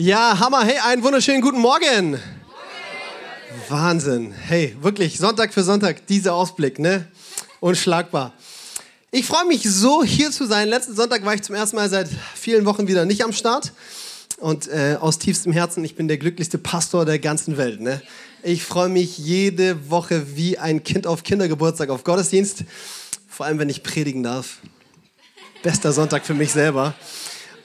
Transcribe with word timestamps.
Ja, 0.00 0.38
Hammer. 0.38 0.62
Hey, 0.64 0.78
einen 0.78 1.02
wunderschönen 1.02 1.40
guten 1.40 1.58
Morgen. 1.58 2.10
Morgen. 2.10 2.20
Wahnsinn. 3.68 4.32
Hey, 4.32 4.76
wirklich, 4.80 5.18
Sonntag 5.18 5.52
für 5.52 5.64
Sonntag, 5.64 6.06
dieser 6.06 6.34
Ausblick, 6.34 6.78
ne? 6.78 7.08
Unschlagbar. 7.58 8.32
Ich 9.10 9.26
freue 9.26 9.44
mich 9.46 9.64
so, 9.64 10.04
hier 10.04 10.30
zu 10.30 10.46
sein. 10.46 10.68
Letzten 10.68 10.94
Sonntag 10.94 11.24
war 11.24 11.34
ich 11.34 11.42
zum 11.42 11.56
ersten 11.56 11.74
Mal 11.74 11.90
seit 11.90 12.08
vielen 12.36 12.64
Wochen 12.64 12.86
wieder 12.86 13.06
nicht 13.06 13.24
am 13.24 13.32
Start. 13.32 13.72
Und 14.36 14.68
äh, 14.68 14.96
aus 15.00 15.18
tiefstem 15.18 15.52
Herzen, 15.52 15.84
ich 15.84 15.96
bin 15.96 16.06
der 16.06 16.18
glücklichste 16.18 16.58
Pastor 16.58 17.04
der 17.04 17.18
ganzen 17.18 17.56
Welt. 17.56 17.80
Ne? 17.80 18.00
Ich 18.44 18.62
freue 18.62 18.88
mich 18.88 19.18
jede 19.18 19.90
Woche 19.90 20.36
wie 20.36 20.58
ein 20.58 20.84
Kind 20.84 21.08
auf 21.08 21.24
Kindergeburtstag, 21.24 21.90
auf 21.90 22.04
Gottesdienst. 22.04 22.62
Vor 23.28 23.46
allem, 23.46 23.58
wenn 23.58 23.68
ich 23.68 23.82
predigen 23.82 24.22
darf. 24.22 24.58
Bester 25.64 25.92
Sonntag 25.92 26.24
für 26.24 26.34
mich 26.34 26.52
selber. 26.52 26.94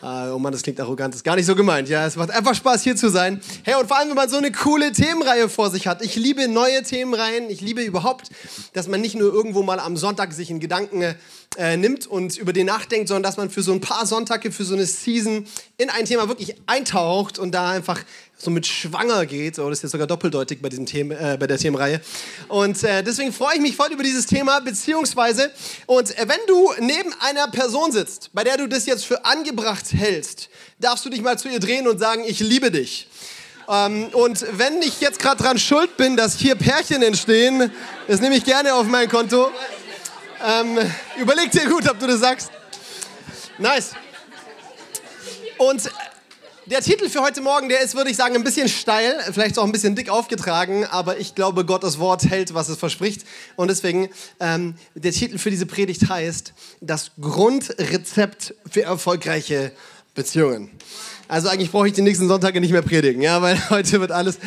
Uh, 0.04 0.34
oh 0.36 0.38
Mann, 0.38 0.52
das 0.52 0.64
klingt 0.64 0.82
arrogant, 0.82 1.14
das 1.14 1.20
ist 1.20 1.24
gar 1.24 1.38
nicht 1.38 1.46
so 1.46 1.56
gemeint. 1.56 1.88
Ja, 1.88 2.06
es 2.06 2.18
macht 2.18 2.30
einfach 2.30 2.54
Spaß, 2.54 2.84
hier 2.84 2.98
zu 2.98 3.10
sein. 3.10 3.40
Hey, 3.64 3.76
und 3.76 3.88
vor 3.88 3.98
allem, 3.98 4.10
wenn 4.10 4.18
man 4.18 4.28
so 4.28 4.36
eine 4.36 4.52
coole 4.52 4.92
Themenreihe 4.92 5.48
vor 5.48 5.70
sich 5.70 5.88
hat. 5.88 6.02
Ich 6.02 6.18
liebe 6.18 6.50
neue 6.50 6.84
Themenreihen. 6.84 7.50
Ich 7.50 7.62
liebe 7.62 7.82
überhaupt, 7.82 8.30
dass 8.74 8.90
man 8.90 9.00
nicht 9.00 9.16
nur 9.16 9.34
irgendwo 9.34 9.64
mal 9.64 9.80
am 9.80 9.96
Sonntag 9.96 10.34
sich 10.34 10.50
in 10.50 10.60
Gedanken 10.60 11.16
äh, 11.58 11.78
nimmt 11.78 12.06
und 12.06 12.36
über 12.36 12.52
den 12.52 12.66
nachdenkt, 12.66 13.08
sondern 13.08 13.24
dass 13.24 13.38
man 13.38 13.50
für 13.50 13.64
so 13.64 13.72
ein 13.72 13.80
paar 13.80 14.06
Sonntage, 14.06 14.52
für 14.52 14.66
so 14.66 14.74
eine 14.74 14.86
Season 14.86 15.48
in 15.78 15.90
ein 15.90 16.04
Thema 16.04 16.28
wirklich 16.28 16.56
eintaucht 16.66 17.40
und 17.40 17.54
da 17.54 17.70
einfach 17.70 18.02
so 18.38 18.52
mit 18.52 18.66
schwanger 18.66 19.26
geht. 19.26 19.60
Oh, 19.60 19.70
das 19.70 19.80
ist 19.80 19.84
jetzt 19.84 19.92
sogar 19.94 20.08
doppeldeutig 20.08 20.62
bei, 20.62 20.70
diesem 20.70 20.86
Thema, 20.86 21.16
äh, 21.16 21.38
bei 21.38 21.48
der 21.48 21.58
Themenreihe. 21.58 22.02
Und 22.48 22.84
äh, 22.84 23.04
deswegen 23.04 23.32
freue 23.32 23.56
ich 23.56 23.62
mich 23.62 23.76
voll 23.76 23.92
über 23.92 24.04
dieses 24.04 24.26
Thema, 24.26 24.60
beziehungsweise, 24.60 25.52
und 25.86 26.18
äh, 26.18 26.28
wenn 26.28 26.40
du 26.48 26.72
neben 26.80 27.14
einer 27.20 27.48
Person 27.48 27.92
sitzt, 27.92 28.30
bei 28.34 28.44
der 28.44 28.58
du 28.58 28.68
das 28.68 28.86
jetzt 28.86 29.06
für 29.06 29.24
angebracht 29.26 29.86
hältst, 29.94 30.50
darfst 30.80 31.06
du 31.06 31.10
dich 31.10 31.22
mal 31.22 31.38
zu 31.38 31.48
ihr 31.48 31.60
drehen 31.60 31.88
und 31.88 32.00
sagen, 32.00 32.24
ich 32.26 32.40
liebe 32.40 32.72
dich. 32.72 33.08
Ähm, 33.70 34.08
und 34.14 34.46
wenn 34.58 34.82
ich 34.82 35.00
jetzt 35.00 35.20
gerade 35.20 35.42
dran 35.42 35.58
schuld 35.58 35.96
bin, 35.96 36.18
dass 36.18 36.38
hier 36.38 36.56
Pärchen 36.56 37.02
entstehen, 37.02 37.72
das 38.08 38.20
nehme 38.20 38.36
ich 38.36 38.44
gerne 38.44 38.74
auf 38.74 38.86
mein 38.88 39.08
Konto. 39.10 39.52
Ähm, 40.46 40.78
überleg 41.18 41.52
dir 41.52 41.66
gut, 41.70 41.90
ob 41.90 42.00
du 42.00 42.08
das 42.08 42.20
sagst. 42.20 42.52
Nice. 43.58 43.92
Und 45.58 45.90
der 46.66 46.82
Titel 46.82 47.10
für 47.10 47.22
heute 47.22 47.42
Morgen, 47.42 47.70
der 47.70 47.82
ist, 47.82 47.96
würde 47.96 48.10
ich 48.10 48.16
sagen, 48.16 48.36
ein 48.36 48.44
bisschen 48.44 48.70
steil, 48.70 49.16
vielleicht 49.32 49.60
auch 49.60 49.66
ein 49.66 49.72
bisschen 49.72 49.96
dick 49.96 50.10
aufgetragen, 50.10 50.86
aber 50.86 51.18
ich 51.18 51.36
glaube, 51.36 51.66
Gottes 51.66 52.00
Wort 52.00 52.26
hält, 52.26 52.54
was 52.54 52.70
es 52.70 52.78
verspricht. 52.78 53.26
Und 53.56 53.68
deswegen, 53.70 54.10
ähm, 54.40 54.76
der 54.96 55.12
Titel 55.12 55.38
für 55.38 55.50
diese 55.50 55.66
Predigt 55.66 56.08
heißt, 56.10 56.54
das 56.82 57.12
Grundrezept 57.20 58.56
für 58.70 58.84
erfolgreiche 58.84 59.72
Beziehungen. 60.14 60.70
Also 61.28 61.48
eigentlich 61.48 61.72
brauche 61.72 61.88
ich 61.88 61.94
die 61.94 62.02
nächsten 62.02 62.28
Sonntage 62.28 62.62
nicht 62.62 62.72
mehr 62.72 62.82
predigen, 62.82 63.22
ja, 63.22 63.42
weil 63.42 63.58
heute 63.70 64.00
wird 64.00 64.12
alles 64.12 64.38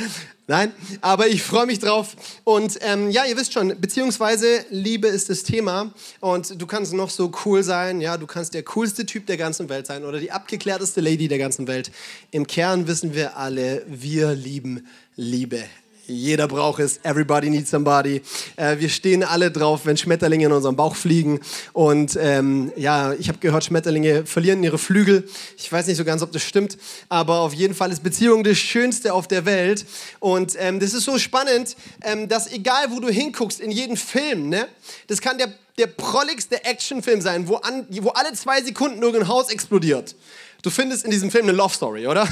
Nein, 0.48 0.70
aber 1.00 1.26
ich 1.26 1.42
freue 1.42 1.66
mich 1.66 1.80
drauf. 1.80 2.14
Und 2.44 2.78
ähm, 2.82 3.10
ja, 3.10 3.24
ihr 3.24 3.36
wisst 3.36 3.52
schon, 3.52 3.80
beziehungsweise 3.80 4.64
Liebe 4.70 5.08
ist 5.08 5.28
das 5.28 5.42
Thema. 5.42 5.92
Und 6.20 6.60
du 6.60 6.66
kannst 6.68 6.92
noch 6.92 7.10
so 7.10 7.32
cool 7.44 7.64
sein, 7.64 8.00
ja, 8.00 8.16
du 8.16 8.28
kannst 8.28 8.54
der 8.54 8.62
coolste 8.62 9.06
Typ 9.06 9.26
der 9.26 9.38
ganzen 9.38 9.68
Welt 9.68 9.88
sein 9.88 10.04
oder 10.04 10.20
die 10.20 10.30
abgeklärteste 10.30 11.00
Lady 11.00 11.26
der 11.26 11.38
ganzen 11.38 11.66
Welt. 11.66 11.90
Im 12.30 12.46
Kern 12.46 12.86
wissen 12.86 13.12
wir 13.12 13.36
alle, 13.36 13.82
wir 13.88 14.34
lieben 14.34 14.86
Liebe. 15.16 15.64
Jeder 16.08 16.46
braucht 16.46 16.80
es. 16.80 17.00
Everybody 17.02 17.50
needs 17.50 17.70
somebody. 17.70 18.22
Äh, 18.54 18.78
wir 18.78 18.88
stehen 18.88 19.24
alle 19.24 19.50
drauf, 19.50 19.86
wenn 19.86 19.96
Schmetterlinge 19.96 20.46
in 20.46 20.52
unserem 20.52 20.76
Bauch 20.76 20.94
fliegen. 20.94 21.40
Und 21.72 22.16
ähm, 22.20 22.72
ja, 22.76 23.12
ich 23.14 23.28
habe 23.28 23.38
gehört, 23.38 23.64
Schmetterlinge 23.64 24.24
verlieren 24.24 24.62
ihre 24.62 24.78
Flügel. 24.78 25.28
Ich 25.56 25.70
weiß 25.70 25.88
nicht 25.88 25.96
so 25.96 26.04
ganz, 26.04 26.22
ob 26.22 26.30
das 26.30 26.42
stimmt. 26.42 26.78
Aber 27.08 27.40
auf 27.40 27.54
jeden 27.54 27.74
Fall 27.74 27.90
ist 27.90 28.04
Beziehung 28.04 28.44
das 28.44 28.56
Schönste 28.56 29.12
auf 29.14 29.26
der 29.26 29.46
Welt. 29.46 29.84
Und 30.20 30.54
ähm, 30.58 30.78
das 30.78 30.94
ist 30.94 31.04
so 31.04 31.18
spannend, 31.18 31.76
ähm, 32.02 32.28
dass 32.28 32.52
egal, 32.52 32.86
wo 32.90 33.00
du 33.00 33.08
hinguckst, 33.08 33.58
in 33.58 33.72
jedem 33.72 33.96
Film, 33.96 34.48
ne, 34.48 34.68
das 35.08 35.20
kann 35.20 35.38
der, 35.38 35.52
der 35.76 35.88
prolligste 35.88 36.64
Actionfilm 36.64 37.20
sein, 37.20 37.48
wo, 37.48 37.56
an, 37.56 37.84
wo 38.02 38.10
alle 38.10 38.32
zwei 38.34 38.62
Sekunden 38.62 39.02
irgendein 39.02 39.28
Haus 39.28 39.50
explodiert. 39.50 40.14
Du 40.66 40.70
findest 40.72 41.04
in 41.04 41.12
diesem 41.12 41.30
Film 41.30 41.44
eine 41.44 41.56
Love 41.56 41.72
Story, 41.72 42.08
oder? 42.08 42.28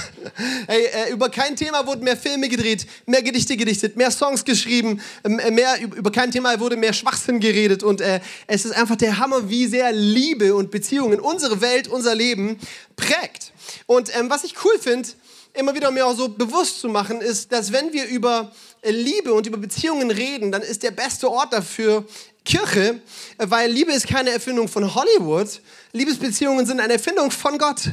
Hey, 0.66 0.86
äh, 0.86 1.12
über 1.12 1.28
kein 1.28 1.54
Thema 1.54 1.86
wurden 1.86 2.02
mehr 2.02 2.16
Filme 2.16 2.48
gedreht, 2.48 2.84
mehr 3.06 3.22
Gedichte 3.22 3.56
gedichtet, 3.56 3.96
mehr 3.96 4.10
Songs 4.10 4.44
geschrieben, 4.44 5.00
ähm, 5.22 5.38
äh, 5.38 5.52
mehr, 5.52 5.80
über 5.80 6.10
kein 6.10 6.32
Thema 6.32 6.58
wurde 6.58 6.76
mehr 6.76 6.92
Schwachsinn 6.92 7.38
geredet. 7.38 7.84
Und 7.84 8.00
äh, 8.00 8.18
es 8.48 8.64
ist 8.64 8.72
einfach 8.72 8.96
der 8.96 9.18
Hammer, 9.18 9.48
wie 9.48 9.66
sehr 9.66 9.92
Liebe 9.92 10.56
und 10.56 10.72
Beziehungen 10.72 11.20
unsere 11.20 11.60
Welt, 11.60 11.86
unser 11.86 12.16
Leben 12.16 12.58
prägt. 12.96 13.52
Und 13.86 14.10
ähm, 14.18 14.28
was 14.28 14.42
ich 14.42 14.56
cool 14.64 14.80
finde, 14.80 15.10
immer 15.52 15.72
wieder 15.76 15.92
mir 15.92 16.04
auch 16.04 16.16
so 16.16 16.28
bewusst 16.28 16.80
zu 16.80 16.88
machen, 16.88 17.20
ist, 17.20 17.52
dass 17.52 17.70
wenn 17.70 17.92
wir 17.92 18.08
über 18.08 18.50
äh, 18.82 18.90
Liebe 18.90 19.32
und 19.32 19.46
über 19.46 19.58
Beziehungen 19.58 20.10
reden, 20.10 20.50
dann 20.50 20.62
ist 20.62 20.82
der 20.82 20.90
beste 20.90 21.30
Ort 21.30 21.52
dafür 21.52 22.04
Kirche, 22.44 23.00
äh, 23.38 23.46
weil 23.48 23.70
Liebe 23.70 23.92
ist 23.92 24.08
keine 24.08 24.30
Erfindung 24.30 24.66
von 24.66 24.92
Hollywood. 24.92 25.60
Liebesbeziehungen 25.92 26.66
sind 26.66 26.80
eine 26.80 26.94
Erfindung 26.94 27.30
von 27.30 27.58
Gott. 27.58 27.92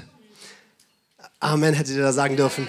Amen, 1.41 1.73
hättet 1.73 1.95
ihr 1.95 2.03
da 2.03 2.13
sagen 2.13 2.37
dürfen. 2.37 2.67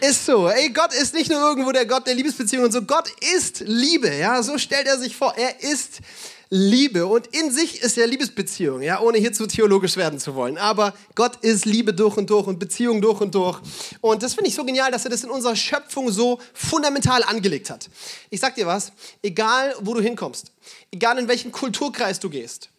Ist 0.00 0.24
so. 0.24 0.48
Ey, 0.48 0.70
Gott 0.70 0.94
ist 0.94 1.12
nicht 1.12 1.30
nur 1.30 1.38
irgendwo 1.38 1.70
der 1.70 1.84
Gott 1.84 2.06
der 2.06 2.14
Liebesbeziehungen 2.14 2.66
und 2.66 2.72
so. 2.72 2.80
Gott 2.80 3.10
ist 3.36 3.60
Liebe. 3.60 4.14
Ja, 4.14 4.42
so 4.42 4.56
stellt 4.56 4.86
er 4.86 4.98
sich 4.98 5.14
vor. 5.14 5.34
Er 5.36 5.62
ist 5.62 6.00
Liebe 6.48 7.06
und 7.06 7.26
in 7.26 7.50
sich 7.50 7.82
ist 7.82 7.98
er 7.98 8.06
Liebesbeziehung, 8.06 8.80
ja, 8.80 9.00
ohne 9.00 9.18
hier 9.18 9.34
zu 9.34 9.46
theologisch 9.46 9.98
werden 9.98 10.18
zu 10.18 10.34
wollen. 10.34 10.56
Aber 10.56 10.94
Gott 11.14 11.36
ist 11.42 11.66
Liebe 11.66 11.92
durch 11.92 12.16
und 12.16 12.30
durch 12.30 12.46
und 12.46 12.58
Beziehung 12.58 13.02
durch 13.02 13.20
und 13.20 13.34
durch. 13.34 13.60
Und 14.00 14.22
das 14.22 14.32
finde 14.32 14.48
ich 14.48 14.54
so 14.54 14.64
genial, 14.64 14.90
dass 14.90 15.04
er 15.04 15.10
das 15.10 15.22
in 15.22 15.30
unserer 15.30 15.56
Schöpfung 15.56 16.10
so 16.10 16.40
fundamental 16.54 17.22
angelegt 17.22 17.68
hat. 17.68 17.90
Ich 18.30 18.40
sag 18.40 18.54
dir 18.54 18.66
was, 18.66 18.92
egal 19.22 19.74
wo 19.80 19.92
du 19.92 20.00
hinkommst, 20.00 20.52
egal 20.90 21.18
in 21.18 21.28
welchen 21.28 21.52
Kulturkreis 21.52 22.18
du 22.18 22.30
gehst, 22.30 22.70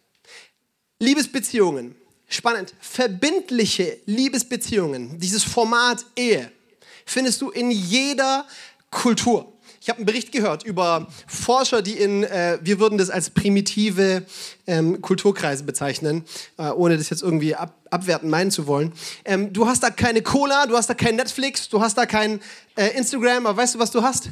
Liebesbeziehungen, 0.98 1.94
spannend, 2.28 2.74
verbindliche 2.80 3.98
Liebesbeziehungen, 4.06 5.18
dieses 5.18 5.42
Format 5.42 6.04
Ehe, 6.16 6.50
findest 7.04 7.40
du 7.40 7.50
in 7.50 7.70
jeder 7.70 8.46
Kultur. 8.90 9.52
Ich 9.80 9.88
habe 9.88 9.98
einen 9.98 10.06
Bericht 10.06 10.32
gehört 10.32 10.64
über 10.64 11.06
Forscher, 11.26 11.80
die 11.80 11.92
in, 11.92 12.24
äh, 12.24 12.58
wir 12.60 12.78
würden 12.78 12.98
das 12.98 13.08
als 13.08 13.30
primitive 13.30 14.26
ähm, 14.66 15.00
Kulturkreise 15.00 15.64
bezeichnen, 15.64 16.24
äh, 16.58 16.68
ohne 16.68 16.98
das 16.98 17.08
jetzt 17.08 17.22
irgendwie 17.22 17.54
ab, 17.54 17.74
abwerten 17.90 18.28
meinen 18.28 18.50
zu 18.50 18.66
wollen. 18.66 18.92
Ähm, 19.24 19.52
du 19.52 19.66
hast 19.66 19.82
da 19.82 19.90
keine 19.90 20.20
Cola, 20.20 20.66
du 20.66 20.76
hast 20.76 20.90
da 20.90 20.94
kein 20.94 21.16
Netflix, 21.16 21.70
du 21.70 21.80
hast 21.80 21.96
da 21.96 22.04
kein 22.04 22.40
äh, 22.76 22.88
Instagram, 22.98 23.46
aber 23.46 23.62
weißt 23.62 23.76
du, 23.76 23.78
was 23.78 23.90
du 23.90 24.02
hast? 24.02 24.30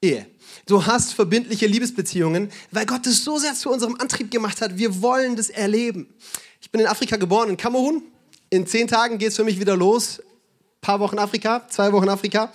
Ehe. 0.00 0.26
Du 0.66 0.86
hast 0.86 1.14
verbindliche 1.14 1.66
Liebesbeziehungen, 1.66 2.52
weil 2.70 2.86
Gott 2.86 3.06
es 3.06 3.24
so 3.24 3.38
sehr 3.38 3.54
zu 3.54 3.70
unserem 3.70 3.96
Antrieb 3.96 4.30
gemacht 4.30 4.60
hat. 4.60 4.76
Wir 4.76 5.02
wollen 5.02 5.34
das 5.34 5.48
erleben. 5.48 6.14
Ich 6.60 6.70
bin 6.70 6.80
in 6.80 6.86
Afrika 6.86 7.16
geboren, 7.16 7.50
in 7.50 7.56
Kamerun. 7.56 8.02
In 8.50 8.66
zehn 8.66 8.88
Tagen 8.88 9.18
geht 9.18 9.28
es 9.28 9.36
für 9.36 9.44
mich 9.44 9.60
wieder 9.60 9.76
los. 9.76 10.18
Ein 10.18 10.80
paar 10.80 11.00
Wochen 11.00 11.18
Afrika, 11.18 11.66
zwei 11.68 11.92
Wochen 11.92 12.08
Afrika. 12.08 12.52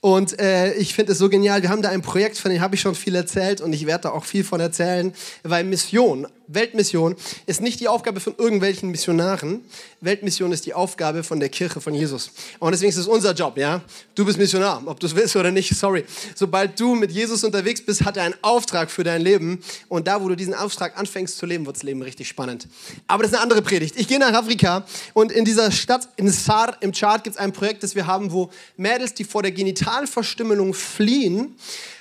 Und 0.00 0.38
äh, 0.40 0.72
ich 0.74 0.94
finde 0.94 1.12
es 1.12 1.18
so 1.18 1.28
genial. 1.28 1.60
Wir 1.60 1.68
haben 1.68 1.82
da 1.82 1.90
ein 1.90 2.00
Projekt, 2.00 2.38
von 2.38 2.50
dem 2.50 2.62
habe 2.62 2.74
ich 2.74 2.80
schon 2.80 2.94
viel 2.94 3.14
erzählt 3.14 3.60
und 3.60 3.74
ich 3.74 3.86
werde 3.86 4.04
da 4.04 4.10
auch 4.12 4.24
viel 4.24 4.44
von 4.44 4.58
erzählen, 4.58 5.12
weil 5.42 5.62
Mission, 5.64 6.26
Weltmission, 6.46 7.14
ist 7.46 7.60
nicht 7.60 7.80
die 7.80 7.86
Aufgabe 7.88 8.18
von 8.18 8.34
irgendwelchen 8.38 8.90
Missionaren. 8.90 9.60
Weltmission 10.00 10.52
ist 10.52 10.64
die 10.64 10.72
Aufgabe 10.72 11.22
von 11.22 11.38
der 11.38 11.50
Kirche 11.50 11.82
von 11.82 11.94
Jesus. 11.94 12.30
Und 12.58 12.72
deswegen 12.72 12.88
ist 12.88 12.96
es 12.96 13.06
unser 13.06 13.34
Job, 13.34 13.58
ja. 13.58 13.82
Du 14.14 14.24
bist 14.24 14.38
Missionar, 14.38 14.82
ob 14.86 14.98
du 14.98 15.06
es 15.06 15.14
willst 15.14 15.36
oder 15.36 15.50
nicht, 15.50 15.76
sorry. 15.76 16.04
Sobald 16.34 16.80
du 16.80 16.94
mit 16.94 17.12
Jesus 17.12 17.44
unterwegs 17.44 17.84
bist, 17.84 18.02
hat 18.04 18.16
er 18.16 18.24
einen 18.24 18.34
Auftrag 18.40 18.90
für 18.90 19.04
dein 19.04 19.20
Leben. 19.20 19.62
Und 19.88 20.08
da, 20.08 20.22
wo 20.22 20.28
du 20.28 20.34
diesen 20.34 20.54
Auftrag 20.54 20.98
anfängst 20.98 21.36
zu 21.36 21.44
leben, 21.44 21.66
wird 21.66 21.76
das 21.76 21.82
Leben 21.82 22.00
richtig 22.00 22.26
spannend. 22.26 22.66
Aber 23.06 23.22
das 23.22 23.32
ist 23.32 23.36
eine 23.36 23.42
andere 23.42 23.60
Predigt. 23.60 23.96
Ich 23.98 24.08
gehe 24.08 24.18
nach 24.18 24.32
Afrika 24.32 24.86
und 25.12 25.30
in 25.30 25.44
dieser 25.44 25.70
Stadt, 25.70 26.08
in 26.16 26.30
Sar, 26.30 26.78
im 26.80 26.92
Chart, 26.92 27.22
gibt 27.22 27.36
es 27.36 27.40
ein 27.40 27.52
Projekt, 27.52 27.82
das 27.82 27.94
wir 27.94 28.06
haben, 28.06 28.32
wo 28.32 28.50
Mädels, 28.78 29.12
die 29.12 29.24
vor 29.24 29.42
der 29.42 29.52
Genital 29.52 29.89
Totalverstümmelung 29.90 30.72
fliehen, 30.72 31.56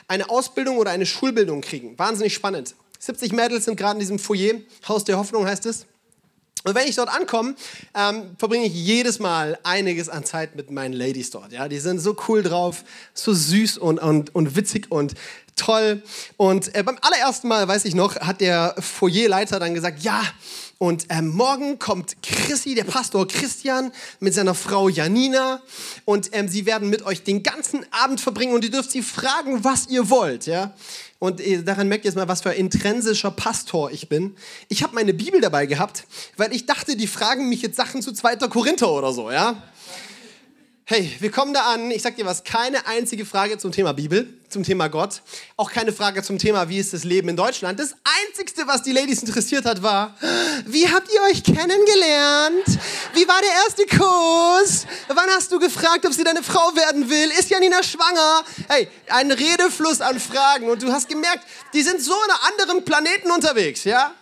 eine 0.08 0.30
Ausbildung 0.30 0.78
oder 0.78 0.92
eine 0.92 1.06
Schulbildung 1.06 1.62
kriegen. 1.62 1.98
Wahnsinnig 1.98 2.34
spannend. 2.34 2.76
70 3.00 3.32
Mädels 3.32 3.66
sind 3.66 3.78
gerade 3.78 3.94
in 3.94 4.00
diesem 4.00 4.20
Foyer, 4.20 4.56
Haus 4.88 5.04
der 5.06 5.18
Hoffnung 5.18 5.48
heißt 5.48 5.66
es. 5.66 5.86
Und 6.66 6.76
wenn 6.76 6.88
ich 6.88 6.96
dort 6.96 7.10
ankomme, 7.10 7.56
ähm, 7.96 8.36
verbringe 8.38 8.66
ich 8.66 8.74
jedes 8.74 9.20
Mal 9.20 9.58
einiges 9.64 10.10
an 10.10 10.26
Zeit 10.26 10.56
mit 10.56 10.70
meinen 10.70 10.94
Ladies 10.94 11.32
dort. 11.32 11.54
Ja? 11.54 11.70
Die 11.70 11.80
sind 11.80 12.00
so 12.00 12.16
cool 12.28 12.44
drauf, 12.44 12.84
so 13.14 13.34
süß 13.34 13.78
und, 13.78 13.98
und, 13.98 14.36
und 14.36 14.56
witzig 14.56 14.92
und 14.92 15.14
toll. 15.56 16.04
Und 16.36 16.76
äh, 16.76 16.84
beim 16.84 16.98
allerersten 17.02 17.48
Mal, 17.48 17.68
weiß 17.68 17.86
ich 17.86 17.96
noch, 17.96 18.18
hat 18.18 18.42
der 18.42 18.76
Foyerleiter 18.78 19.60
dann 19.60 19.74
gesagt, 19.74 20.04
ja, 20.04 20.22
und 20.80 21.08
ähm, 21.10 21.28
morgen 21.28 21.78
kommt 21.78 22.24
Chrissy, 22.24 22.74
der 22.74 22.86
Pastor 22.86 23.28
Christian, 23.28 23.92
mit 24.22 24.34
seiner 24.34 24.56
Frau 24.56 24.88
Janina. 24.88 25.62
Und 26.06 26.30
ähm, 26.32 26.48
sie 26.48 26.66
werden 26.66 26.90
mit 26.90 27.06
euch 27.06 27.22
den 27.22 27.44
ganzen 27.44 27.86
Abend 27.92 28.22
verbringen 28.22 28.54
und 28.54 28.64
ihr 28.64 28.72
dürft 28.72 28.90
sie 28.90 29.04
fragen, 29.04 29.66
was 29.66 29.88
ihr 29.90 30.10
wollt. 30.10 30.46
Ja? 30.46 30.74
Und 31.20 31.42
äh, 31.42 31.64
daran 31.64 31.90
merkt 31.90 32.06
ihr 32.06 32.10
jetzt 32.12 32.16
mal, 32.16 32.30
was 32.30 32.44
für 32.44 32.52
ein 32.52 32.56
intrinsischer 32.56 33.30
Pastor 33.30 33.92
ich 33.92 34.08
bin. 34.08 34.38
Ich 34.70 34.82
habe 34.82 34.96
meine 34.96 35.14
Bibel 35.14 35.42
dabei 35.42 35.66
gehabt, 35.66 36.06
weil 36.38 36.54
ich 36.56 36.66
dachte, 36.66 36.96
die 36.96 37.08
fragen 37.08 37.50
mich 37.50 37.62
jetzt 37.62 37.76
Sachen 37.76 38.02
zu 38.02 38.14
2. 38.14 38.38
Korinther 38.48 38.90
oder 38.90 39.12
so. 39.12 39.32
Ja? 39.32 39.62
Hey, 40.92 41.16
wir 41.20 41.30
kommen 41.30 41.54
da 41.54 41.72
an. 41.72 41.92
Ich 41.92 42.02
sag 42.02 42.16
dir 42.16 42.26
was, 42.26 42.44
keine 42.44 42.88
einzige 42.88 43.24
Frage 43.24 43.60
zum 43.60 43.72
Thema 43.72 43.94
Bibel, 43.94 44.28
zum 44.50 44.64
Thema 44.64 44.88
Gott. 44.88 45.22
Auch 45.56 45.72
keine 45.72 45.94
Frage 45.94 46.24
zum 46.24 46.40
Thema, 46.40 46.68
wie 46.68 46.80
ist 46.80 46.94
das 46.94 47.04
Leben 47.04 47.30
in 47.30 47.38
Deutschland. 47.38 47.80
Das 47.80 47.94
Einzigste, 48.26 48.66
was 48.66 48.82
die 48.82 48.92
Ladies 48.92 49.22
interessiert 49.22 49.66
hat, 49.66 49.84
war, 49.84 50.18
wie 50.66 50.90
habt 50.90 51.08
ihr 51.14 51.22
euch 51.30 51.44
kennengelernt? 51.44 52.66
Wie 53.14 53.28
war 53.28 53.40
der 53.40 53.52
erste 53.68 53.86
Kuss? 53.86 54.88
Wann 55.10 55.30
hast 55.30 55.52
du 55.52 55.60
gefragt, 55.60 56.08
ob 56.08 56.14
sie 56.14 56.24
deine 56.24 56.42
Frau 56.42 56.76
werden 56.76 57.08
will? 57.08 57.30
Ist 57.38 57.52
Janina 57.52 57.84
schwanger? 57.84 58.44
Hey, 58.68 58.88
ein 59.10 59.32
Redefluss 59.32 60.02
an 60.02 60.20
Fragen. 60.20 60.72
Und 60.72 60.82
du 60.82 60.92
hast 60.92 61.08
gemerkt, 61.08 61.46
die 61.72 61.84
sind 61.84 62.02
so 62.02 62.14
in 62.14 62.32
einem 62.32 62.40
anderen 62.52 62.84
Planeten 62.84 63.30
unterwegs, 63.30 63.84
ja? 63.84 64.16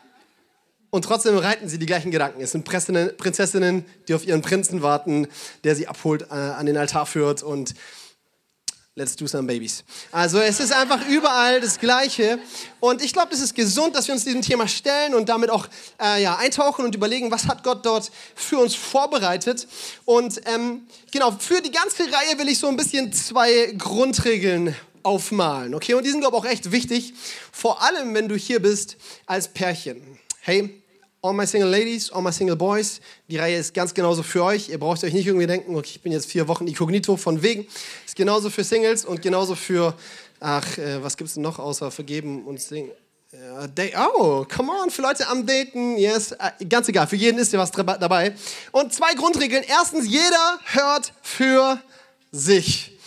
Und 0.90 1.04
trotzdem 1.04 1.38
reiten 1.38 1.68
sie 1.68 1.80
die 1.80 1.86
gleichen 1.86 2.12
Gedanken. 2.12 2.42
Es 2.42 2.52
sind 2.52 2.64
Prinzessinnen, 2.64 3.86
die 4.08 4.14
auf 4.14 4.26
ihren 4.26 4.42
Prinzen 4.42 4.82
warten, 4.82 5.28
der 5.64 5.76
sie 5.76 5.88
abholt, 5.88 6.24
äh, 6.32 6.34
an 6.34 6.66
den 6.66 6.78
Altar 6.78 7.06
führt 7.06 7.44
und 7.44 7.74
let's 8.98 9.16
do 9.16 9.28
some 9.28 9.48
babies. 9.48 9.84
Also 10.12 10.40
es 10.40 10.60
ist 10.60 10.74
einfach 10.74 11.08
überall 11.08 11.62
das 11.62 11.80
Gleiche. 11.80 12.40
Und 12.80 13.04
ich 13.04 13.14
glaube, 13.14 13.34
es 13.34 13.42
ist 13.42 13.54
gesund, 13.54 13.96
dass 13.96 14.08
wir 14.08 14.16
uns 14.16 14.26
diesem 14.26 14.42
Thema 14.42 14.68
stellen 14.68 15.14
und 15.14 15.30
damit 15.30 15.50
auch 15.50 15.68
äh, 16.02 16.22
ja, 16.22 16.36
eintauchen 16.38 16.84
und 16.84 16.96
überlegen, 16.96 17.32
was 17.32 17.48
hat 17.48 17.64
Gott 17.64 17.86
dort 17.86 18.12
für 18.36 18.58
uns 18.58 18.74
vorbereitet. 18.74 19.68
Und 20.06 20.42
ähm, 20.46 20.88
genau, 21.12 21.32
für 21.32 21.62
die 21.62 21.72
ganze 21.72 22.04
Reihe 22.04 22.40
will 22.40 22.50
ich 22.50 22.60
so 22.60 22.68
ein 22.68 22.76
bisschen 22.76 23.14
zwei 23.14 23.74
Grundregeln 23.78 24.76
aufmalen. 25.04 25.76
Okay, 25.76 25.94
und 25.94 26.04
die 26.04 26.10
sind, 26.10 26.22
glaube 26.22 26.36
ich, 26.36 26.44
auch 26.44 26.48
echt 26.48 26.72
wichtig. 26.72 27.14
Vor 27.52 27.84
allem, 27.84 28.14
wenn 28.16 28.28
du 28.28 28.36
hier 28.36 28.62
bist 28.62 28.98
als 29.28 29.48
Pärchen. 29.48 30.18
Hey, 30.50 30.82
all 31.22 31.34
my 31.34 31.46
single 31.46 31.70
ladies, 31.70 32.10
all 32.10 32.22
my 32.22 32.32
single 32.32 32.56
boys, 32.56 33.02
die 33.28 33.36
Reihe 33.36 33.58
ist 33.58 33.74
ganz 33.74 33.94
genauso 33.94 34.24
für 34.24 34.46
euch. 34.46 34.70
Ihr 34.70 34.80
braucht 34.80 35.04
euch 35.04 35.12
nicht 35.12 35.28
irgendwie 35.28 35.46
denken, 35.46 35.76
okay, 35.76 35.90
ich 35.96 36.02
bin 36.02 36.14
jetzt 36.14 36.32
vier 36.32 36.48
Wochen 36.48 36.66
inkognito 36.66 37.18
von 37.18 37.44
wegen. 37.44 37.68
Ist 38.06 38.16
genauso 38.16 38.50
für 38.50 38.64
Singles 38.64 39.04
und 39.04 39.22
genauso 39.22 39.56
für, 39.56 39.94
ach, 40.40 40.78
äh, 40.78 41.04
was 41.04 41.18
gibt 41.18 41.30
es 41.30 41.36
noch 41.36 41.60
außer 41.60 41.92
vergeben 41.92 42.46
und 42.46 42.62
singen? 42.62 42.92
Ja, 43.34 44.10
oh, 44.16 44.46
come 44.46 44.72
on, 44.72 44.90
für 44.90 45.02
Leute 45.02 45.28
am 45.28 45.46
Daten, 45.46 45.98
yes, 45.98 46.32
äh, 46.32 46.66
ganz 46.66 46.88
egal, 46.88 47.08
für 47.08 47.18
jeden 47.18 47.40
ist 47.40 47.52
ja 47.52 47.60
was 47.60 47.72
dabei. 47.72 48.34
Und 48.72 48.94
zwei 48.94 49.16
Grundregeln. 49.16 49.66
Erstens, 49.68 50.08
jeder 50.08 50.60
hört 50.64 51.12
für 51.24 51.78
sich. 52.32 52.98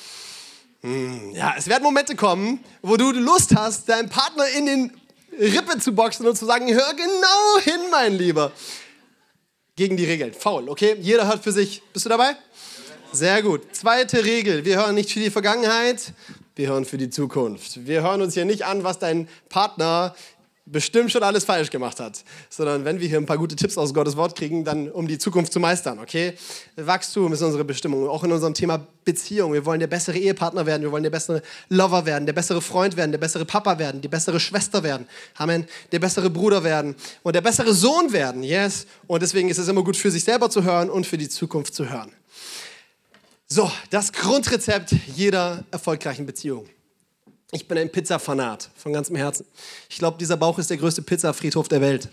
Hm, 0.83 1.31
ja, 1.33 1.55
es 1.57 1.69
werden 1.69 1.85
Momente 1.85 2.15
kommen, 2.17 2.63
wo 2.83 2.99
du 2.99 3.13
Lust 3.13 3.57
hast, 3.57 3.89
deinen 3.89 4.11
Partner 4.11 4.47
in 4.59 4.67
den 4.67 5.00
Rippe 5.39 5.79
zu 5.79 5.93
boxen 5.93 6.27
und 6.27 6.37
zu 6.37 6.47
sagen, 6.47 6.73
hör 6.73 6.95
genau 6.95 7.61
hin, 7.63 7.81
mein 7.91 8.15
Lieber. 8.15 8.53
Gegen 9.77 9.97
die 9.97 10.05
Regeln. 10.05 10.35
Faul, 10.35 10.69
okay? 10.69 10.97
Jeder 11.01 11.27
hört 11.27 11.43
für 11.43 11.53
sich. 11.53 11.83
Bist 11.93 12.05
du 12.05 12.11
dabei? 12.11 12.37
Sehr 13.13 13.43
gut. 13.43 13.75
Zweite 13.75 14.25
Regel. 14.25 14.65
Wir 14.65 14.77
hören 14.77 14.95
nicht 14.95 15.13
für 15.13 15.21
die 15.21 15.31
Vergangenheit, 15.31 16.13
wir 16.57 16.69
hören 16.69 16.85
für 16.85 16.99
die 16.99 17.11
Zukunft. 17.11 17.87
Wir 17.87 18.03
hören 18.03 18.23
uns 18.23 18.35
hier 18.35 18.45
nicht 18.45 18.67
an, 18.67 18.85
was 18.85 18.99
dein 18.99 19.29
Partner 19.49 20.15
bestimmt 20.71 21.11
schon 21.11 21.23
alles 21.23 21.45
falsch 21.45 21.71
gemacht 21.71 22.01
hat, 22.01 22.25
sondern 22.49 22.85
wenn 22.85 23.01
wir 23.01 23.09
hier 23.09 23.19
ein 23.19 23.27
paar 23.27 23.39
gute 23.39 23.57
Tipps 23.57 23.77
aus 23.77 23.93
Gottes 23.93 24.17
Wort 24.17 24.37
kriegen, 24.37 24.65
dann 24.65 24.91
um 24.91 25.07
die 25.07 25.19
Zukunft 25.19 25.53
zu 25.53 25.61
meistern, 25.61 25.99
okay? 25.99 26.35
Wachstum 26.77 27.33
ist 27.33 27.43
unsere 27.43 27.65
Bestimmung, 27.65 28.09
auch 28.09 28.25
in 28.25 28.33
unserem 28.33 28.55
Thema 28.55 28.87
Beziehung. 29.05 29.53
Wir 29.53 29.65
wollen 29.67 29.81
der 29.81 29.87
bessere 29.87 30.19
Ehepartner 30.19 30.67
werden, 30.67 30.83
wir 30.83 30.93
wollen 30.93 31.03
der 31.03 31.11
bessere 31.11 31.43
Lover 31.69 32.07
werden, 32.07 32.27
der 32.27 32.33
bessere 32.33 32.61
Freund 32.61 32.97
werden, 32.97 33.11
der 33.11 33.19
bessere 33.19 33.45
Papa 33.45 33.79
werden, 33.79 34.01
die 34.01 34.09
bessere 34.09 34.39
Schwester 34.39 34.83
werden, 34.83 35.07
Amen, 35.37 35.67
der 35.93 35.99
bessere 35.99 36.31
Bruder 36.31 36.63
werden 36.65 36.95
und 37.23 37.35
der 37.35 37.41
bessere 37.41 37.73
Sohn 37.75 38.13
werden, 38.13 38.43
yes? 38.43 38.87
Und 39.07 39.23
deswegen 39.23 39.49
ist 39.49 39.59
es 39.59 39.69
immer 39.69 39.83
gut 39.83 39.97
für 39.97 40.11
sich 40.11 40.25
selber 40.25 40.51
zu 40.51 40.63
hören 40.65 40.91
und 40.91 41.07
für 41.07 41.19
die 41.19 41.29
Zukunft 41.29 41.75
zu 41.75 41.89
hören. 41.89 42.13
So, 43.49 43.71
das 43.91 44.13
Grundrezept 44.13 44.95
jeder 45.17 45.65
erfolgreichen 45.73 46.25
Beziehung. 46.25 46.69
Ich 47.53 47.67
bin 47.67 47.77
ein 47.79 47.91
Pizzafanat 47.91 48.71
von 48.77 48.93
ganzem 48.93 49.17
Herzen. 49.17 49.45
Ich 49.89 49.99
glaube, 49.99 50.19
dieser 50.19 50.37
Bauch 50.37 50.61
ist 50.61 50.71
der 50.71 50.77
größte 50.77 51.03
Pizzafriedhof 51.03 51.67
der 51.67 51.81
Welt. 51.81 52.09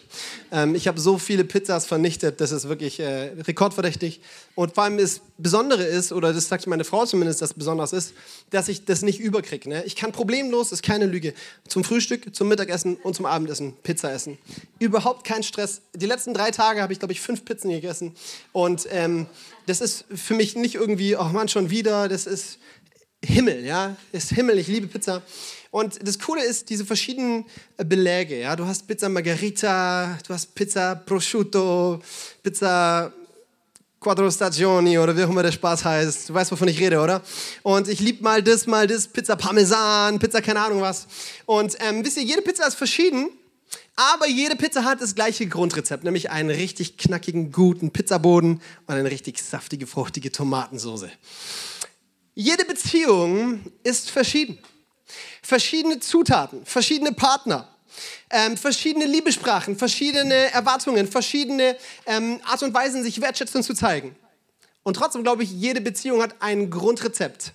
Ähm, 0.52 0.74
ich 0.74 0.88
habe 0.88 1.00
so 1.00 1.20
viele 1.20 1.44
Pizzas 1.44 1.86
vernichtet, 1.86 2.42
das 2.42 2.52
ist 2.52 2.68
wirklich 2.68 3.00
äh, 3.00 3.34
rekordverdächtig. 3.46 4.20
Und 4.56 4.74
vor 4.74 4.86
allem 4.86 4.98
das 4.98 5.22
Besondere 5.38 5.84
ist, 5.84 6.12
oder 6.12 6.34
das 6.34 6.48
sagt 6.48 6.66
meine 6.66 6.84
Frau 6.84 7.06
zumindest, 7.06 7.44
dass 7.44 7.54
besonders 7.54 7.94
ist, 7.94 8.14
dass 8.50 8.68
ich 8.68 8.86
das 8.86 9.04
nicht 9.04 9.20
überkriege. 9.20 9.70
Ne? 9.70 9.84
Ich 9.86 9.96
kann 9.96 10.12
problemlos, 10.12 10.72
ist 10.72 10.82
keine 10.82 11.06
Lüge, 11.06 11.36
zum 11.68 11.84
Frühstück, 11.84 12.36
zum 12.36 12.48
Mittagessen 12.48 12.96
und 12.96 13.16
zum 13.16 13.28
Abendessen 13.28 13.74
Pizza 13.84 14.12
essen. 14.12 14.40
Überhaupt 14.80 15.24
kein 15.24 15.44
Stress. 15.44 15.82
Die 15.94 16.08
letzten 16.08 16.34
drei 16.34 16.50
Tage 16.50 16.82
habe 16.82 16.94
ich, 16.94 17.00
glaube 17.00 17.12
ich, 17.12 17.22
fünf 17.22 17.46
Pizzen 17.46 17.70
gegessen. 17.70 18.16
Und 18.54 18.88
ähm, 18.90 19.28
das 19.68 19.82
ist 19.82 20.06
für 20.16 20.34
mich 20.34 20.56
nicht 20.56 20.76
irgendwie, 20.76 21.16
oh 21.16 21.26
man, 21.26 21.48
schon 21.48 21.70
wieder. 21.70 22.08
Das 22.08 22.26
ist 22.26 22.58
Himmel, 23.24 23.66
ja, 23.66 23.96
ist 24.12 24.32
Himmel, 24.32 24.60
ich 24.60 24.68
liebe 24.68 24.88
Pizza. 24.88 25.24
Und 25.72 26.00
das 26.08 26.20
Coole 26.20 26.44
ist, 26.44 26.70
diese 26.70 26.86
verschiedenen 26.86 27.46
äh, 27.78 27.84
Beläge, 27.84 28.40
ja, 28.40 28.56
du 28.56 28.66
hast 28.66 28.88
Pizza 28.88 29.10
Margarita, 29.10 30.18
du 30.28 30.34
hast 30.34 30.54
Pizza 30.54 30.96
Prosciutto, 30.96 32.00
Pizza 32.44 33.12
Quattro 34.00 34.30
Stagioni 34.30 35.00
oder 35.00 35.18
wie 35.18 35.24
auch 35.24 35.30
immer 35.30 35.42
der 35.42 35.52
Spaß 35.52 35.84
heißt. 35.84 36.30
Du 36.30 36.34
weißt, 36.34 36.52
wovon 36.52 36.68
ich 36.68 36.80
rede, 36.80 37.00
oder? 37.00 37.22
Und 37.64 37.88
ich 37.88 38.00
liebe 38.00 38.24
mal 38.24 38.44
das, 38.44 38.68
mal 38.68 38.86
das, 38.86 39.08
Pizza 39.08 39.36
Parmesan, 39.36 40.20
Pizza 40.20 40.42
keine 40.42 40.62
Ahnung 40.62 40.82
was. 40.82 41.08
Und 41.46 41.76
ähm, 41.80 42.06
wisst 42.06 42.18
ihr, 42.18 42.24
jede 42.24 42.44
Pizza 42.44 42.68
ist 42.68 42.76
verschieden, 42.76 43.30
aber 43.96 44.28
jede 44.28 44.56
Pizza 44.56 44.84
hat 44.84 45.02
das 45.02 45.16
gleiche 45.16 45.48
Grundrezept, 45.48 46.04
nämlich 46.04 46.30
einen 46.30 46.52
richtig 46.52 46.98
knackigen, 46.98 47.52
guten 47.52 47.90
Pizzaboden 47.90 48.62
und 48.86 48.94
eine 48.94 49.10
richtig 49.10 49.42
saftige, 49.42 49.88
fruchtige 49.88 50.32
Tomatensoße. 50.32 51.10
Jede 52.40 52.66
Beziehung 52.66 53.62
ist 53.82 54.12
verschieden. 54.12 54.60
Verschiedene 55.42 56.00
Zutaten, 56.00 56.64
verschiedene 56.68 57.12
Partner, 57.12 57.68
ähm, 58.30 58.56
verschiedene 58.56 59.06
Liebesprachen, 59.06 59.76
verschiedene 59.76 60.52
Erwartungen, 60.52 61.08
verschiedene 61.08 61.76
ähm, 62.06 62.40
Art 62.44 62.62
und 62.62 62.76
Weisen, 62.76 63.02
sich 63.02 63.20
Wertschätzung 63.22 63.64
zu 63.64 63.74
zeigen. 63.74 64.16
Und 64.84 64.98
trotzdem 64.98 65.24
glaube 65.24 65.42
ich, 65.42 65.52
jede 65.52 65.82
Beziehung 65.82 66.22
hat 66.22 66.36
ein 66.40 66.70
Grundrezept. 66.70 67.54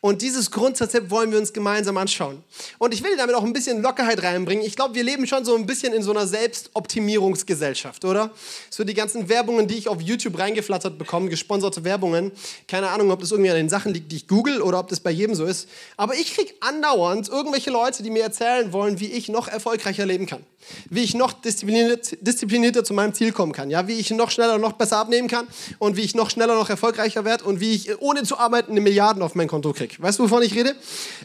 Und 0.00 0.22
dieses 0.22 0.50
Grundrezept 0.50 1.10
wollen 1.10 1.32
wir 1.32 1.38
uns 1.38 1.52
gemeinsam 1.52 1.96
anschauen. 1.96 2.42
Und 2.78 2.94
ich 2.94 3.02
will 3.02 3.16
damit 3.16 3.34
auch 3.34 3.44
ein 3.44 3.52
bisschen 3.52 3.82
Lockerheit 3.82 4.22
reinbringen. 4.22 4.64
Ich 4.64 4.76
glaube, 4.76 4.94
wir 4.94 5.02
leben 5.02 5.26
schon 5.26 5.44
so 5.44 5.56
ein 5.56 5.66
bisschen 5.66 5.92
in 5.92 6.02
so 6.02 6.12
einer 6.12 6.26
Selbstoptimierungsgesellschaft, 6.26 8.04
oder? 8.04 8.30
So 8.70 8.84
die 8.84 8.94
ganzen 8.94 9.28
Werbungen, 9.28 9.66
die 9.66 9.74
ich 9.76 9.88
auf 9.88 10.00
YouTube 10.00 10.38
reingeflattert 10.38 10.98
bekomme, 10.98 11.28
gesponserte 11.28 11.84
Werbungen. 11.84 12.32
Keine 12.68 12.88
Ahnung, 12.90 13.10
ob 13.10 13.20
das 13.20 13.32
irgendwie 13.32 13.50
an 13.50 13.56
den 13.56 13.68
Sachen 13.68 13.92
liegt, 13.92 14.12
die 14.12 14.16
ich 14.16 14.28
google 14.28 14.62
oder 14.62 14.78
ob 14.78 14.88
das 14.88 15.00
bei 15.00 15.10
jedem 15.10 15.34
so 15.34 15.44
ist. 15.44 15.68
Aber 15.96 16.14
ich 16.14 16.34
kriege 16.34 16.54
andauernd 16.60 17.28
irgendwelche 17.28 17.70
Leute, 17.70 18.02
die 18.02 18.10
mir 18.10 18.22
erzählen 18.22 18.72
wollen, 18.72 19.00
wie 19.00 19.10
ich 19.10 19.28
noch 19.28 19.48
erfolgreicher 19.48 20.06
leben 20.06 20.26
kann. 20.26 20.44
Wie 20.90 21.02
ich 21.02 21.14
noch 21.14 21.32
diszipliniert, 21.32 22.16
disziplinierter 22.20 22.82
zu 22.82 22.92
meinem 22.92 23.14
Ziel 23.14 23.32
kommen 23.32 23.52
kann. 23.52 23.70
Ja, 23.70 23.86
wie 23.86 23.94
ich 23.94 24.10
noch 24.10 24.30
schneller, 24.30 24.58
noch 24.58 24.72
besser 24.72 24.98
abnehmen 24.98 25.28
kann 25.28 25.46
und 25.78 25.96
wie 25.96 26.02
ich 26.02 26.14
noch 26.14 26.30
schneller, 26.30 26.54
noch 26.54 26.70
erfolgreicher 26.70 27.24
werde 27.24 27.44
und 27.44 27.60
wie 27.60 27.72
ich 27.74 28.00
ohne 28.00 28.24
zu 28.24 28.38
arbeiten 28.38 28.72
eine 28.72 28.80
Milliarden 28.80 29.22
auf 29.22 29.34
mein 29.34 29.48
Konto 29.48 29.55
Konto 29.56 29.72
kriege. 29.72 29.94
Weißt 29.98 30.18
du, 30.18 30.24
wovon 30.24 30.42
ich 30.42 30.54
rede? 30.54 30.76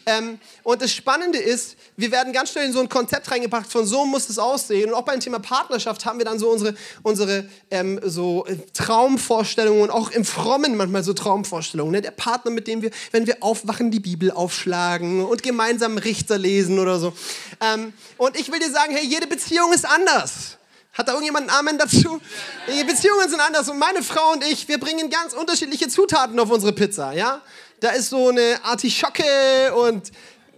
Ähm, 0.05 0.39
und 0.63 0.81
das 0.81 0.93
Spannende 0.93 1.37
ist, 1.37 1.75
wir 1.97 2.11
werden 2.11 2.31
ganz 2.31 2.51
schnell 2.51 2.65
in 2.65 2.71
so 2.71 2.79
ein 2.79 2.87
Konzept 2.87 3.29
reingebracht 3.29 3.69
von 3.69 3.85
so 3.85 4.05
muss 4.05 4.29
es 4.29 4.39
aussehen. 4.39 4.89
Und 4.89 4.95
auch 4.95 5.03
beim 5.03 5.19
Thema 5.19 5.39
Partnerschaft 5.39 6.05
haben 6.05 6.17
wir 6.17 6.23
dann 6.23 6.39
so 6.39 6.49
unsere, 6.49 6.73
unsere 7.03 7.49
ähm, 7.69 7.99
so 8.05 8.45
äh, 8.45 8.55
Traumvorstellungen 8.73 9.81
und 9.81 9.89
auch 9.89 10.11
im 10.11 10.23
Frommen 10.23 10.77
manchmal 10.77 11.03
so 11.03 11.13
Traumvorstellungen. 11.13 11.91
Ne? 11.91 12.01
Der 12.01 12.11
Partner, 12.11 12.51
mit 12.51 12.67
dem 12.67 12.81
wir, 12.81 12.91
wenn 13.11 13.27
wir 13.27 13.43
aufwachen, 13.43 13.91
die 13.91 13.99
Bibel 13.99 14.31
aufschlagen 14.31 15.25
und 15.25 15.43
gemeinsam 15.43 15.97
Richter 15.97 16.37
lesen 16.37 16.79
oder 16.79 16.99
so. 16.99 17.11
Ähm, 17.59 17.91
und 18.15 18.39
ich 18.39 18.49
will 18.49 18.59
dir 18.59 18.71
sagen, 18.71 18.95
hey, 18.95 19.05
jede 19.05 19.27
Beziehung 19.27 19.73
ist 19.73 19.85
anders. 19.85 20.57
Hat 20.93 21.07
da 21.07 21.13
irgendjemand 21.13 21.49
einen 21.49 21.59
Amen 21.59 21.77
dazu? 21.77 22.21
Die 22.67 22.83
Beziehungen 22.83 23.29
sind 23.29 23.41
anders 23.41 23.67
und 23.69 23.77
meine 23.77 24.03
Frau 24.03 24.31
und 24.31 24.43
ich, 24.45 24.67
wir 24.69 24.77
bringen 24.77 25.09
ganz 25.09 25.33
unterschiedliche 25.33 25.89
Zutaten 25.89 26.39
auf 26.39 26.49
unsere 26.49 26.71
Pizza, 26.73 27.13
ja? 27.13 27.41
Da 27.81 27.89
ist 27.89 28.09
so 28.09 28.29
eine 28.29 28.63
Artischocke 28.63 29.73
und 29.75 30.11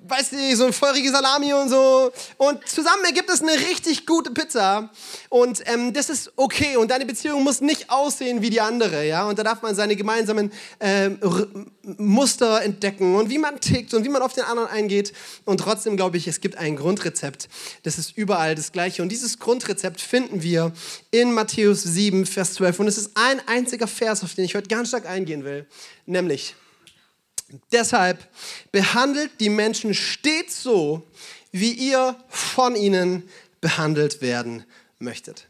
weißt 0.08 0.34
du, 0.34 0.56
so 0.56 0.66
ein 0.66 0.74
feurige 0.74 1.10
Salami 1.10 1.54
und 1.54 1.70
so. 1.70 2.12
Und 2.38 2.68
zusammen 2.68 3.06
ergibt 3.06 3.30
es 3.30 3.42
eine 3.42 3.54
richtig 3.54 4.06
gute 4.06 4.32
Pizza. 4.32 4.90
Und 5.30 5.64
ähm, 5.66 5.94
das 5.94 6.10
ist 6.10 6.32
okay. 6.36 6.76
Und 6.76 6.92
deine 6.92 7.06
Beziehung 7.06 7.44
muss 7.44 7.62
nicht 7.62 7.90
aussehen 7.90 8.42
wie 8.42 8.50
die 8.50 8.62
andere, 8.62 9.08
ja. 9.08 9.28
Und 9.28 9.40
da 9.40 9.44
darf 9.44 9.62
man 9.62 9.76
seine 9.76 9.96
gemeinsamen 9.96 10.52
ähm, 10.80 11.20
Muster 11.98 12.62
entdecken 12.62 13.16
und 13.16 13.30
wie 13.30 13.38
man 13.38 13.60
tickt 13.60 13.94
und 13.94 14.04
wie 14.04 14.10
man 14.10 14.22
auf 14.22 14.34
den 14.34 14.44
anderen 14.44 14.70
eingeht. 14.70 15.14
Und 15.46 15.60
trotzdem 15.60 15.96
glaube 15.96 16.18
ich, 16.18 16.28
es 16.28 16.42
gibt 16.42 16.58
ein 16.58 16.76
Grundrezept. 16.76 17.48
Das 17.84 17.98
ist 17.98 18.18
überall 18.18 18.56
das 18.56 18.72
Gleiche. 18.72 19.02
Und 19.02 19.10
dieses 19.10 19.40
Grundrezept 19.40 20.02
finden 20.02 20.44
wir 20.44 20.74
in 21.12 21.34
Matthäus 21.34 21.84
7, 21.84 22.26
Vers 22.26 22.56
12. 22.56 22.80
Und 22.82 22.88
es 22.88 22.98
ist 22.98 23.12
ein 23.16 23.42
einziger 23.48 23.88
Vers, 23.88 24.24
auf 24.24 24.36
den 24.36 24.46
ich 24.46 24.56
heute 24.56 24.68
ganz 24.68 24.90
stark 24.90 25.06
eingehen 25.06 25.46
will. 25.46 25.66
Nämlich, 26.06 26.56
Deshalb 27.72 28.28
behandelt 28.72 29.32
die 29.40 29.50
Menschen 29.50 29.94
stets 29.94 30.64
so, 30.64 31.06
wie 31.52 31.72
ihr 31.72 32.16
von 32.30 32.76
ihnen 32.76 33.30
behandelt 33.62 34.22
werden 34.22 34.66
möchtet. 35.00 35.48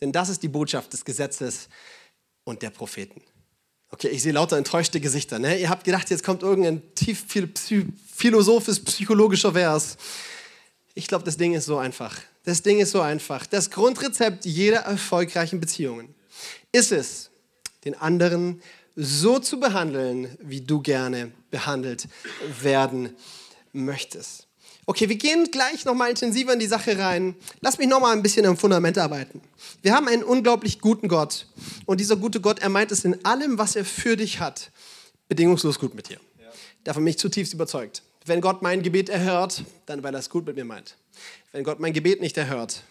Denn 0.00 0.12
das 0.12 0.28
ist 0.28 0.42
die 0.42 0.48
Botschaft 0.48 0.92
des 0.92 1.04
Gesetzes 1.04 1.68
und 2.44 2.62
der 2.62 2.70
Propheten. 2.70 3.22
Okay, 3.90 4.08
ich 4.08 4.22
sehe 4.22 4.32
lauter 4.32 4.56
enttäuschte 4.56 5.00
Gesichter. 5.00 5.38
Ne? 5.38 5.58
Ihr 5.58 5.68
habt 5.68 5.84
gedacht, 5.84 6.10
jetzt 6.10 6.22
kommt 6.22 6.42
irgendein 6.42 6.82
tief 6.94 7.24
philosophisch, 8.14 8.78
psychologischer 8.80 9.52
Vers. 9.52 9.96
Ich 10.94 11.06
glaube, 11.06 11.24
das 11.24 11.36
Ding 11.36 11.54
ist 11.54 11.66
so 11.66 11.78
einfach. 11.78 12.16
Das 12.44 12.62
Ding 12.62 12.78
ist 12.78 12.92
so 12.92 13.00
einfach. 13.00 13.46
Das 13.46 13.70
Grundrezept 13.70 14.44
jeder 14.44 14.80
erfolgreichen 14.80 15.60
Beziehungen 15.60 16.14
ist 16.72 16.92
es, 16.92 17.30
den 17.84 17.94
anderen 17.94 18.62
so 19.02 19.38
zu 19.38 19.58
behandeln, 19.58 20.36
wie 20.40 20.60
du 20.60 20.80
gerne 20.80 21.32
behandelt 21.50 22.06
werden 22.60 23.16
möchtest. 23.72 24.46
Okay, 24.84 25.08
wir 25.08 25.16
gehen 25.16 25.50
gleich 25.50 25.84
nochmal 25.84 26.10
intensiver 26.10 26.52
in 26.52 26.58
die 26.58 26.66
Sache 26.66 26.98
rein. 26.98 27.34
Lass 27.60 27.78
mich 27.78 27.88
nochmal 27.88 28.14
ein 28.14 28.22
bisschen 28.22 28.44
am 28.44 28.56
Fundament 28.56 28.98
arbeiten. 28.98 29.40
Wir 29.82 29.94
haben 29.94 30.08
einen 30.08 30.22
unglaublich 30.22 30.80
guten 30.80 31.08
Gott. 31.08 31.46
Und 31.86 32.00
dieser 32.00 32.16
gute 32.16 32.40
Gott, 32.40 32.58
er 32.58 32.68
meint 32.68 32.92
es 32.92 33.04
in 33.04 33.24
allem, 33.24 33.56
was 33.56 33.76
er 33.76 33.84
für 33.84 34.16
dich 34.16 34.40
hat, 34.40 34.70
bedingungslos 35.28 35.78
gut 35.78 35.94
mit 35.94 36.08
dir. 36.08 36.18
Davon 36.84 37.04
bin 37.04 37.10
ich 37.10 37.18
zutiefst 37.18 37.54
überzeugt. 37.54 38.02
Wenn 38.26 38.40
Gott 38.40 38.62
mein 38.62 38.82
Gebet 38.82 39.08
erhört, 39.08 39.64
dann 39.86 40.02
weil 40.02 40.14
er 40.14 40.20
es 40.20 40.28
gut 40.28 40.46
mit 40.46 40.56
mir 40.56 40.64
meint. 40.64 40.96
Wenn 41.52 41.64
Gott 41.64 41.80
mein 41.80 41.92
Gebet 41.92 42.20
nicht 42.20 42.36
erhört, 42.36 42.82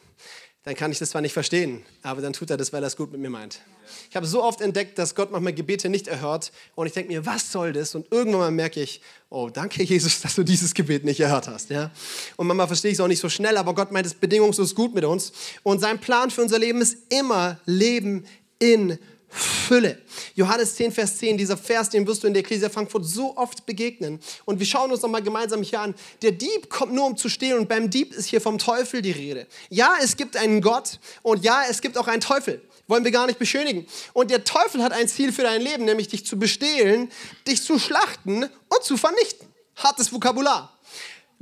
dann 0.63 0.75
kann 0.75 0.91
ich 0.91 0.99
das 0.99 1.11
zwar 1.11 1.21
nicht 1.21 1.33
verstehen, 1.33 1.83
aber 2.03 2.21
dann 2.21 2.33
tut 2.33 2.49
er 2.49 2.57
das, 2.57 2.73
weil 2.73 2.83
er 2.83 2.87
es 2.87 2.97
gut 2.97 3.11
mit 3.11 3.21
mir 3.21 3.29
meint. 3.29 3.61
Ich 4.09 4.15
habe 4.15 4.25
so 4.25 4.43
oft 4.43 4.61
entdeckt, 4.61 4.99
dass 4.99 5.15
Gott 5.15 5.31
manchmal 5.31 5.53
Gebete 5.53 5.89
nicht 5.89 6.07
erhört 6.07 6.51
und 6.75 6.85
ich 6.85 6.93
denke 6.93 7.11
mir, 7.11 7.25
was 7.25 7.51
soll 7.51 7.71
das? 7.73 7.95
Und 7.95 8.11
irgendwann 8.11 8.39
mal 8.39 8.51
merke 8.51 8.81
ich, 8.81 9.01
oh, 9.29 9.49
danke 9.49 9.83
Jesus, 9.83 10.21
dass 10.21 10.35
du 10.35 10.43
dieses 10.43 10.73
Gebet 10.73 11.05
nicht 11.05 11.19
erhört 11.19 11.47
hast. 11.47 11.69
Ja? 11.69 11.91
Und 12.35 12.47
manchmal 12.47 12.67
verstehe 12.67 12.91
ich 12.91 12.97
es 12.97 13.01
auch 13.01 13.07
nicht 13.07 13.21
so 13.21 13.29
schnell, 13.29 13.57
aber 13.57 13.73
Gott 13.73 13.91
meint 13.91 14.05
es 14.05 14.13
bedingungslos 14.13 14.75
gut 14.75 14.93
mit 14.93 15.05
uns. 15.05 15.31
Und 15.63 15.79
sein 15.79 15.99
Plan 15.99 16.29
für 16.29 16.41
unser 16.41 16.59
Leben 16.59 16.81
ist 16.81 16.97
immer 17.09 17.59
Leben 17.65 18.25
in 18.59 18.99
Fülle. 19.29 20.01
Johannes 20.35 20.75
10, 20.75 20.91
Vers 20.91 21.17
10, 21.17 21.37
dieser 21.37 21.57
Vers, 21.57 21.89
den 21.89 22.05
wirst 22.07 22.23
du 22.23 22.27
in 22.27 22.33
der 22.33 22.41
Ecclesia 22.41 22.69
Frankfurt 22.69 23.05
so 23.05 23.37
oft 23.37 23.65
begegnen. 23.65 24.19
Und 24.45 24.59
wir 24.59 24.65
schauen 24.65 24.91
uns 24.91 25.01
nochmal 25.01 25.21
gemeinsam 25.21 25.61
hier 25.61 25.81
an. 25.81 25.95
Der 26.21 26.31
Dieb 26.31 26.69
kommt 26.69 26.93
nur, 26.93 27.05
um 27.05 27.17
zu 27.17 27.29
stehlen 27.29 27.59
und 27.59 27.69
beim 27.69 27.89
Dieb 27.89 28.13
ist 28.13 28.25
hier 28.25 28.41
vom 28.41 28.57
Teufel 28.57 29.01
die 29.01 29.11
Rede. 29.11 29.47
Ja, 29.69 29.95
es 30.01 30.17
gibt 30.17 30.37
einen 30.37 30.61
Gott 30.61 30.99
und 31.21 31.43
ja, 31.43 31.63
es 31.69 31.81
gibt 31.81 31.97
auch 31.97 32.07
einen 32.07 32.21
Teufel. 32.21 32.61
Wollen 32.87 33.03
wir 33.03 33.11
gar 33.11 33.27
nicht 33.27 33.37
beschönigen. 33.37 33.85
Und 34.13 34.31
der 34.31 34.43
Teufel 34.43 34.83
hat 34.83 34.93
ein 34.93 35.07
Ziel 35.07 35.31
für 35.31 35.43
dein 35.43 35.61
Leben, 35.61 35.85
nämlich 35.85 36.07
dich 36.07 36.25
zu 36.25 36.39
bestehlen, 36.39 37.11
dich 37.47 37.61
zu 37.61 37.77
schlachten 37.77 38.43
und 38.43 38.83
zu 38.83 38.97
vernichten. 38.97 39.47
Hartes 39.75 40.11
Vokabular. 40.11 40.78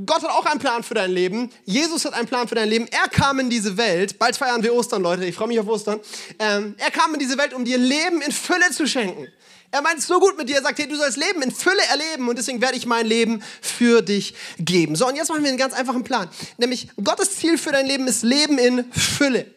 Gott 0.06 0.22
hat 0.22 0.30
auch 0.30 0.46
einen 0.46 0.60
Plan 0.60 0.84
für 0.84 0.94
dein 0.94 1.12
Leben. 1.12 1.50
Jesus 1.66 2.06
hat 2.06 2.14
einen 2.14 2.28
Plan 2.28 2.48
für 2.48 2.54
dein 2.54 2.70
Leben. 2.70 2.88
Er 2.92 3.08
kam 3.10 3.40
in 3.40 3.50
diese 3.50 3.78
Welt. 3.78 4.20
Bald 4.20 4.38
feiern 4.38 4.62
wir 4.62 4.74
Ostern, 4.74 5.02
Leute. 5.02 5.26
Ich 5.26 5.34
freue 5.34 5.48
mich 5.48 5.60
auf 5.60 5.68
Ostern. 5.68 6.00
Ähm, 6.38 6.76
er 6.78 6.92
kam 6.92 7.14
in 7.16 7.20
diese 7.20 7.36
Welt, 7.38 7.52
um 7.54 7.66
dir 7.66 7.80
Leben 7.80 8.22
in 8.22 8.32
Fülle 8.32 8.70
zu 8.72 8.88
schenken. 8.88 9.28
Er 9.72 9.82
meint 9.82 9.98
es 9.98 10.06
so 10.06 10.20
gut 10.20 10.38
mit 10.38 10.50
dir. 10.50 10.58
Er 10.58 10.62
sagt, 10.62 10.78
hey, 10.78 10.88
du 10.88 10.96
sollst 10.96 11.18
Leben 11.18 11.42
in 11.42 11.52
Fülle 11.52 11.82
erleben 11.90 12.30
und 12.30 12.38
deswegen 12.38 12.62
werde 12.62 12.78
ich 12.78 12.86
mein 12.86 13.08
Leben 13.08 13.42
für 13.60 14.04
dich 14.04 14.36
geben. 14.60 14.96
So, 14.96 15.08
und 15.08 15.16
jetzt 15.16 15.30
machen 15.30 15.42
wir 15.42 15.50
einen 15.50 15.58
ganz 15.58 15.74
einfachen 15.74 16.04
Plan. 16.04 16.30
Nämlich, 16.58 16.90
Gottes 17.04 17.36
Ziel 17.36 17.58
für 17.58 17.72
dein 17.72 17.88
Leben 17.88 18.08
ist 18.08 18.24
Leben 18.24 18.60
in 18.60 18.92
Fülle. 18.92 19.48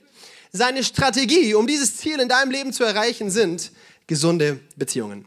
Seine 0.53 0.83
Strategie, 0.83 1.55
um 1.55 1.67
dieses 1.67 1.99
Ziel 1.99 2.19
in 2.19 2.29
deinem 2.29 2.51
Leben 2.51 2.73
zu 2.73 2.83
erreichen, 2.83 3.31
sind 3.31 3.73
gesunde 4.07 4.59
Beziehungen. 4.77 5.27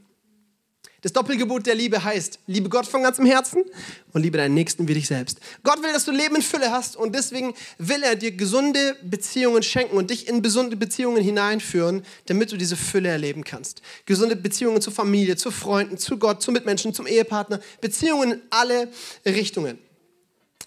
Das 1.03 1.11
Doppelgebot 1.11 1.65
der 1.65 1.75
Liebe 1.75 2.01
heißt, 2.01 2.39
liebe 2.47 2.69
Gott 2.69 2.87
von 2.87 3.03
ganzem 3.03 3.25
Herzen 3.25 3.65
und 4.13 4.21
liebe 4.21 4.37
deinen 4.37 4.53
Nächsten 4.53 4.87
wie 4.87 4.93
dich 4.93 5.07
selbst. 5.07 5.37
Gott 5.61 5.83
will, 5.83 5.91
dass 5.91 6.05
du 6.05 6.11
Leben 6.11 6.37
in 6.37 6.41
Fülle 6.41 6.71
hast 6.71 6.95
und 6.95 7.13
deswegen 7.13 7.53
will 7.77 8.03
er 8.03 8.15
dir 8.15 8.31
gesunde 8.31 8.95
Beziehungen 9.03 9.63
schenken 9.63 9.97
und 9.97 10.11
dich 10.11 10.29
in 10.29 10.41
gesunde 10.41 10.77
Beziehungen 10.77 11.21
hineinführen, 11.21 12.05
damit 12.27 12.53
du 12.53 12.57
diese 12.57 12.77
Fülle 12.77 13.09
erleben 13.09 13.43
kannst. 13.43 13.81
Gesunde 14.05 14.37
Beziehungen 14.37 14.81
zur 14.81 14.93
Familie, 14.93 15.35
zu 15.35 15.51
Freunden, 15.51 15.97
zu 15.97 16.17
Gott, 16.17 16.41
zu 16.41 16.53
Mitmenschen, 16.53 16.93
zum 16.93 17.05
Ehepartner, 17.05 17.59
Beziehungen 17.81 18.31
in 18.31 18.41
alle 18.49 18.87
Richtungen. 19.25 19.79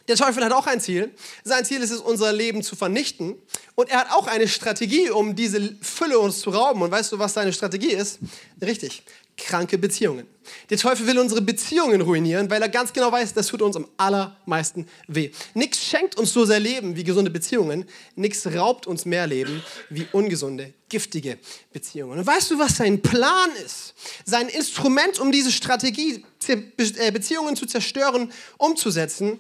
Der 0.07 0.17
Teufel 0.17 0.45
hat 0.45 0.53
auch 0.53 0.67
ein 0.67 0.83
Ziel. 0.83 1.15
Sein 1.45 1.65
Ziel 1.65 1.81
ist 1.81 1.91
es, 1.91 1.99
unser 1.99 2.33
Leben 2.33 2.63
zu 2.63 2.77
vernichten. 2.77 3.37
Und 3.75 3.89
er 3.89 4.01
hat 4.01 4.13
auch 4.13 4.27
eine 4.27 4.47
Strategie, 4.47 5.09
um 5.11 5.35
diese 5.35 5.77
Fülle 5.81 6.19
uns 6.19 6.41
zu 6.41 6.51
rauben. 6.51 6.83
Und 6.83 6.91
weißt 6.91 7.11
du, 7.11 7.19
was 7.19 7.33
seine 7.33 7.53
Strategie 7.55 7.93
ist? 7.93 8.19
Richtig 8.63 9.03
kranke 9.37 9.79
Beziehungen. 9.79 10.27
Der 10.71 10.79
Teufel 10.79 11.07
will 11.07 11.19
unsere 11.19 11.43
Beziehungen 11.43 12.01
ruinieren, 12.01 12.49
weil 12.51 12.63
er 12.63 12.69
ganz 12.69 12.93
genau 12.93 13.13
weiß, 13.13 13.35
das 13.35 13.49
tut 13.49 13.63
uns 13.63 13.77
am 13.77 13.87
allermeisten 13.97 14.87
weh. 15.09 15.31
Nichts 15.55 15.85
schenkt 15.85 16.17
uns 16.17 16.33
so 16.33 16.45
sehr 16.45 16.61
Leben 16.61 16.97
wie 16.97 17.05
gesunde 17.05 17.31
Beziehungen. 17.31 17.85
Nichts 18.15 18.47
raubt 18.47 18.87
uns 18.87 19.05
mehr 19.05 19.27
Leben 19.27 19.63
wie 19.91 20.07
ungesunde, 20.13 20.73
giftige 20.89 21.39
Beziehungen. 21.73 22.19
Und 22.19 22.27
weißt 22.27 22.51
du, 22.51 22.59
was 22.59 22.77
sein 22.77 23.03
Plan 23.03 23.51
ist? 23.65 23.95
Sein 24.25 24.49
Instrument, 24.49 25.19
um 25.19 25.33
diese 25.33 25.53
Strategie, 25.53 26.25
äh, 26.49 27.11
Beziehungen 27.11 27.57
zu 27.57 27.67
zerstören, 27.67 28.33
umzusetzen. 28.59 29.39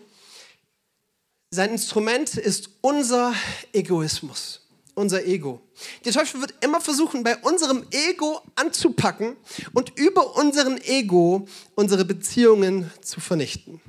Sein 1.50 1.70
Instrument 1.70 2.36
ist 2.36 2.70
unser 2.80 3.32
Egoismus 3.72 4.65
unser 4.96 5.24
Ego. 5.24 5.60
Der 6.04 6.12
Teufel 6.12 6.40
wird 6.40 6.54
immer 6.64 6.80
versuchen, 6.80 7.22
bei 7.22 7.36
unserem 7.36 7.86
Ego 7.90 8.40
anzupacken 8.56 9.36
und 9.74 9.96
über 9.96 10.36
unseren 10.36 10.78
Ego 10.78 11.46
unsere 11.76 12.04
Beziehungen 12.04 12.90
zu 13.02 13.20
vernichten. 13.20 13.80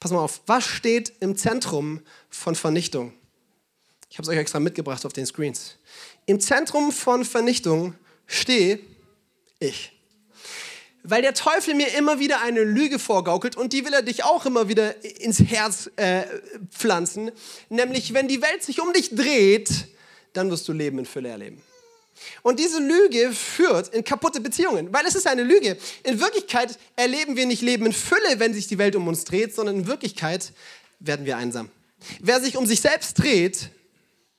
Pass 0.00 0.10
mal 0.10 0.18
auf, 0.18 0.42
was 0.46 0.64
steht 0.64 1.14
im 1.20 1.36
Zentrum 1.36 2.02
von 2.28 2.54
Vernichtung? 2.54 3.14
Ich 4.10 4.18
habe 4.18 4.24
es 4.24 4.28
euch 4.28 4.38
extra 4.38 4.60
mitgebracht 4.60 5.06
auf 5.06 5.12
den 5.12 5.24
Screens. 5.24 5.76
Im 6.26 6.40
Zentrum 6.40 6.92
von 6.92 7.24
Vernichtung 7.24 7.94
stehe 8.26 8.80
ich. 9.60 9.92
Weil 11.04 11.22
der 11.22 11.34
Teufel 11.34 11.74
mir 11.74 11.94
immer 11.96 12.18
wieder 12.18 12.40
eine 12.40 12.64
Lüge 12.64 12.98
vorgaukelt 12.98 13.56
und 13.56 13.72
die 13.72 13.84
will 13.84 13.92
er 13.92 14.02
dich 14.02 14.24
auch 14.24 14.46
immer 14.46 14.68
wieder 14.68 15.04
ins 15.04 15.38
Herz 15.38 15.90
äh, 15.96 16.24
pflanzen. 16.70 17.30
Nämlich, 17.68 18.14
wenn 18.14 18.26
die 18.26 18.42
Welt 18.42 18.62
sich 18.64 18.80
um 18.80 18.92
dich 18.92 19.14
dreht, 19.14 19.93
dann 20.34 20.50
wirst 20.50 20.68
du 20.68 20.72
Leben 20.72 20.98
in 20.98 21.06
Fülle 21.06 21.30
erleben. 21.30 21.62
Und 22.42 22.60
diese 22.60 22.78
Lüge 22.78 23.32
führt 23.32 23.88
in 23.88 24.04
kaputte 24.04 24.40
Beziehungen, 24.40 24.92
weil 24.92 25.04
es 25.06 25.14
ist 25.14 25.26
eine 25.26 25.42
Lüge. 25.42 25.76
In 26.04 26.20
Wirklichkeit 26.20 26.78
erleben 26.96 27.36
wir 27.36 27.46
nicht 27.46 27.62
Leben 27.62 27.86
in 27.86 27.92
Fülle, 27.92 28.38
wenn 28.38 28.54
sich 28.54 28.68
die 28.68 28.78
Welt 28.78 28.94
um 28.94 29.08
uns 29.08 29.24
dreht, 29.24 29.54
sondern 29.54 29.76
in 29.76 29.86
Wirklichkeit 29.86 30.52
werden 31.00 31.26
wir 31.26 31.36
einsam. 31.36 31.70
Wer 32.20 32.40
sich 32.40 32.56
um 32.56 32.66
sich 32.66 32.80
selbst 32.80 33.18
dreht, 33.18 33.70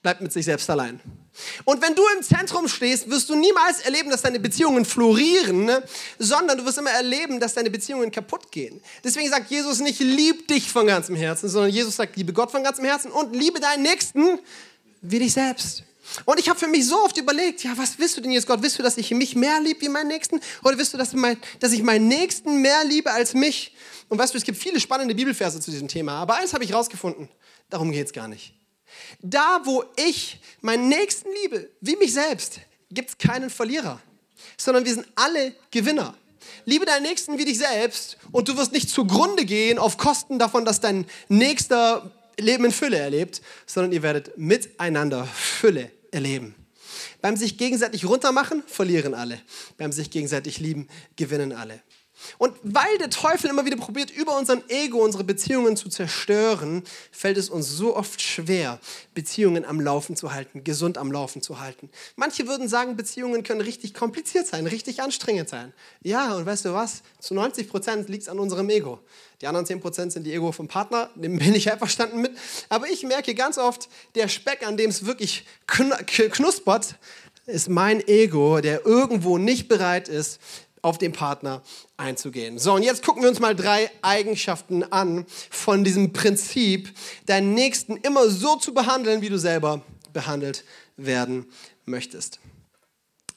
bleibt 0.01 0.21
mit 0.21 0.31
sich 0.31 0.45
selbst 0.45 0.69
allein. 0.69 1.01
Und 1.65 1.81
wenn 1.81 1.95
du 1.95 2.03
im 2.15 2.23
Zentrum 2.23 2.67
stehst, 2.67 3.09
wirst 3.09 3.29
du 3.29 3.35
niemals 3.35 3.81
erleben, 3.81 4.09
dass 4.09 4.21
deine 4.21 4.39
Beziehungen 4.39 4.85
florieren, 4.85 5.65
ne? 5.65 5.83
sondern 6.17 6.57
du 6.57 6.65
wirst 6.65 6.77
immer 6.77 6.91
erleben, 6.91 7.39
dass 7.39 7.55
deine 7.55 7.69
Beziehungen 7.69 8.11
kaputt 8.11 8.51
gehen. 8.51 8.79
Deswegen 9.03 9.29
sagt 9.29 9.49
Jesus 9.49 9.79
nicht, 9.79 9.99
lieb 9.99 10.47
dich 10.47 10.71
von 10.71 10.87
ganzem 10.87 11.15
Herzen, 11.15 11.49
sondern 11.49 11.71
Jesus 11.71 11.95
sagt, 11.95 12.15
liebe 12.15 12.31
Gott 12.31 12.51
von 12.51 12.63
ganzem 12.63 12.85
Herzen 12.85 13.11
und 13.11 13.35
liebe 13.35 13.59
deinen 13.59 13.81
Nächsten 13.81 14.39
wie 15.12 15.19
dich 15.19 15.33
selbst. 15.33 15.83
Und 16.24 16.39
ich 16.39 16.47
habe 16.50 16.57
für 16.57 16.67
mich 16.67 16.88
so 16.88 16.97
oft 17.03 17.17
überlegt, 17.17 17.63
ja, 17.63 17.74
was 17.75 17.97
willst 17.97 18.15
du 18.15 18.21
denn 18.21 18.31
jetzt, 18.31 18.47
Gott? 18.47 18.62
Willst 18.62 18.77
du, 18.79 18.83
dass 18.83 18.97
ich 18.97 19.12
mich 19.12 19.35
mehr 19.35 19.59
liebe 19.59 19.81
wie 19.81 19.89
meinen 19.89 20.07
Nächsten? 20.07 20.39
Oder 20.63 20.77
willst 20.77 20.93
du, 20.93 20.97
dass, 20.97 21.13
mein, 21.13 21.38
dass 21.59 21.71
ich 21.71 21.83
meinen 21.83 22.07
Nächsten 22.07 22.62
mehr 22.62 22.83
liebe 22.85 23.12
als 23.12 23.33
mich? 23.33 23.75
Und 24.07 24.19
weißt 24.19 24.33
du, 24.33 24.38
es 24.38 24.43
gibt 24.43 24.57
viele 24.57 24.79
spannende 24.79 25.15
Bibelverse 25.15 25.59
zu 25.59 25.71
diesem 25.71 25.88
Thema. 25.88 26.13
Aber 26.13 26.35
eins 26.35 26.53
habe 26.53 26.63
ich 26.63 26.74
rausgefunden, 26.74 27.27
darum 27.69 27.91
geht 27.91 28.05
es 28.05 28.13
gar 28.13 28.27
nicht. 28.27 28.53
Da, 29.19 29.62
wo 29.65 29.83
ich 29.95 30.39
meinen 30.62 30.88
Nächsten 30.88 31.27
liebe, 31.41 31.69
wie 31.81 31.95
mich 31.95 32.13
selbst, 32.13 32.59
gibt 32.91 33.09
es 33.09 33.17
keinen 33.17 33.50
Verlierer, 33.50 34.00
sondern 34.57 34.85
wir 34.85 34.93
sind 34.93 35.07
alle 35.15 35.55
Gewinner. 35.71 36.15
Liebe 36.65 36.85
deinen 36.85 37.03
Nächsten 37.03 37.38
wie 37.38 37.45
dich 37.45 37.57
selbst 37.57 38.17
und 38.31 38.47
du 38.47 38.57
wirst 38.57 38.71
nicht 38.71 38.89
zugrunde 38.89 39.45
gehen 39.45 39.79
auf 39.79 39.97
Kosten 39.97 40.39
davon, 40.39 40.65
dass 40.65 40.79
dein 40.79 41.05
Nächster 41.27 42.12
Leben 42.39 42.65
in 42.65 42.71
Fülle 42.71 42.97
erlebt, 42.97 43.41
sondern 43.65 43.91
ihr 43.91 44.03
werdet 44.03 44.37
miteinander 44.37 45.25
Fülle 45.25 45.91
erleben. 46.11 46.55
Beim 47.21 47.35
sich 47.35 47.57
gegenseitig 47.57 48.05
runtermachen 48.05 48.63
verlieren 48.67 49.13
alle. 49.13 49.41
Beim 49.77 49.91
sich 49.91 50.11
gegenseitig 50.11 50.59
lieben 50.59 50.87
gewinnen 51.15 51.51
alle. 51.51 51.81
Und 52.38 52.55
weil 52.63 52.98
der 52.98 53.10
Teufel 53.10 53.50
immer 53.50 53.65
wieder 53.65 53.77
probiert, 53.77 54.12
über 54.12 54.38
unseren 54.38 54.63
Ego 54.69 55.03
unsere 55.03 55.24
Beziehungen 55.24 55.77
zu 55.77 55.89
zerstören, 55.89 56.84
fällt 57.12 57.38
es 57.38 57.50
uns 57.50 57.69
so 57.69 57.95
oft 57.95 58.22
schwer, 58.22 58.79
Beziehungen 59.13 59.65
am 59.65 59.79
Laufen 59.79 60.15
zu 60.15 60.34
halten, 60.34 60.63
gesund 60.63 60.98
am 60.98 61.12
Laufen 61.12 61.41
zu 61.41 61.60
halten. 61.60 61.89
Manche 62.15 62.48
würden 62.48 62.67
sagen, 62.67 62.95
Beziehungen 62.95 63.43
können 63.43 63.62
richtig 63.62 63.93
kompliziert 63.93 64.48
sein, 64.48 64.67
richtig 64.67 65.01
anstrengend 65.01 65.50
sein. 65.50 65.74
Ja, 66.01 66.36
und 66.36 66.45
weißt 66.45 66.65
du 66.65 66.74
was? 66.74 67.03
Zu 67.19 67.34
90 67.34 67.69
Prozent 67.69 68.10
liegt 68.10 68.24
es 68.24 68.29
an 68.29 68.39
unserem 68.39 68.69
Ego. 68.69 69.00
Die 69.41 69.48
anderen 69.48 69.65
10 69.65 69.81
Prozent 69.81 70.12
sind 70.13 70.24
die 70.24 70.34
Ego 70.34 70.51
vom 70.51 70.67
Partner, 70.67 71.10
dem 71.15 71.38
bin 71.38 71.53
ich 71.53 71.72
einverstanden 71.72 72.22
mit. 72.22 72.31
Aber 72.69 72.88
ich 72.88 73.03
merke 73.03 73.36
ganz 73.36 73.57
oft, 73.57 73.89
der 74.15 74.27
Speck, 74.27 74.65
an 74.65 74.77
dem 74.77 74.89
es 74.89 75.05
wirklich 75.05 75.45
knuspert, 75.67 76.95
ist 77.45 77.69
mein 77.69 78.05
Ego, 78.07 78.60
der 78.60 78.86
irgendwo 78.86 79.38
nicht 79.38 79.67
bereit 79.67 80.07
ist, 80.07 80.39
auf 80.85 80.99
den 80.99 81.13
Partner 81.13 81.63
einzugehen. 81.97 82.59
So, 82.59 82.73
und 82.75 82.83
jetzt 82.83 83.03
gucken 83.03 83.23
wir 83.23 83.29
uns 83.29 83.39
mal 83.39 83.55
drei 83.55 83.89
Eigenschaften 84.03 84.83
an 84.83 85.25
von 85.49 85.83
diesem 85.83 86.13
Prinzip, 86.13 86.95
deinen 87.25 87.55
Nächsten 87.55 87.97
immer 87.97 88.29
so 88.29 88.55
zu 88.57 88.71
behandeln, 88.71 89.23
wie 89.23 89.29
du 89.29 89.39
selber 89.39 89.81
behandelt 90.13 90.63
werden 90.95 91.47
möchtest. 91.85 92.39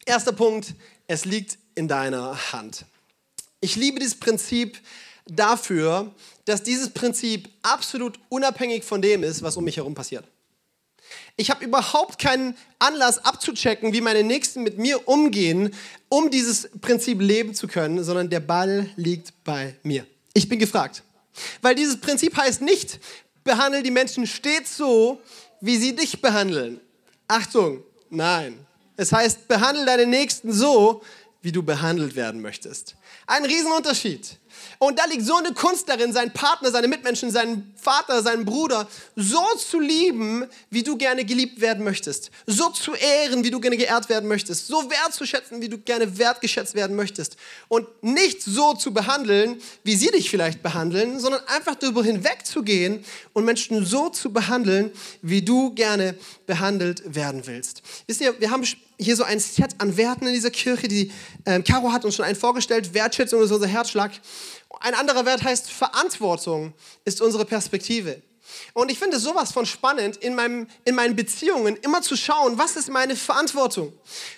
Erster 0.05 0.33
Punkt, 0.33 0.75
es 1.07 1.25
liegt 1.25 1.59
in 1.75 1.89
deiner 1.89 2.53
Hand. 2.53 2.85
Ich 3.61 3.77
liebe 3.77 3.99
dieses 3.99 4.21
Prinzip 4.21 4.79
dafür, 5.25 6.15
dass 6.45 6.63
dieses 6.63 6.91
Prinzip 6.91 7.49
absolut 7.63 8.21
unabhängig 8.29 8.85
von 8.85 9.01
dem 9.01 9.23
ist, 9.23 9.43
was 9.43 9.57
um 9.57 9.65
mich 9.65 9.79
herum 9.79 9.95
passiert. 9.95 10.27
Ich 11.41 11.51
habe 11.51 11.65
überhaupt 11.65 12.19
keinen 12.19 12.57
Anlass 12.81 13.25
abzuchecken, 13.25 13.93
wie 13.93 14.01
meine 14.01 14.25
Nächsten 14.25 14.65
mit 14.65 14.77
mir 14.77 15.07
umgehen, 15.07 15.73
um 16.09 16.33
dieses 16.33 16.69
Prinzip 16.81 17.23
leben 17.23 17.55
zu 17.55 17.69
können, 17.69 18.03
sondern 18.03 18.29
der 18.29 18.41
Ball 18.41 18.91
liegt 18.97 19.33
bei 19.45 19.77
mir. 19.85 20.05
Ich 20.35 20.49
bin 20.49 20.59
gefragt. 20.59 21.05
Weil 21.63 21.77
dieses 21.77 22.01
Prinzip 22.01 22.37
heißt 22.37 22.61
nicht, 22.61 22.99
behandle 23.45 23.85
die 23.85 23.93
Menschen 23.93 24.27
stets 24.27 24.77
so, 24.77 25.23
wie 25.61 25.77
sie 25.77 25.95
dich 25.95 26.21
behandeln. 26.21 26.81
Achtung, 27.29 27.85
nein. 28.11 28.59
Es 28.97 29.13
heißt, 29.13 29.47
behandle 29.47 29.87
deine 29.87 30.07
Nächsten 30.07 30.53
so, 30.53 31.03
wie 31.41 31.53
du 31.53 31.63
behandelt 31.63 32.17
werden 32.17 32.41
möchtest. 32.41 32.97
Ein 33.29 33.45
Riesenunterschied. 33.45 34.39
Und 34.79 34.99
da 34.99 35.05
liegt 35.07 35.25
so 35.25 35.37
eine 35.37 35.53
Kunst 35.53 35.89
darin, 35.89 36.13
seinen 36.13 36.33
Partner, 36.33 36.71
seine 36.71 36.89
Mitmenschen, 36.89 37.31
seinen 37.31 37.75
Vater, 37.77 38.23
seinen 38.23 38.45
Bruder 38.45 38.89
so 39.17 39.43
zu 39.57 39.81
lieben, 39.81 40.47
wie 40.71 40.83
du 40.83 40.97
gerne 40.97 41.25
geliebt 41.25 41.61
werden 41.61 41.85
möchtest. 41.85 42.31
So 42.47 42.71
zu 42.71 42.95
ehren, 42.95 43.45
wie 43.45 43.51
du 43.51 43.61
gerne 43.61 43.77
geehrt 43.77 44.09
werden 44.09 44.29
möchtest. 44.29 44.67
So 44.67 44.91
wertzuschätzen, 44.91 45.61
wie 45.61 45.69
du 45.69 45.79
gerne 45.79 46.19
wertgeschätzt 46.19 46.75
werden 46.75 46.97
möchtest. 46.97 47.37
Und 47.69 47.87
nicht 48.03 48.43
so 48.43 48.75
zu 48.75 48.93
behandeln, 48.93 49.61
wie 49.85 49.97
sie 49.97 50.11
dich 50.11 50.31
vielleicht 50.31 50.63
behandeln, 50.63 51.21
sondern 51.21 51.41
einfach 51.47 51.75
darüber 51.75 52.05
hinwegzugehen 52.05 53.05
und 53.33 53.45
Menschen 53.45 53.85
so 53.85 54.09
zu 54.11 54.33
behandeln, 54.33 54.93
wie 55.23 55.43
du 55.43 55.75
gerne 55.75 56.15
behandelt 56.47 57.03
werden 57.15 57.47
willst. 57.47 57.83
Wisst 58.07 58.21
ihr, 58.21 58.41
wir 58.41 58.51
haben 58.51 58.65
hier 58.99 59.17
so 59.17 59.23
ein 59.23 59.39
Set 59.39 59.77
an 59.79 59.97
Werten 59.97 60.27
in 60.27 60.35
dieser 60.35 60.51
Kirche, 60.51 60.89
die 60.89 61.13
äh, 61.45 61.63
Caro 61.63 61.93
hat 61.93 62.05
uns 62.05 62.17
schon 62.17 62.25
einen 62.25 62.37
vorgestellt. 62.37 62.95
Wertschätzung 62.95 63.43
ist 63.43 63.53
unser 63.53 63.67
Herzschlag. 63.67 64.11
Ein 64.81 64.95
anderer 64.95 65.25
Wert 65.25 65.43
heißt 65.43 65.71
Verantwortung 65.71 66.75
ist 67.05 67.21
unsere 67.21 67.45
Perspektive. 67.45 68.23
Und 68.73 68.91
ich 68.91 68.99
finde 68.99 69.19
sowas 69.19 69.53
von 69.53 69.67
spannend, 69.67 70.17
in, 70.17 70.35
meinem, 70.35 70.69
in 70.85 70.95
meinen 70.95 71.17
Beziehungen 71.17 71.77
immer 71.77 72.03
zu 72.03 72.17
schauen, 72.17 72.59
was 72.59 72.77
ist 72.77 72.89
meine 72.89 73.17
Verantwortung. 73.17 73.93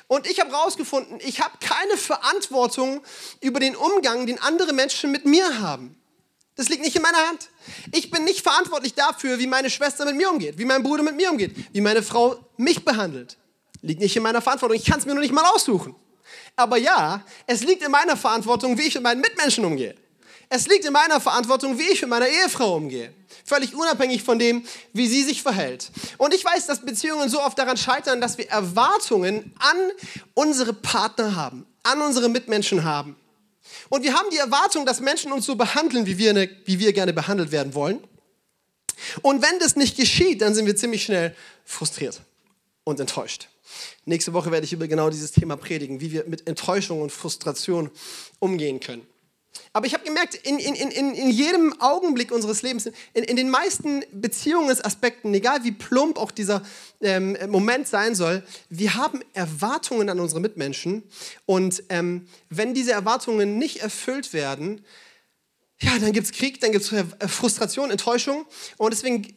Und 0.08 0.26
ich 0.26 0.40
habe 0.40 0.50
herausgefunden, 0.50 1.18
ich 1.20 1.40
habe 1.40 1.54
keine 1.60 1.96
Verantwortung 1.96 3.02
über 3.40 3.60
den 3.60 3.76
Umgang, 3.76 4.26
den 4.26 4.40
andere 4.40 4.72
Menschen 4.72 5.12
mit 5.12 5.26
mir 5.26 5.60
haben. 5.60 5.96
Das 6.56 6.68
liegt 6.68 6.82
nicht 6.82 6.96
in 6.96 7.02
meiner 7.02 7.28
Hand. 7.28 7.48
Ich 7.92 8.10
bin 8.10 8.24
nicht 8.24 8.42
verantwortlich 8.42 8.94
dafür, 8.94 9.38
wie 9.38 9.46
meine 9.46 9.70
Schwester 9.70 10.04
mit 10.04 10.16
mir 10.16 10.28
umgeht, 10.28 10.58
wie 10.58 10.64
mein 10.64 10.82
Bruder 10.82 11.02
mit 11.02 11.16
mir 11.16 11.30
umgeht, 11.30 11.54
wie 11.72 11.80
meine 11.80 12.02
Frau 12.02 12.36
mich 12.56 12.84
behandelt. 12.84 13.36
Liegt 13.82 14.00
nicht 14.00 14.16
in 14.16 14.22
meiner 14.22 14.42
Verantwortung. 14.42 14.76
Ich 14.76 14.84
kann 14.84 14.98
es 14.98 15.06
mir 15.06 15.14
nur 15.14 15.22
nicht 15.22 15.32
mal 15.32 15.46
aussuchen. 15.54 15.94
Aber 16.56 16.76
ja, 16.76 17.24
es 17.46 17.62
liegt 17.62 17.82
in 17.82 17.90
meiner 17.90 18.16
Verantwortung, 18.16 18.76
wie 18.76 18.82
ich 18.82 18.94
mit 18.94 19.04
meinen 19.04 19.20
Mitmenschen 19.20 19.64
umgehe. 19.64 19.96
Es 20.52 20.66
liegt 20.66 20.84
in 20.84 20.92
meiner 20.92 21.20
Verantwortung, 21.20 21.78
wie 21.78 21.92
ich 21.92 22.00
mit 22.00 22.10
meiner 22.10 22.26
Ehefrau 22.26 22.74
umgehe. 22.74 23.14
Völlig 23.44 23.72
unabhängig 23.72 24.24
von 24.24 24.36
dem, 24.36 24.66
wie 24.92 25.06
sie 25.06 25.22
sich 25.22 25.42
verhält. 25.42 25.90
Und 26.18 26.34
ich 26.34 26.44
weiß, 26.44 26.66
dass 26.66 26.84
Beziehungen 26.84 27.28
so 27.28 27.40
oft 27.40 27.56
daran 27.56 27.76
scheitern, 27.76 28.20
dass 28.20 28.36
wir 28.36 28.50
Erwartungen 28.50 29.54
an 29.60 29.76
unsere 30.34 30.72
Partner 30.72 31.36
haben, 31.36 31.66
an 31.84 32.00
unsere 32.02 32.28
Mitmenschen 32.28 32.82
haben. 32.82 33.14
Und 33.90 34.02
wir 34.02 34.14
haben 34.14 34.28
die 34.32 34.38
Erwartung, 34.38 34.84
dass 34.84 34.98
Menschen 34.98 35.30
uns 35.30 35.46
so 35.46 35.54
behandeln, 35.54 36.04
wie 36.06 36.18
wir, 36.18 36.32
ne, 36.32 36.50
wie 36.64 36.80
wir 36.80 36.92
gerne 36.92 37.12
behandelt 37.12 37.52
werden 37.52 37.74
wollen. 37.74 38.02
Und 39.22 39.42
wenn 39.42 39.58
das 39.60 39.76
nicht 39.76 39.96
geschieht, 39.96 40.42
dann 40.42 40.56
sind 40.56 40.66
wir 40.66 40.74
ziemlich 40.74 41.04
schnell 41.04 41.34
frustriert 41.64 42.22
und 42.82 42.98
enttäuscht. 42.98 43.48
Nächste 44.04 44.32
Woche 44.32 44.50
werde 44.50 44.66
ich 44.66 44.72
über 44.72 44.88
genau 44.88 45.10
dieses 45.10 45.30
Thema 45.30 45.56
predigen, 45.56 46.00
wie 46.00 46.10
wir 46.10 46.24
mit 46.26 46.48
Enttäuschung 46.48 47.00
und 47.00 47.12
Frustration 47.12 47.88
umgehen 48.40 48.80
können. 48.80 49.06
Aber 49.72 49.86
ich 49.86 49.94
habe 49.94 50.04
gemerkt, 50.04 50.34
in, 50.34 50.58
in, 50.58 50.74
in, 50.74 51.14
in 51.14 51.30
jedem 51.30 51.80
Augenblick 51.80 52.32
unseres 52.32 52.62
Lebens, 52.62 52.86
in, 53.14 53.24
in 53.24 53.36
den 53.36 53.50
meisten 53.50 54.04
Beziehungsaspekten, 54.12 55.32
egal 55.34 55.64
wie 55.64 55.72
plump 55.72 56.18
auch 56.18 56.30
dieser 56.30 56.62
ähm, 57.00 57.36
Moment 57.48 57.86
sein 57.86 58.14
soll, 58.14 58.42
wir 58.68 58.94
haben 58.94 59.20
Erwartungen 59.32 60.08
an 60.08 60.18
unsere 60.18 60.40
Mitmenschen. 60.40 61.04
Und 61.46 61.84
ähm, 61.88 62.26
wenn 62.48 62.74
diese 62.74 62.92
Erwartungen 62.92 63.58
nicht 63.58 63.78
erfüllt 63.78 64.32
werden, 64.32 64.84
ja, 65.80 65.98
dann 65.98 66.12
gibt 66.12 66.26
es 66.26 66.32
Krieg, 66.32 66.60
dann 66.60 66.72
gibt 66.72 66.84
es 66.84 66.92
äh, 66.92 67.04
Frustration, 67.28 67.90
Enttäuschung. 67.90 68.46
Und 68.76 68.92
deswegen 68.92 69.34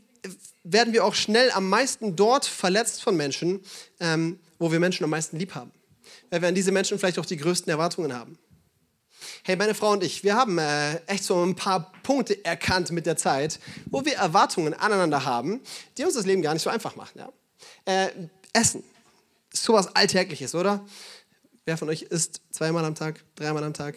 werden 0.63 0.93
wir 0.93 1.05
auch 1.05 1.15
schnell 1.15 1.51
am 1.51 1.69
meisten 1.69 2.15
dort 2.15 2.45
verletzt 2.45 3.03
von 3.03 3.15
Menschen, 3.15 3.61
ähm, 3.99 4.39
wo 4.57 4.71
wir 4.71 4.79
Menschen 4.79 5.03
am 5.03 5.09
meisten 5.09 5.37
lieb 5.37 5.55
haben. 5.55 5.71
Weil 6.29 6.41
wir 6.41 6.47
an 6.47 6.55
diese 6.55 6.71
Menschen 6.71 6.97
vielleicht 6.97 7.19
auch 7.19 7.25
die 7.25 7.37
größten 7.37 7.69
Erwartungen 7.69 8.13
haben. 8.13 8.37
Hey, 9.43 9.55
meine 9.55 9.75
Frau 9.75 9.91
und 9.91 10.03
ich, 10.03 10.23
wir 10.23 10.35
haben 10.35 10.57
äh, 10.57 10.95
echt 11.07 11.23
so 11.23 11.43
ein 11.43 11.55
paar 11.55 11.91
Punkte 12.03 12.43
erkannt 12.45 12.91
mit 12.91 13.05
der 13.05 13.17
Zeit, 13.17 13.59
wo 13.85 14.05
wir 14.05 14.15
Erwartungen 14.15 14.73
aneinander 14.73 15.25
haben, 15.25 15.61
die 15.97 16.03
uns 16.03 16.13
das 16.15 16.25
Leben 16.25 16.41
gar 16.41 16.53
nicht 16.53 16.63
so 16.63 16.69
einfach 16.69 16.95
machen. 16.95 17.19
Ja? 17.19 17.29
Äh, 17.85 18.09
Essen. 18.53 18.83
Ist 19.51 19.63
sowas 19.63 19.95
Alltägliches, 19.95 20.55
oder? 20.55 20.85
Wer 21.65 21.77
von 21.77 21.89
euch 21.89 22.03
isst 22.03 22.41
zweimal 22.51 22.83
am 22.85 22.95
Tag, 22.95 23.23
dreimal 23.35 23.63
am 23.63 23.73
Tag, 23.73 23.95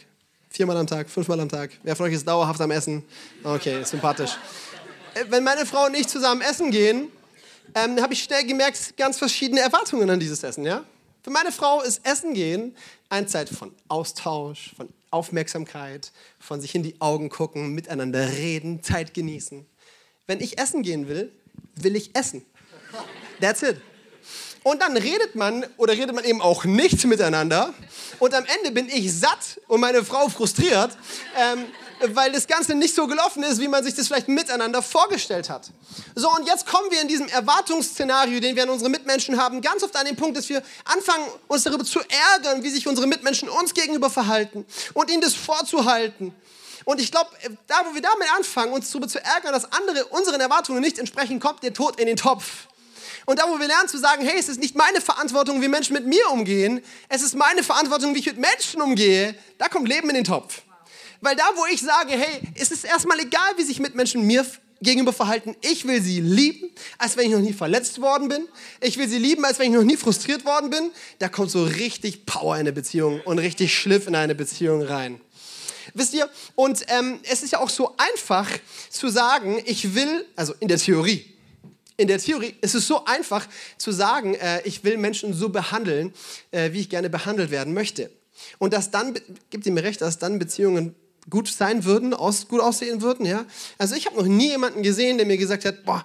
viermal 0.50 0.76
am 0.76 0.86
Tag, 0.86 1.10
fünfmal 1.10 1.40
am 1.40 1.48
Tag? 1.48 1.70
Wer 1.82 1.96
von 1.96 2.06
euch 2.06 2.14
ist 2.14 2.26
dauerhaft 2.26 2.60
am 2.60 2.70
Essen? 2.70 3.04
Okay, 3.42 3.82
sympathisch. 3.84 4.36
Äh, 5.14 5.24
wenn 5.30 5.42
meine 5.44 5.66
Frau 5.66 5.86
und 5.86 5.96
ich 5.96 6.06
zusammen 6.06 6.42
essen 6.42 6.70
gehen, 6.70 7.08
ähm, 7.74 8.00
habe 8.00 8.12
ich 8.12 8.22
schnell 8.22 8.44
gemerkt, 8.44 8.96
ganz 8.96 9.18
verschiedene 9.18 9.60
Erwartungen 9.60 10.08
an 10.08 10.20
dieses 10.20 10.42
Essen. 10.42 10.64
Ja? 10.64 10.84
Für 11.22 11.30
meine 11.30 11.52
Frau 11.52 11.82
ist 11.82 12.06
Essen 12.06 12.34
gehen 12.34 12.76
eine 13.08 13.26
Zeit 13.26 13.48
von 13.48 13.74
Austausch, 13.88 14.74
von 14.76 14.88
Aufmerksamkeit, 15.16 16.12
von 16.38 16.60
sich 16.60 16.74
in 16.74 16.82
die 16.82 17.00
Augen 17.00 17.30
gucken, 17.30 17.74
miteinander 17.74 18.28
reden, 18.32 18.82
Zeit 18.82 19.14
genießen. 19.14 19.66
Wenn 20.26 20.40
ich 20.40 20.58
essen 20.58 20.82
gehen 20.82 21.08
will, 21.08 21.32
will 21.74 21.96
ich 21.96 22.14
essen. 22.14 22.44
That's 23.40 23.62
it. 23.62 23.80
Und 24.62 24.82
dann 24.82 24.96
redet 24.96 25.36
man 25.36 25.64
oder 25.76 25.92
redet 25.92 26.14
man 26.14 26.24
eben 26.24 26.40
auch 26.42 26.64
nicht 26.64 27.04
miteinander. 27.04 27.72
Und 28.18 28.34
am 28.34 28.44
Ende 28.58 28.72
bin 28.72 28.88
ich 28.88 29.14
satt 29.14 29.60
und 29.68 29.80
meine 29.80 30.04
Frau 30.04 30.28
frustriert. 30.28 30.96
Ähm, 31.36 31.66
weil 32.08 32.32
das 32.32 32.46
Ganze 32.46 32.74
nicht 32.74 32.94
so 32.94 33.06
gelaufen 33.06 33.42
ist, 33.42 33.60
wie 33.60 33.68
man 33.68 33.82
sich 33.84 33.94
das 33.94 34.06
vielleicht 34.08 34.28
miteinander 34.28 34.82
vorgestellt 34.82 35.48
hat. 35.48 35.70
So, 36.14 36.30
und 36.30 36.46
jetzt 36.46 36.66
kommen 36.66 36.90
wir 36.90 37.00
in 37.00 37.08
diesem 37.08 37.28
Erwartungsszenario, 37.28 38.40
den 38.40 38.56
wir 38.56 38.64
an 38.64 38.70
unsere 38.70 38.90
Mitmenschen 38.90 39.40
haben, 39.40 39.60
ganz 39.60 39.82
oft 39.82 39.96
an 39.96 40.06
den 40.06 40.16
Punkt, 40.16 40.36
dass 40.36 40.48
wir 40.48 40.62
anfangen, 40.84 41.26
uns 41.48 41.64
darüber 41.64 41.84
zu 41.84 42.00
ärgern, 42.34 42.62
wie 42.62 42.70
sich 42.70 42.86
unsere 42.86 43.06
Mitmenschen 43.06 43.48
uns 43.48 43.74
gegenüber 43.74 44.10
verhalten 44.10 44.66
und 44.94 45.10
ihnen 45.10 45.22
das 45.22 45.34
vorzuhalten. 45.34 46.34
Und 46.84 47.00
ich 47.00 47.10
glaube, 47.10 47.30
da, 47.66 47.82
wo 47.88 47.94
wir 47.94 48.02
damit 48.02 48.32
anfangen, 48.36 48.72
uns 48.72 48.90
darüber 48.90 49.08
zu 49.08 49.22
ärgern, 49.22 49.52
dass 49.52 49.72
andere 49.72 50.06
unseren 50.06 50.40
Erwartungen 50.40 50.80
nicht 50.80 50.98
entsprechen, 50.98 51.40
kommt 51.40 51.62
der 51.62 51.72
Tod 51.72 51.98
in 51.98 52.06
den 52.06 52.16
Topf. 52.16 52.68
Und 53.24 53.40
da, 53.40 53.50
wo 53.50 53.58
wir 53.58 53.66
lernen 53.66 53.88
zu 53.88 53.98
sagen, 53.98 54.24
hey, 54.24 54.38
es 54.38 54.48
ist 54.48 54.60
nicht 54.60 54.76
meine 54.76 55.00
Verantwortung, 55.00 55.60
wie 55.60 55.66
Menschen 55.66 55.94
mit 55.94 56.06
mir 56.06 56.30
umgehen, 56.30 56.80
es 57.08 57.22
ist 57.22 57.34
meine 57.34 57.64
Verantwortung, 57.64 58.14
wie 58.14 58.20
ich 58.20 58.26
mit 58.26 58.38
Menschen 58.38 58.80
umgehe, 58.80 59.34
da 59.58 59.66
kommt 59.68 59.88
Leben 59.88 60.08
in 60.10 60.14
den 60.14 60.24
Topf. 60.24 60.62
Weil 61.20 61.36
da, 61.36 61.44
wo 61.54 61.64
ich 61.72 61.80
sage, 61.80 62.12
hey, 62.12 62.40
es 62.54 62.70
ist 62.70 62.84
erstmal 62.84 63.18
egal, 63.20 63.52
wie 63.56 63.62
sich 63.62 63.80
Mitmenschen 63.80 64.22
mir 64.26 64.44
gegenüber 64.80 65.12
verhalten. 65.12 65.56
Ich 65.62 65.86
will 65.86 66.02
sie 66.02 66.20
lieben, 66.20 66.70
als 66.98 67.16
wenn 67.16 67.26
ich 67.26 67.32
noch 67.32 67.40
nie 67.40 67.52
verletzt 67.52 68.00
worden 68.00 68.28
bin. 68.28 68.46
Ich 68.80 68.98
will 68.98 69.08
sie 69.08 69.18
lieben, 69.18 69.44
als 69.44 69.58
wenn 69.58 69.70
ich 69.70 69.78
noch 69.78 69.84
nie 69.84 69.96
frustriert 69.96 70.44
worden 70.44 70.70
bin. 70.70 70.90
Da 71.18 71.28
kommt 71.28 71.50
so 71.50 71.64
richtig 71.64 72.26
Power 72.26 72.54
in 72.56 72.60
eine 72.60 72.72
Beziehung 72.72 73.20
und 73.22 73.38
richtig 73.38 73.74
Schliff 73.74 74.06
in 74.06 74.14
eine 74.14 74.34
Beziehung 74.34 74.82
rein. 74.82 75.20
Wisst 75.94 76.14
ihr? 76.14 76.28
Und 76.54 76.84
ähm, 76.88 77.20
es 77.22 77.42
ist 77.42 77.52
ja 77.52 77.60
auch 77.60 77.70
so 77.70 77.94
einfach 77.96 78.50
zu 78.90 79.08
sagen, 79.08 79.62
ich 79.64 79.94
will, 79.94 80.26
also 80.36 80.54
in 80.60 80.68
der 80.68 80.78
Theorie, 80.78 81.32
in 81.96 82.08
der 82.08 82.18
Theorie 82.18 82.54
ist 82.60 82.74
es 82.74 82.86
so 82.86 83.04
einfach 83.06 83.48
zu 83.78 83.90
sagen, 83.92 84.34
äh, 84.34 84.60
ich 84.64 84.84
will 84.84 84.98
Menschen 84.98 85.32
so 85.32 85.48
behandeln, 85.48 86.12
äh, 86.50 86.72
wie 86.72 86.80
ich 86.80 86.90
gerne 86.90 87.08
behandelt 87.08 87.50
werden 87.50 87.72
möchte. 87.72 88.10
Und 88.58 88.74
dass 88.74 88.90
dann, 88.90 89.14
gibt 89.48 89.64
ihr 89.64 89.72
mir 89.72 89.82
recht, 89.82 90.02
dass 90.02 90.18
dann 90.18 90.38
Beziehungen 90.38 90.94
gut 91.28 91.48
sein 91.48 91.84
würden, 91.84 92.14
aus, 92.14 92.48
gut 92.48 92.60
aussehen 92.60 93.02
würden. 93.02 93.26
Ja? 93.26 93.44
Also 93.78 93.94
ich 93.94 94.06
habe 94.06 94.16
noch 94.16 94.26
nie 94.26 94.48
jemanden 94.48 94.82
gesehen, 94.82 95.16
der 95.16 95.26
mir 95.26 95.36
gesagt 95.36 95.64
hat, 95.64 95.84
boah, 95.84 96.04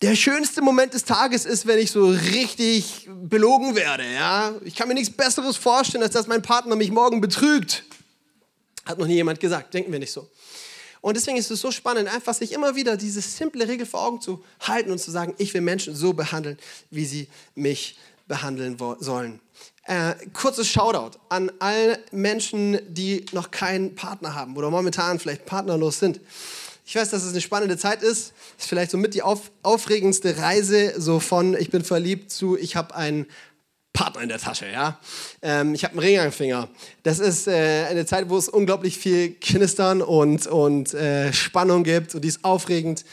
der 0.00 0.16
schönste 0.16 0.62
Moment 0.62 0.94
des 0.94 1.04
Tages 1.04 1.44
ist, 1.44 1.66
wenn 1.66 1.78
ich 1.78 1.90
so 1.90 2.08
richtig 2.08 3.08
belogen 3.08 3.76
werde. 3.76 4.04
Ja? 4.12 4.54
Ich 4.64 4.74
kann 4.74 4.88
mir 4.88 4.94
nichts 4.94 5.14
Besseres 5.14 5.56
vorstellen, 5.56 6.02
als 6.02 6.14
dass 6.14 6.26
mein 6.26 6.42
Partner 6.42 6.74
mich 6.74 6.90
morgen 6.90 7.20
betrügt. 7.20 7.84
Hat 8.84 8.98
noch 8.98 9.06
nie 9.06 9.14
jemand 9.14 9.38
gesagt, 9.38 9.74
denken 9.74 9.92
wir 9.92 10.00
nicht 10.00 10.12
so. 10.12 10.28
Und 11.02 11.16
deswegen 11.16 11.36
ist 11.36 11.50
es 11.50 11.60
so 11.60 11.72
spannend, 11.72 12.08
einfach 12.08 12.32
sich 12.32 12.52
immer 12.52 12.76
wieder 12.76 12.96
diese 12.96 13.20
simple 13.20 13.66
Regel 13.66 13.86
vor 13.86 14.02
Augen 14.02 14.20
zu 14.20 14.44
halten 14.60 14.90
und 14.92 14.98
zu 14.98 15.10
sagen, 15.10 15.34
ich 15.38 15.52
will 15.52 15.60
Menschen 15.60 15.96
so 15.96 16.12
behandeln, 16.12 16.58
wie 16.90 17.04
sie 17.04 17.28
mich 17.56 17.98
behandeln 18.32 18.78
sollen. 19.00 19.40
Äh, 19.84 20.14
kurzes 20.32 20.66
Shoutout 20.66 21.18
an 21.28 21.52
alle 21.58 21.98
Menschen, 22.12 22.78
die 22.88 23.26
noch 23.32 23.50
keinen 23.50 23.94
Partner 23.94 24.34
haben 24.34 24.56
oder 24.56 24.70
momentan 24.70 25.18
vielleicht 25.18 25.44
partnerlos 25.44 25.98
sind. 25.98 26.18
Ich 26.86 26.96
weiß, 26.96 27.10
dass 27.10 27.24
es 27.24 27.32
eine 27.32 27.42
spannende 27.42 27.76
Zeit 27.76 28.02
ist. 28.02 28.32
Ist 28.58 28.68
vielleicht 28.68 28.90
so 28.90 28.96
mit 28.96 29.12
die 29.12 29.20
auf, 29.20 29.50
aufregendste 29.62 30.38
Reise 30.38 30.98
so 30.98 31.20
von 31.20 31.54
ich 31.54 31.70
bin 31.70 31.84
verliebt 31.84 32.30
zu 32.30 32.56
ich 32.56 32.74
habe 32.74 32.94
einen 32.94 33.26
Partner 33.92 34.22
in 34.22 34.30
der 34.30 34.38
Tasche, 34.38 34.66
ja. 34.66 34.98
Ähm, 35.42 35.74
ich 35.74 35.84
habe 35.84 35.92
einen 35.92 36.00
Ringanfinger. 36.00 36.70
Das 37.02 37.18
ist 37.18 37.46
äh, 37.46 37.84
eine 37.90 38.06
Zeit, 38.06 38.30
wo 38.30 38.38
es 38.38 38.48
unglaublich 38.48 38.96
viel 38.96 39.34
Knistern 39.34 40.00
und, 40.00 40.46
und 40.46 40.94
äh, 40.94 41.34
Spannung 41.34 41.84
gibt 41.84 42.14
und 42.14 42.22
die 42.22 42.28
ist 42.28 42.42
aufregend. 42.44 43.04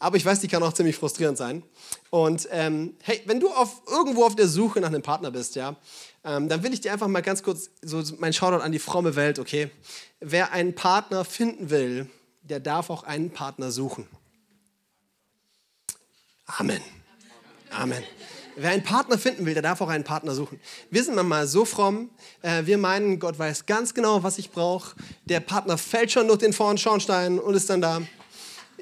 Aber 0.00 0.16
ich 0.16 0.24
weiß, 0.26 0.40
die 0.40 0.48
kann 0.48 0.62
auch 0.64 0.72
ziemlich 0.72 0.96
frustrierend 0.96 1.38
sein. 1.38 1.62
Und 2.10 2.48
ähm, 2.50 2.96
hey, 3.02 3.22
wenn 3.26 3.40
du 3.40 3.50
auf, 3.50 3.82
irgendwo 3.90 4.24
auf 4.24 4.36
der 4.36 4.48
Suche 4.48 4.80
nach 4.80 4.88
einem 4.88 5.02
Partner 5.02 5.30
bist, 5.30 5.56
ja, 5.56 5.76
ähm, 6.24 6.48
dann 6.48 6.62
will 6.62 6.72
ich 6.72 6.80
dir 6.80 6.92
einfach 6.92 7.08
mal 7.08 7.22
ganz 7.22 7.42
kurz 7.42 7.70
so 7.82 8.02
mein 8.18 8.32
Shoutout 8.32 8.62
an 8.62 8.72
die 8.72 8.78
fromme 8.78 9.16
Welt, 9.16 9.38
okay? 9.38 9.70
Wer 10.20 10.52
einen 10.52 10.74
Partner 10.74 11.24
finden 11.24 11.70
will, 11.70 12.08
der 12.42 12.60
darf 12.60 12.90
auch 12.90 13.02
einen 13.02 13.30
Partner 13.30 13.70
suchen. 13.70 14.06
Amen. 16.46 16.82
Amen. 17.70 18.04
Wer 18.56 18.70
einen 18.70 18.84
Partner 18.84 19.18
finden 19.18 19.46
will, 19.46 19.54
der 19.54 19.62
darf 19.62 19.80
auch 19.80 19.88
einen 19.88 20.04
Partner 20.04 20.34
suchen. 20.34 20.60
Wir 20.90 21.02
sind 21.02 21.16
manchmal 21.16 21.48
so 21.48 21.64
fromm, 21.64 22.10
äh, 22.42 22.64
wir 22.66 22.78
meinen, 22.78 23.18
Gott 23.18 23.36
weiß 23.38 23.66
ganz 23.66 23.94
genau, 23.94 24.22
was 24.22 24.38
ich 24.38 24.52
brauche. 24.52 24.94
Der 25.24 25.40
Partner 25.40 25.76
fällt 25.76 26.12
schon 26.12 26.28
durch 26.28 26.38
den 26.38 26.52
vorn 26.52 26.78
Schornstein 26.78 27.40
und 27.40 27.54
ist 27.54 27.68
dann 27.68 27.80
da. 27.80 28.02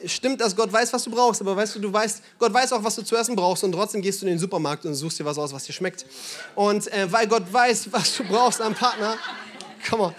Stimmt, 0.07 0.41
dass 0.41 0.55
Gott 0.57 0.73
weiß, 0.73 0.93
was 0.93 1.05
du 1.05 1.11
brauchst, 1.11 1.41
aber 1.41 1.57
weißt 1.57 1.77
du, 1.77 1.79
du 1.81 1.93
weißt, 1.93 2.23
Gott 2.38 2.53
weiß 2.53 2.73
auch, 2.73 2.83
was 2.83 2.97
du 2.97 3.03
zu 3.03 3.17
essen 3.17 3.37
brauchst 3.37 3.65
und 3.65 3.73
trotzdem 3.73 4.03
gehst 4.03 4.23
du 4.23 4.27
in 4.27 4.33
den 4.33 4.38
Supermarkt 4.38 4.85
und 4.85 4.95
suchst 4.95 5.19
dir 5.19 5.25
was 5.25 5.38
aus, 5.38 5.53
was 5.53 5.65
dir 5.65 5.73
schmeckt. 5.73 6.07
Und 6.55 6.93
äh, 6.93 7.11
weil 7.11 7.27
Gott 7.27 7.51
weiß, 7.51 7.88
was 7.93 8.17
du 8.17 8.25
brauchst 8.25 8.61
am 8.61 8.75
Partner, 8.75 9.17
come 9.88 10.05
on, 10.05 10.15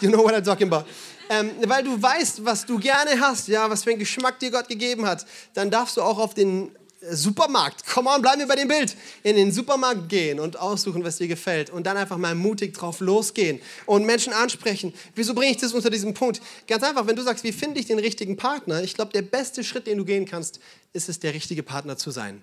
you 0.00 0.10
know 0.10 0.22
what 0.22 0.34
I'm 0.34 0.44
talking 0.44 0.72
about. 0.72 0.88
Ähm, 1.28 1.52
weil 1.66 1.82
du 1.82 2.00
weißt, 2.00 2.44
was 2.44 2.64
du 2.64 2.78
gerne 2.78 3.20
hast, 3.20 3.48
ja, 3.48 3.68
was 3.68 3.82
für 3.82 3.90
einen 3.90 3.98
Geschmack 3.98 4.38
dir 4.38 4.50
Gott 4.50 4.68
gegeben 4.68 5.06
hat, 5.06 5.26
dann 5.54 5.70
darfst 5.70 5.96
du 5.96 6.02
auch 6.02 6.18
auf 6.18 6.34
den 6.34 6.70
Supermarkt, 7.00 7.86
come 7.86 8.08
on, 8.08 8.22
bleiben 8.22 8.40
wir 8.40 8.48
bei 8.48 8.56
dem 8.56 8.68
Bild, 8.68 8.96
in 9.22 9.36
den 9.36 9.52
Supermarkt 9.52 10.08
gehen 10.08 10.40
und 10.40 10.58
aussuchen, 10.58 11.04
was 11.04 11.18
dir 11.18 11.28
gefällt 11.28 11.70
und 11.70 11.86
dann 11.86 11.96
einfach 11.96 12.16
mal 12.16 12.34
mutig 12.34 12.74
drauf 12.74 13.00
losgehen 13.00 13.60
und 13.84 14.06
Menschen 14.06 14.32
ansprechen. 14.32 14.94
Wieso 15.14 15.34
bringe 15.34 15.52
ich 15.52 15.58
das 15.58 15.74
unter 15.74 15.90
diesem 15.90 16.14
Punkt? 16.14 16.40
Ganz 16.66 16.82
einfach, 16.82 17.06
wenn 17.06 17.16
du 17.16 17.22
sagst, 17.22 17.44
wie 17.44 17.52
finde 17.52 17.80
ich 17.80 17.86
den 17.86 17.98
richtigen 17.98 18.36
Partner? 18.36 18.82
Ich 18.82 18.94
glaube, 18.94 19.12
der 19.12 19.22
beste 19.22 19.62
Schritt, 19.62 19.86
den 19.86 19.98
du 19.98 20.04
gehen 20.04 20.24
kannst, 20.24 20.58
ist 20.92 21.08
es, 21.08 21.20
der 21.20 21.34
richtige 21.34 21.62
Partner 21.62 21.96
zu 21.96 22.10
sein. 22.10 22.42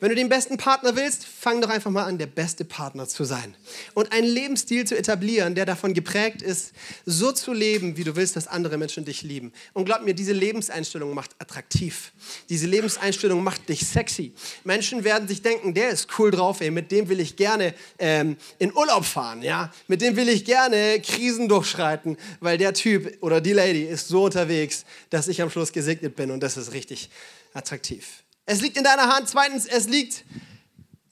Wenn 0.00 0.10
du 0.10 0.14
den 0.14 0.28
besten 0.28 0.58
Partner 0.58 0.94
willst, 0.94 1.24
fang 1.24 1.60
doch 1.60 1.70
einfach 1.70 1.90
mal 1.90 2.04
an, 2.04 2.18
der 2.18 2.26
beste 2.26 2.64
Partner 2.64 3.08
zu 3.08 3.24
sein. 3.24 3.56
Und 3.94 4.12
einen 4.12 4.26
Lebensstil 4.26 4.84
zu 4.84 4.96
etablieren, 4.96 5.54
der 5.54 5.64
davon 5.64 5.94
geprägt 5.94 6.42
ist, 6.42 6.72
so 7.06 7.32
zu 7.32 7.52
leben, 7.52 7.96
wie 7.96 8.04
du 8.04 8.14
willst, 8.14 8.36
dass 8.36 8.46
andere 8.46 8.76
Menschen 8.76 9.04
dich 9.04 9.22
lieben. 9.22 9.52
Und 9.72 9.86
glaub 9.86 10.02
mir, 10.02 10.14
diese 10.14 10.32
Lebenseinstellung 10.32 11.14
macht 11.14 11.30
attraktiv. 11.38 12.12
Diese 12.48 12.66
Lebenseinstellung 12.66 13.42
macht 13.42 13.68
dich 13.68 13.86
sexy. 13.86 14.34
Menschen 14.64 15.04
werden 15.04 15.28
sich 15.28 15.42
denken, 15.42 15.72
der 15.72 15.90
ist 15.90 16.08
cool 16.18 16.30
drauf, 16.30 16.60
ey, 16.60 16.70
mit 16.70 16.92
dem 16.92 17.08
will 17.08 17.20
ich 17.20 17.36
gerne 17.36 17.74
ähm, 17.98 18.36
in 18.58 18.74
Urlaub 18.74 19.04
fahren, 19.04 19.42
ja? 19.42 19.72
Mit 19.88 20.02
dem 20.02 20.16
will 20.16 20.28
ich 20.28 20.44
gerne 20.44 21.00
Krisen 21.00 21.48
durchschreiten, 21.48 22.16
weil 22.40 22.58
der 22.58 22.74
Typ 22.74 23.16
oder 23.22 23.40
die 23.40 23.52
Lady 23.52 23.84
ist 23.84 24.08
so 24.08 24.24
unterwegs, 24.24 24.84
dass 25.10 25.28
ich 25.28 25.40
am 25.40 25.50
Schluss 25.50 25.72
gesegnet 25.72 26.16
bin 26.16 26.30
und 26.30 26.40
das 26.40 26.56
ist 26.56 26.72
richtig 26.72 27.10
attraktiv. 27.54 28.25
Es 28.46 28.60
liegt 28.60 28.76
in 28.76 28.84
deiner 28.84 29.14
Hand. 29.14 29.28
Zweitens, 29.28 29.66
es 29.66 29.88
liegt 29.88 30.24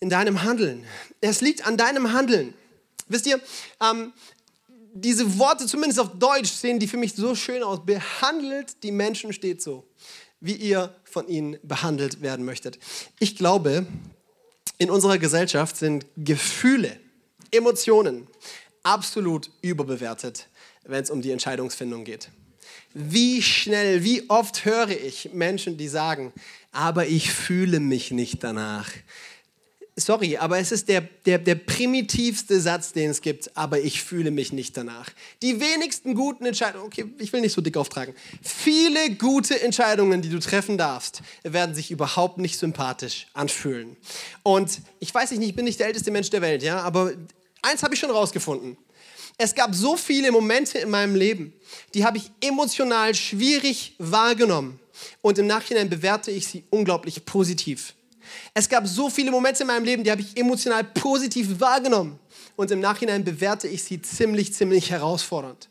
in 0.01 0.09
deinem 0.09 0.42
Handeln. 0.42 0.85
Es 1.20 1.40
liegt 1.40 1.66
an 1.66 1.77
deinem 1.77 2.12
Handeln. 2.12 2.55
Wisst 3.09 3.27
ihr, 3.27 3.40
ähm, 3.81 4.12
diese 4.94 5.38
Worte, 5.38 5.66
zumindest 5.66 5.99
auf 5.99 6.18
Deutsch, 6.18 6.51
sehen 6.51 6.79
die 6.79 6.87
für 6.87 6.97
mich 6.97 7.14
so 7.14 7.35
schön 7.35 7.62
aus. 7.62 7.85
Behandelt 7.85 8.83
die 8.85 8.92
Menschen 8.92 9.33
steht 9.33 9.61
so, 9.61 9.85
wie 10.40 10.55
ihr 10.55 10.94
von 11.05 11.29
ihnen 11.29 11.59
behandelt 11.62 12.23
werden 12.23 12.44
möchtet. 12.44 12.79
Ich 13.18 13.37
glaube, 13.37 13.87
in 14.79 14.90
unserer 14.90 15.18
Gesellschaft 15.18 15.77
sind 15.77 16.07
Gefühle, 16.16 16.99
Emotionen 17.51 18.29
absolut 18.85 19.51
überbewertet, 19.62 20.49
wenn 20.85 21.03
es 21.03 21.11
um 21.11 21.23
die 21.23 21.31
Entscheidungsfindung 21.33 22.05
geht. 22.05 22.31
Wie 22.94 23.42
schnell, 23.42 24.04
wie 24.04 24.30
oft 24.30 24.64
höre 24.64 24.90
ich 24.90 25.30
Menschen, 25.33 25.76
die 25.76 25.88
sagen, 25.88 26.33
aber 26.70 27.07
ich 27.07 27.33
fühle 27.33 27.80
mich 27.80 28.12
nicht 28.12 28.44
danach. 28.44 28.88
Sorry, 29.96 30.37
aber 30.37 30.59
es 30.59 30.72
ist 30.72 30.88
der, 30.88 31.02
der, 31.02 31.38
der 31.38 31.57
primitivste 31.57 32.61
Satz, 32.61 32.92
den 32.92 33.11
es 33.11 33.20
gibt, 33.20 33.57
aber 33.57 33.80
ich 33.80 34.02
fühle 34.02 34.30
mich 34.33 34.52
nicht 34.52 34.76
danach. 34.76 35.11
Die 35.42 35.61
wenigsten 35.61 36.14
guten 36.14 36.46
Entscheidungen, 36.46 36.87
okay, 36.87 37.04
ich 37.18 37.33
will 37.33 37.40
nicht 37.40 37.52
so 37.52 37.61
dick 37.61 37.76
auftragen, 37.76 38.14
viele 38.42 39.14
gute 39.16 39.61
Entscheidungen, 39.61 40.22
die 40.22 40.30
du 40.30 40.40
treffen 40.40 40.78
darfst, 40.78 41.22
werden 41.44 41.74
sich 41.74 41.92
überhaupt 41.92 42.38
nicht 42.38 42.59
sympathisch 42.59 43.28
anfühlen. 43.35 43.96
Und 44.42 44.80
ich 44.98 45.14
weiß 45.14 45.33
nicht, 45.33 45.42
ich 45.48 45.54
bin 45.54 45.64
nicht 45.64 45.78
der 45.78 45.88
älteste 45.88 46.11
Mensch 46.11 46.30
der 46.30 46.42
Welt, 46.42 46.64
ja, 46.64 46.80
aber 46.80 47.12
eins 47.62 47.85
habe 47.85 47.94
ich 47.94 48.00
schon 48.00 48.11
rausgefunden. 48.11 48.76
Es 49.37 49.55
gab 49.55 49.75
so 49.75 49.97
viele 49.97 50.31
Momente 50.31 50.79
in 50.79 50.90
meinem 50.90 51.16
Leben, 51.16 51.53
die 51.92 52.05
habe 52.05 52.18
ich 52.18 52.31
emotional 52.40 53.14
schwierig 53.14 53.94
wahrgenommen 53.99 54.79
und 55.23 55.38
im 55.38 55.47
Nachhinein 55.47 55.90
bewerte 55.90 56.31
ich 56.31 56.47
sie 56.47 56.64
unglaublich 56.70 57.25
positiv. 57.25 57.94
Es 58.55 58.68
gab 58.68 58.87
so 58.87 59.11
viele 59.11 59.31
Momente 59.31 59.64
in 59.64 59.66
meinem 59.66 59.85
Leben, 59.85 60.05
die 60.05 60.11
habe 60.11 60.20
ich 60.20 60.37
emotional 60.37 60.85
positiv 60.85 61.61
wahrgenommen 61.61 62.18
und 62.56 62.70
im 62.70 62.80
Nachhinein 62.80 63.24
bewerte 63.24 63.66
ich 63.66 63.82
sie 63.82 64.00
ziemlich, 64.00 64.54
ziemlich 64.54 64.90
herausfordernd. 64.90 65.68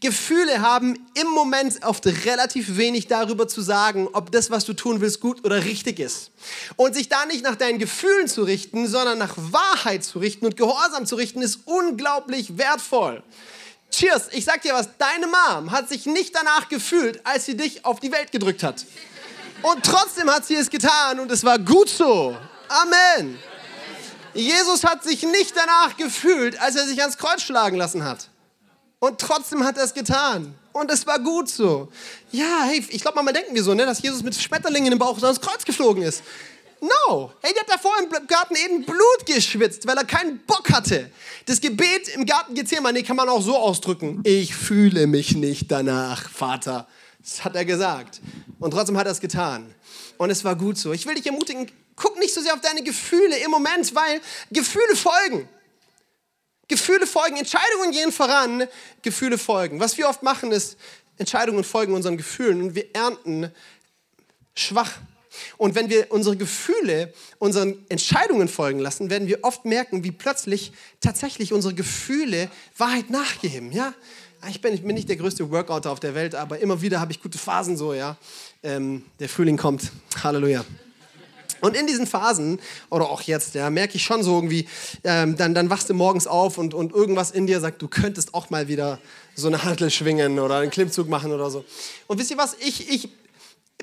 Gefühle 0.00 0.62
haben 0.62 1.06
im 1.14 1.28
Moment 1.28 1.84
oft 1.84 2.06
relativ 2.06 2.76
wenig 2.76 3.06
darüber 3.06 3.48
zu 3.48 3.60
sagen, 3.60 4.08
ob 4.12 4.32
das, 4.32 4.50
was 4.50 4.64
du 4.64 4.72
tun 4.72 5.00
willst, 5.00 5.20
gut 5.20 5.44
oder 5.44 5.64
richtig 5.64 6.00
ist. 6.00 6.30
Und 6.76 6.94
sich 6.94 7.08
da 7.08 7.26
nicht 7.26 7.44
nach 7.44 7.56
deinen 7.56 7.78
Gefühlen 7.78 8.28
zu 8.28 8.44
richten, 8.44 8.88
sondern 8.88 9.18
nach 9.18 9.34
Wahrheit 9.36 10.04
zu 10.04 10.18
richten 10.18 10.46
und 10.46 10.56
Gehorsam 10.56 11.04
zu 11.04 11.16
richten, 11.16 11.42
ist 11.42 11.60
unglaublich 11.66 12.56
wertvoll. 12.56 13.22
Cheers, 13.90 14.28
ich 14.32 14.46
sag 14.46 14.62
dir 14.62 14.72
was, 14.72 14.88
deine 14.96 15.26
Mom 15.26 15.70
hat 15.70 15.90
sich 15.90 16.06
nicht 16.06 16.34
danach 16.34 16.70
gefühlt, 16.70 17.20
als 17.26 17.44
sie 17.44 17.58
dich 17.58 17.84
auf 17.84 18.00
die 18.00 18.10
Welt 18.10 18.32
gedrückt 18.32 18.62
hat. 18.62 18.86
Und 19.60 19.84
trotzdem 19.84 20.30
hat 20.30 20.46
sie 20.46 20.56
es 20.56 20.70
getan 20.70 21.20
und 21.20 21.30
es 21.30 21.44
war 21.44 21.58
gut 21.58 21.90
so. 21.90 22.36
Amen. 22.68 23.38
Jesus 24.34 24.84
hat 24.84 25.04
sich 25.04 25.22
nicht 25.22 25.54
danach 25.56 25.96
gefühlt, 25.96 26.60
als 26.60 26.76
er 26.76 26.86
sich 26.86 27.00
ans 27.00 27.18
Kreuz 27.18 27.42
schlagen 27.42 27.76
lassen 27.76 28.04
hat. 28.04 28.28
Und 28.98 29.18
trotzdem 29.18 29.64
hat 29.64 29.76
er 29.76 29.84
es 29.84 29.94
getan. 29.94 30.54
Und 30.72 30.90
es 30.90 31.06
war 31.06 31.18
gut 31.18 31.48
so. 31.48 31.88
Ja, 32.30 32.62
hey, 32.64 32.84
ich 32.88 33.02
glaube, 33.02 33.16
manchmal 33.16 33.34
denken 33.34 33.54
wir 33.54 33.62
so, 33.62 33.74
ne, 33.74 33.84
dass 33.84 34.00
Jesus 34.00 34.22
mit 34.22 34.34
Schmetterlingen 34.34 34.92
im 34.92 34.98
Bauch 34.98 35.20
ans 35.22 35.40
Kreuz 35.40 35.64
geflogen 35.64 36.02
ist. 36.02 36.22
No. 36.80 37.32
Hey, 37.42 37.52
der 37.52 37.62
hat 37.62 37.70
davor 37.70 37.92
im 38.02 38.08
Garten 38.26 38.56
Eden 38.56 38.84
Blut 38.84 39.26
geschwitzt, 39.26 39.86
weil 39.86 39.96
er 39.96 40.04
keinen 40.04 40.38
Bock 40.46 40.72
hatte. 40.72 41.10
Das 41.46 41.60
Gebet 41.60 42.08
im 42.14 42.26
Garten 42.26 42.54
Gethsemane 42.54 43.02
kann 43.02 43.16
man 43.16 43.28
auch 43.28 43.42
so 43.42 43.56
ausdrücken. 43.56 44.20
Ich 44.24 44.54
fühle 44.54 45.06
mich 45.06 45.36
nicht 45.36 45.70
danach, 45.70 46.28
Vater. 46.28 46.88
Das 47.22 47.44
hat 47.44 47.54
er 47.54 47.64
gesagt. 47.64 48.20
Und 48.58 48.72
trotzdem 48.72 48.96
hat 48.96 49.06
er 49.06 49.12
es 49.12 49.20
getan. 49.20 49.72
Und 50.18 50.30
es 50.30 50.42
war 50.44 50.56
gut 50.56 50.76
so. 50.76 50.92
Ich 50.92 51.06
will 51.06 51.14
dich 51.14 51.26
ermutigen, 51.26 51.70
guck 52.02 52.18
nicht 52.18 52.34
so 52.34 52.40
sehr 52.40 52.54
auf 52.54 52.60
deine 52.60 52.82
Gefühle 52.82 53.36
im 53.38 53.50
Moment, 53.50 53.94
weil 53.94 54.20
Gefühle 54.50 54.96
folgen. 54.96 55.48
Gefühle 56.68 57.06
folgen, 57.06 57.36
Entscheidungen 57.36 57.92
gehen 57.92 58.12
voran, 58.12 58.66
Gefühle 59.02 59.38
folgen. 59.38 59.78
Was 59.78 59.96
wir 59.98 60.08
oft 60.08 60.22
machen, 60.22 60.52
ist, 60.52 60.76
Entscheidungen 61.18 61.64
folgen 61.64 61.94
unseren 61.94 62.16
Gefühlen 62.16 62.62
und 62.62 62.74
wir 62.74 62.94
ernten 62.94 63.52
schwach 64.54 64.92
und 65.56 65.74
wenn 65.74 65.88
wir 65.88 66.10
unsere 66.10 66.36
Gefühle 66.36 67.12
unseren 67.38 67.76
Entscheidungen 67.88 68.48
folgen 68.48 68.80
lassen, 68.80 69.10
werden 69.10 69.28
wir 69.28 69.38
oft 69.42 69.64
merken, 69.64 70.04
wie 70.04 70.10
plötzlich 70.10 70.72
tatsächlich 71.00 71.52
unsere 71.52 71.74
Gefühle 71.74 72.50
Wahrheit 72.76 73.10
nachgeben. 73.10 73.72
Ja? 73.72 73.94
Ich 74.50 74.60
bin, 74.60 74.76
bin 74.82 74.94
nicht 74.94 75.08
der 75.08 75.16
größte 75.16 75.50
Workouter 75.50 75.90
auf 75.90 76.00
der 76.00 76.14
Welt, 76.14 76.34
aber 76.34 76.58
immer 76.58 76.82
wieder 76.82 77.00
habe 77.00 77.12
ich 77.12 77.22
gute 77.22 77.38
Phasen 77.38 77.76
so. 77.76 77.94
Ja? 77.94 78.16
Ähm, 78.62 79.04
der 79.20 79.28
Frühling 79.28 79.56
kommt. 79.56 79.90
Halleluja. 80.22 80.64
Und 81.62 81.76
in 81.76 81.86
diesen 81.86 82.06
Phasen, 82.06 82.60
oder 82.90 83.08
auch 83.08 83.22
jetzt, 83.22 83.54
ja, 83.54 83.70
merke 83.70 83.96
ich 83.96 84.02
schon 84.02 84.22
so 84.22 84.34
irgendwie, 84.34 84.68
ähm, 85.04 85.36
dann, 85.36 85.54
dann 85.54 85.70
wachst 85.70 85.88
du 85.88 85.94
morgens 85.94 86.26
auf 86.26 86.58
und, 86.58 86.74
und 86.74 86.92
irgendwas 86.92 87.30
in 87.30 87.46
dir 87.46 87.60
sagt, 87.60 87.80
du 87.80 87.88
könntest 87.88 88.34
auch 88.34 88.50
mal 88.50 88.66
wieder 88.68 88.98
so 89.36 89.46
eine 89.46 89.62
Hantel 89.62 89.90
schwingen 89.90 90.40
oder 90.40 90.56
einen 90.56 90.70
Klimmzug 90.70 91.08
machen 91.08 91.32
oder 91.32 91.50
so. 91.50 91.64
Und 92.08 92.18
wisst 92.18 92.32
ihr 92.32 92.36
was? 92.36 92.56
Ich, 92.60 92.90
ich 92.90 93.08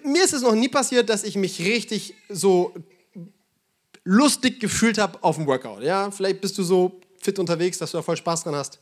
mir 0.03 0.23
ist 0.23 0.33
es 0.33 0.41
noch 0.41 0.55
nie 0.55 0.67
passiert, 0.67 1.09
dass 1.09 1.23
ich 1.23 1.35
mich 1.35 1.59
richtig 1.59 2.15
so 2.27 2.73
lustig 4.03 4.59
gefühlt 4.59 4.97
habe 4.97 5.23
auf 5.23 5.37
dem 5.37 5.47
Workout. 5.47 5.83
Ja, 5.83 6.11
vielleicht 6.11 6.41
bist 6.41 6.57
du 6.57 6.63
so 6.63 6.99
fit 7.21 7.39
unterwegs, 7.39 7.77
dass 7.77 7.91
du 7.91 7.97
da 7.97 8.03
voll 8.03 8.17
Spaß 8.17 8.43
dran 8.43 8.55
hast. 8.55 8.79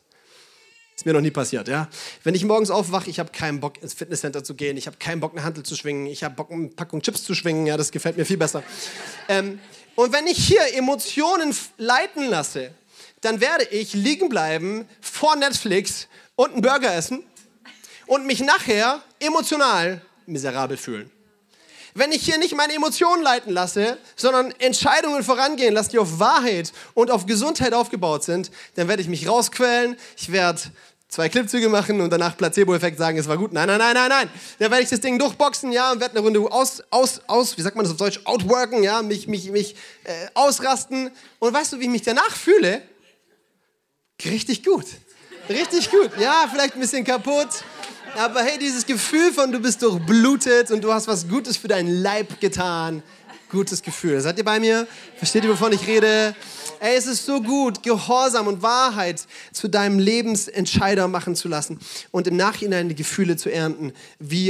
Ist 0.97 1.05
mir 1.05 1.13
noch 1.13 1.21
nie 1.21 1.29
passiert, 1.29 1.67
ja. 1.67 1.87
Wenn 2.23 2.33
ich 2.33 2.43
morgens 2.43 2.71
aufwache, 2.71 3.07
ich 3.07 3.19
habe 3.19 3.31
keinen 3.31 3.59
Bock 3.59 3.79
ins 3.83 3.93
Fitnesscenter 3.93 4.43
zu 4.43 4.55
gehen, 4.55 4.77
ich 4.77 4.87
habe 4.87 4.97
keinen 4.97 5.19
Bock 5.19 5.33
eine 5.33 5.43
Handel 5.43 5.63
zu 5.63 5.75
schwingen, 5.75 6.07
ich 6.07 6.23
habe 6.23 6.33
Bock 6.33 6.51
eine 6.51 6.69
Packung 6.69 7.03
Chips 7.03 7.23
zu 7.23 7.35
schwingen, 7.35 7.67
ja, 7.67 7.77
das 7.77 7.91
gefällt 7.91 8.17
mir 8.17 8.25
viel 8.25 8.37
besser. 8.37 8.63
ähm, 9.29 9.59
und 9.93 10.11
wenn 10.11 10.25
ich 10.25 10.43
hier 10.43 10.61
Emotionen 10.75 11.55
leiten 11.77 12.27
lasse, 12.27 12.71
dann 13.21 13.39
werde 13.41 13.65
ich 13.65 13.93
liegen 13.93 14.27
bleiben 14.27 14.87
vor 14.99 15.35
Netflix 15.35 16.07
und 16.35 16.53
einen 16.53 16.61
Burger 16.63 16.95
essen 16.95 17.23
und 18.07 18.25
mich 18.25 18.39
nachher 18.39 19.03
emotional 19.19 20.01
miserabel 20.25 20.77
fühlen. 20.77 21.11
Wenn 21.97 22.11
ich 22.11 22.23
hier 22.23 22.37
nicht 22.37 22.55
meine 22.55 22.75
Emotionen 22.75 23.23
leiten 23.23 23.51
lasse, 23.51 23.97
sondern 24.15 24.53
Entscheidungen 24.59 25.23
vorangehen 25.23 25.73
lasse, 25.73 25.89
die 25.89 25.97
auf 25.97 26.19
Wahrheit 26.19 26.71
und 26.93 27.09
auf 27.09 27.25
Gesundheit 27.25 27.73
aufgebaut 27.73 28.23
sind, 28.23 28.51
dann 28.75 28.87
werde 28.87 29.01
ich 29.01 29.07
mich 29.07 29.27
rausquälen, 29.27 29.97
ich 30.15 30.31
werde 30.31 30.61
zwei 31.09 31.27
Klippzüge 31.27 31.69
machen 31.69 31.99
und 31.99 32.11
danach 32.11 32.37
Placebo-Effekt 32.37 32.99
sagen, 32.99 33.17
es 33.17 33.27
war 33.27 33.35
gut. 33.37 33.51
Nein, 33.51 33.67
nein, 33.67 33.79
nein, 33.79 33.95
nein, 33.95 34.09
nein. 34.09 34.29
Dann 34.59 34.69
werde 34.69 34.83
ich 34.83 34.89
das 34.89 34.99
Ding 34.99 35.17
durchboxen, 35.17 35.71
ja, 35.71 35.91
und 35.91 35.99
werde 35.99 36.15
eine 36.15 36.19
Runde 36.19 36.39
aus, 36.51 36.83
aus, 36.91 37.19
aus, 37.25 37.57
wie 37.57 37.63
sagt 37.63 37.75
man 37.75 37.83
das 37.83 37.93
auf 37.93 37.97
Deutsch, 37.97 38.21
outworken, 38.25 38.83
ja, 38.83 39.01
mich, 39.01 39.27
mich, 39.27 39.49
mich 39.49 39.75
äh, 40.03 40.27
ausrasten. 40.35 41.09
Und 41.39 41.51
weißt 41.51 41.73
du, 41.73 41.79
wie 41.79 41.85
ich 41.85 41.89
mich 41.89 42.03
danach 42.03 42.35
fühle? 42.35 42.83
Richtig 44.23 44.63
gut. 44.63 44.85
Richtig 45.49 45.89
gut. 45.89 46.11
Ja, 46.19 46.47
vielleicht 46.51 46.75
ein 46.75 46.79
bisschen 46.79 47.03
kaputt. 47.03 47.49
Aber 48.15 48.41
hey, 48.41 48.57
dieses 48.59 48.85
Gefühl 48.85 49.31
von 49.31 49.51
du 49.51 49.59
bist 49.59 49.81
durchblutet 49.81 50.71
und 50.71 50.83
du 50.83 50.91
hast 50.91 51.07
was 51.07 51.27
Gutes 51.27 51.57
für 51.57 51.67
deinen 51.67 52.01
Leib 52.01 52.39
getan. 52.39 53.03
Gutes 53.49 53.81
Gefühl. 53.81 54.19
Seid 54.21 54.37
ihr 54.37 54.43
bei 54.43 54.59
mir? 54.59 54.87
Versteht 55.17 55.43
ihr, 55.43 55.49
wovon 55.49 55.71
ich 55.71 55.87
rede? 55.87 56.35
Ey, 56.79 56.95
es 56.97 57.07
ist 57.07 57.25
so 57.25 57.41
gut, 57.41 57.81
Gehorsam 57.83 58.47
und 58.47 58.61
Wahrheit 58.61 59.25
zu 59.51 59.67
deinem 59.67 59.99
Lebensentscheider 59.99 61.07
machen 61.07 61.35
zu 61.35 61.47
lassen 61.47 61.79
und 62.11 62.27
im 62.27 62.35
Nachhinein 62.35 62.89
die 62.89 62.95
Gefühle 62.95 63.37
zu 63.37 63.51
ernten, 63.51 63.93
wie, 64.19 64.49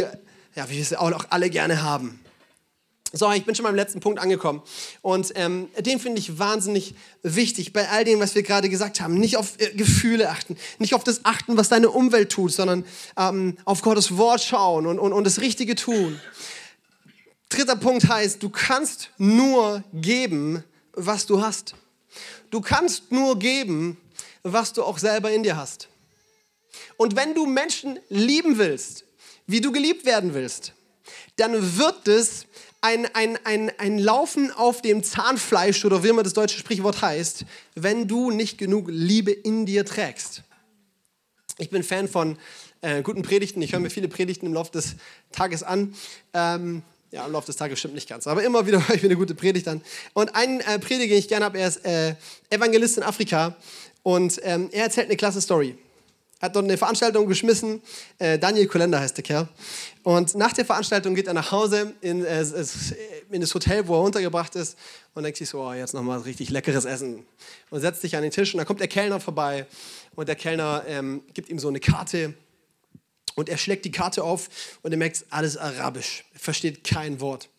ja, 0.55 0.69
wie 0.69 0.75
wir 0.75 0.81
es 0.81 0.93
auch 0.93 1.25
alle 1.29 1.49
gerne 1.49 1.83
haben. 1.83 2.19
So, 3.13 3.31
ich 3.31 3.45
bin 3.45 3.55
schon 3.55 3.63
beim 3.63 3.75
letzten 3.75 4.01
Punkt 4.01 4.19
angekommen. 4.19 4.61
Und 5.01 5.31
ähm, 5.35 5.69
den 5.79 5.99
finde 5.99 6.19
ich 6.19 6.39
wahnsinnig 6.39 6.93
wichtig 7.23 7.71
bei 7.71 7.87
all 7.87 8.03
dem, 8.03 8.19
was 8.19 8.35
wir 8.35 8.43
gerade 8.43 8.69
gesagt 8.69 8.99
haben. 8.99 9.13
Nicht 9.13 9.37
auf 9.37 9.59
äh, 9.59 9.71
Gefühle 9.71 10.29
achten, 10.29 10.57
nicht 10.77 10.93
auf 10.93 11.03
das 11.05 11.23
achten, 11.23 11.55
was 11.55 11.69
deine 11.69 11.89
Umwelt 11.89 12.31
tut, 12.31 12.51
sondern 12.51 12.85
ähm, 13.15 13.57
auf 13.63 13.81
Gottes 13.81 14.17
Wort 14.17 14.43
schauen 14.43 14.85
und, 14.85 14.99
und, 14.99 15.13
und 15.13 15.23
das 15.23 15.39
Richtige 15.39 15.75
tun. 15.75 16.19
Dritter 17.49 17.77
Punkt 17.77 18.09
heißt, 18.09 18.43
du 18.43 18.49
kannst 18.49 19.09
nur 19.17 19.83
geben, 19.93 20.63
was 20.93 21.25
du 21.25 21.41
hast. 21.41 21.75
Du 22.49 22.59
kannst 22.59 23.11
nur 23.11 23.39
geben, 23.39 23.97
was 24.43 24.73
du 24.73 24.83
auch 24.83 24.97
selber 24.97 25.31
in 25.31 25.43
dir 25.43 25.55
hast. 25.55 25.87
Und 26.97 27.15
wenn 27.15 27.33
du 27.33 27.45
Menschen 27.45 27.99
lieben 28.09 28.57
willst, 28.57 29.05
wie 29.45 29.61
du 29.61 29.71
geliebt 29.71 30.05
werden 30.05 30.33
willst, 30.33 30.73
dann 31.37 31.77
wird 31.77 32.07
es 32.07 32.46
ein, 32.87 33.05
ein, 33.13 33.37
ein, 33.43 33.71
ein 33.79 33.99
Laufen 33.99 34.49
auf 34.51 34.81
dem 34.81 35.03
Zahnfleisch 35.03 35.83
oder 35.83 36.03
wie 36.03 36.07
immer 36.07 36.23
das 36.23 36.33
deutsche 36.33 36.57
Sprichwort 36.57 37.01
heißt, 37.01 37.43
wenn 37.75 38.07
du 38.07 38.31
nicht 38.31 38.57
genug 38.57 38.87
Liebe 38.89 39.31
in 39.31 39.65
dir 39.65 39.83
trägst. 39.83 40.43
Ich 41.57 41.69
bin 41.69 41.83
Fan 41.83 42.07
von 42.07 42.37
äh, 42.79 43.01
guten 43.01 43.23
Predigten. 43.23 43.61
Ich 43.61 43.73
höre 43.73 43.81
mir 43.81 43.89
viele 43.89 44.07
Predigten 44.07 44.45
im 44.45 44.53
Laufe 44.53 44.71
des 44.71 44.95
Tages 45.33 45.63
an. 45.63 45.95
Ähm, 46.33 46.81
ja, 47.11 47.25
im 47.25 47.33
Laufe 47.33 47.47
des 47.47 47.57
Tages 47.57 47.77
stimmt 47.79 47.95
nicht 47.95 48.07
ganz, 48.07 48.25
aber 48.25 48.41
immer 48.43 48.65
wieder 48.65 48.79
höre 48.87 48.95
ich 48.95 49.01
mir 49.01 49.09
eine 49.09 49.17
gute 49.17 49.35
Predigt 49.35 49.67
an. 49.67 49.81
Und 50.13 50.33
einen 50.35 50.61
äh, 50.61 50.79
Prediger, 50.79 51.09
den 51.09 51.19
ich 51.19 51.27
gerne 51.27 51.43
habe, 51.43 51.59
er 51.59 51.67
ist 51.67 51.83
äh, 51.83 52.15
Evangelist 52.49 52.97
in 52.97 53.03
Afrika 53.03 53.57
und 54.03 54.39
ähm, 54.43 54.69
er 54.71 54.83
erzählt 54.83 55.07
eine 55.07 55.17
klasse 55.17 55.41
Story. 55.41 55.77
Hat 56.41 56.55
dort 56.55 56.65
eine 56.65 56.77
Veranstaltung 56.77 57.27
geschmissen, 57.27 57.81
äh, 58.19 58.37
Daniel 58.37 58.67
Kolender 58.67 58.99
heißt 58.99 59.17
der 59.17 59.23
Kerl. 59.23 59.47
Und 60.03 60.35
nach 60.35 60.53
der 60.53 60.65
Veranstaltung 60.65 61.15
geht 61.15 61.27
er 61.27 61.33
nach 61.33 61.51
Hause 61.51 61.93
in, 62.01 62.23
äh, 62.23 62.45
in 63.31 63.41
das 63.41 63.53
Hotel, 63.53 63.87
wo 63.87 63.95
er 63.95 64.03
untergebracht 64.03 64.55
ist 64.55 64.77
und 65.15 65.23
denkt 65.23 65.37
sich 65.37 65.49
so, 65.49 65.61
oh, 65.61 65.73
jetzt 65.73 65.93
nochmal 65.93 66.19
richtig 66.19 66.49
leckeres 66.49 66.85
Essen. 66.85 67.25
Und 67.71 67.81
setzt 67.81 68.01
sich 68.01 68.15
an 68.15 68.21
den 68.21 68.31
Tisch 68.31 68.53
und 68.53 68.59
dann 68.59 68.67
kommt 68.67 68.79
der 68.79 68.87
Kellner 68.87 69.19
vorbei 69.19 69.65
und 70.15 70.27
der 70.27 70.35
Kellner 70.35 70.83
ähm, 70.87 71.23
gibt 71.33 71.49
ihm 71.49 71.57
so 71.57 71.69
eine 71.69 71.79
Karte 71.79 72.35
und 73.37 73.49
er 73.49 73.57
schlägt 73.57 73.85
die 73.85 73.91
Karte 73.91 74.23
auf 74.23 74.49
und 74.81 74.91
er 74.91 74.97
merkt, 74.97 75.23
alles 75.29 75.57
Arabisch. 75.57 76.25
Er 76.33 76.39
versteht 76.39 76.83
kein 76.83 77.21
Wort. 77.21 77.49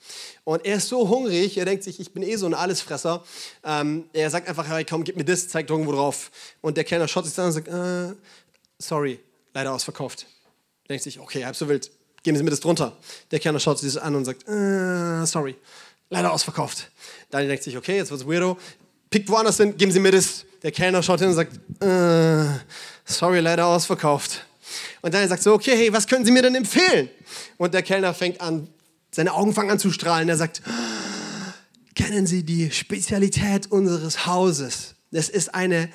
Und 0.43 0.67
er 0.67 0.79
ist 0.79 0.89
so 0.89 1.09
hungrig, 1.09 1.57
er 1.57 1.67
denkt 1.67 1.85
sich, 1.85 2.01
ich 2.01 2.13
bin 2.13 2.25
eh 2.25 2.35
so 2.35 2.47
ein 2.47 2.55
Allesfresser. 2.55 3.23
Ähm, 3.63 4.07
er 4.13 4.29
sagt 4.29 4.49
einfach, 4.49 4.69
hey, 4.69 4.85
komm, 4.85 5.05
gib 5.05 5.17
mir 5.17 5.25
das, 5.25 5.47
zeigt 5.47 5.71
irgendwo 5.71 5.93
drauf. 5.93 6.33
Und 6.63 6.77
der 6.77 6.83
Kellner 6.83 7.07
schaut 7.07 7.27
sich 7.27 7.35
dann 7.35 7.47
und 7.47 7.53
sagt, 7.53 7.69
äh, 7.69 8.13
sorry, 8.79 9.21
leider 9.55 9.73
ausverkauft. 9.73 10.27
Er 10.85 10.89
denkt 10.89 11.05
sich, 11.05 11.19
okay, 11.19 11.45
halb 11.45 11.57
so 11.57 11.69
wild, 11.69 11.91
geben 12.23 12.37
Sie 12.37 12.43
mir 12.43 12.51
das 12.51 12.61
drunter. 12.61 12.97
Der 13.31 13.39
Kellner 13.39 13.61
schaut 13.61 13.79
sich 13.79 13.93
das 13.93 14.03
an 14.03 14.15
und 14.15 14.25
sagt, 14.25 14.49
äh, 14.49 15.27
sorry, 15.27 15.57
leider 16.11 16.33
ausverkauft. 16.33 16.91
Dann 17.31 17.47
denkt 17.47 17.63
sich, 17.63 17.77
okay, 17.77 17.97
jetzt 17.97 18.11
wird's 18.11 18.27
weirdo. 18.27 18.59
Pickt 19.11 19.29
woanders 19.29 19.57
hin, 19.57 19.77
geben 19.77 19.93
Sie 19.93 20.01
mir 20.01 20.13
das. 20.13 20.45
Der 20.63 20.73
Kellner 20.73 21.03
schaut 21.03 21.21
hin 21.21 21.29
und 21.29 21.35
sagt, 21.35 21.55
äh, 21.83 22.59
sorry, 23.05 23.41
leider 23.41 23.67
ausverkauft. 23.67 24.45
Und 25.03 25.15
dann 25.15 25.29
sagt 25.29 25.43
so, 25.43 25.55
okay, 25.55 25.77
hey, 25.77 25.93
was 25.93 26.07
können 26.07 26.25
Sie 26.25 26.33
mir 26.33 26.43
denn 26.43 26.55
empfehlen? 26.55 27.09
Und 27.57 27.75
der 27.75 27.83
Kellner 27.83 28.13
fängt 28.13 28.41
an, 28.41 28.69
seine 29.11 29.33
Augen 29.33 29.55
fangen 29.55 29.71
an 29.71 29.79
zu 29.79 29.91
strahlen. 29.91 30.29
Er 30.29 30.37
sagt, 30.37 30.63
kennen 31.95 32.27
Sie 32.27 32.43
die 32.43 32.71
Spezialität 32.71 33.71
unseres 33.71 34.27
Hauses? 34.27 34.95
Das 35.11 35.31
ist 35.31 35.55
eine, 35.55 35.89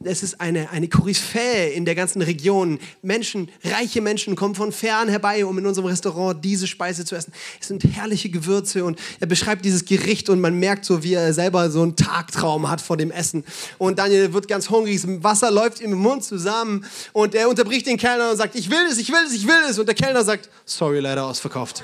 das 0.00 0.22
ist 0.22 0.38
eine, 0.38 0.68
eine 0.68 0.86
Koryphäe 0.86 1.70
in 1.70 1.86
der 1.86 1.94
ganzen 1.94 2.20
Region. 2.20 2.78
Menschen, 3.00 3.50
reiche 3.64 4.02
Menschen 4.02 4.36
kommen 4.36 4.54
von 4.54 4.70
fern 4.70 5.08
herbei, 5.08 5.46
um 5.46 5.56
in 5.56 5.66
unserem 5.66 5.86
Restaurant 5.86 6.44
diese 6.44 6.66
Speise 6.66 7.06
zu 7.06 7.14
essen. 7.14 7.32
Es 7.58 7.68
sind 7.68 7.82
herrliche 7.84 8.28
Gewürze 8.28 8.84
und 8.84 9.00
er 9.18 9.26
beschreibt 9.26 9.64
dieses 9.64 9.86
Gericht 9.86 10.28
und 10.28 10.42
man 10.42 10.58
merkt 10.58 10.84
so, 10.84 11.02
wie 11.02 11.14
er 11.14 11.32
selber 11.32 11.70
so 11.70 11.82
einen 11.82 11.96
Tagtraum 11.96 12.68
hat 12.68 12.82
vor 12.82 12.98
dem 12.98 13.10
Essen. 13.10 13.44
Und 13.78 13.98
Daniel 13.98 14.34
wird 14.34 14.46
ganz 14.46 14.68
hungrig, 14.68 15.00
das 15.00 15.10
Wasser 15.22 15.50
läuft 15.50 15.80
ihm 15.80 15.92
im 15.92 15.98
Mund 15.98 16.22
zusammen 16.22 16.84
und 17.14 17.34
er 17.34 17.48
unterbricht 17.48 17.86
den 17.86 17.96
Kellner 17.96 18.32
und 18.32 18.36
sagt, 18.36 18.56
ich 18.56 18.70
will 18.70 18.86
es, 18.90 18.98
ich 18.98 19.08
will 19.08 19.24
es, 19.26 19.32
ich 19.32 19.46
will 19.46 19.62
es. 19.70 19.78
Und 19.78 19.86
der 19.86 19.94
Kellner 19.94 20.22
sagt, 20.22 20.50
sorry, 20.66 21.00
leider 21.00 21.24
ausverkauft. 21.24 21.82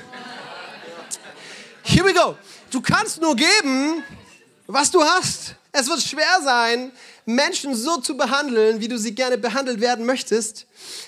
Here 1.81 2.05
we 2.05 2.13
go. 2.13 2.35
Du 2.69 2.81
kannst 2.81 3.19
nur 3.19 3.35
geben, 3.35 4.03
was 4.67 4.91
du 4.91 5.01
hast. 5.01 5.55
Es 5.79 5.87
wird 5.87 6.01
schwer 6.01 6.41
sein, 6.43 6.91
Menschen 7.27 7.75
so 7.75 7.97
zu 7.97 8.17
behandeln, 8.17 8.79
wie 8.79 8.87
du 8.87 8.97
sie 8.97 9.13
gerne 9.13 9.37
behandelt 9.37 9.79
werden 9.79 10.07
möchtest, 10.07 10.65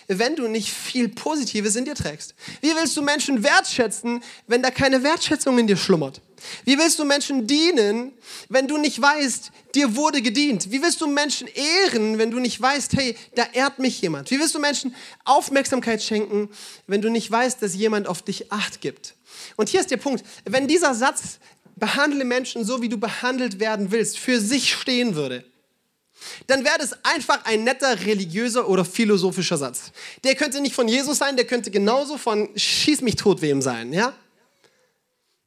wenn 0.07 0.35
du 0.35 0.47
nicht 0.47 0.71
viel 0.71 1.09
Positives 1.09 1.75
in 1.75 1.85
dir 1.85 1.95
trägst. 1.95 2.35
Wie 2.61 2.75
willst 2.75 2.95
du 2.95 3.01
Menschen 3.01 3.43
wertschätzen, 3.43 4.23
wenn 4.45 4.61
da 4.61 4.69
keine 4.69 5.01
Wertschätzung 5.01 5.57
in 5.57 5.65
dir 5.65 5.75
schlummert? 5.75 6.21
Wie 6.65 6.77
willst 6.77 6.99
du 6.99 7.05
Menschen 7.05 7.47
dienen, 7.47 8.13
wenn 8.47 8.67
du 8.67 8.77
nicht 8.77 9.01
weißt, 9.01 9.49
dir 9.73 9.95
wurde 9.95 10.21
gedient? 10.21 10.71
Wie 10.71 10.83
willst 10.83 11.01
du 11.01 11.07
Menschen 11.07 11.47
ehren, 11.47 12.19
wenn 12.19 12.29
du 12.29 12.37
nicht 12.37 12.61
weißt, 12.61 12.93
hey, 12.93 13.17
da 13.33 13.47
ehrt 13.53 13.79
mich 13.79 13.99
jemand? 14.01 14.29
Wie 14.29 14.39
willst 14.39 14.53
du 14.53 14.59
Menschen 14.59 14.93
Aufmerksamkeit 15.25 16.03
schenken, 16.03 16.47
wenn 16.85 17.01
du 17.01 17.09
nicht 17.09 17.31
weißt, 17.31 17.59
dass 17.63 17.73
jemand 17.73 18.07
auf 18.07 18.21
dich 18.21 18.51
Acht 18.51 18.81
gibt? 18.81 19.15
Und 19.55 19.69
hier 19.69 19.79
ist 19.79 19.89
der 19.89 19.97
Punkt, 19.97 20.23
wenn 20.45 20.67
dieser 20.67 20.93
Satz 20.93 21.39
behandle 21.79 22.25
Menschen 22.25 22.65
so, 22.65 22.81
wie 22.81 22.89
du 22.89 22.97
behandelt 22.97 23.59
werden 23.59 23.91
willst, 23.91 24.19
für 24.19 24.39
sich 24.39 24.73
stehen 24.73 25.15
würde, 25.15 25.43
dann 26.47 26.63
wäre 26.63 26.77
das 26.77 26.93
einfach 27.05 27.45
ein 27.45 27.63
netter 27.63 28.05
religiöser 28.05 28.67
oder 28.67 28.83
philosophischer 28.83 29.57
Satz. 29.57 29.91
Der 30.23 30.35
könnte 30.35 30.61
nicht 30.61 30.75
von 30.75 30.87
Jesus 30.87 31.17
sein, 31.17 31.35
der 31.35 31.45
könnte 31.45 31.71
genauso 31.71 32.17
von 32.17 32.49
Schieß 32.55 33.01
mich 33.01 33.15
tot 33.15 33.41
wem 33.41 33.61
sein, 33.61 33.93
ja? 33.93 34.13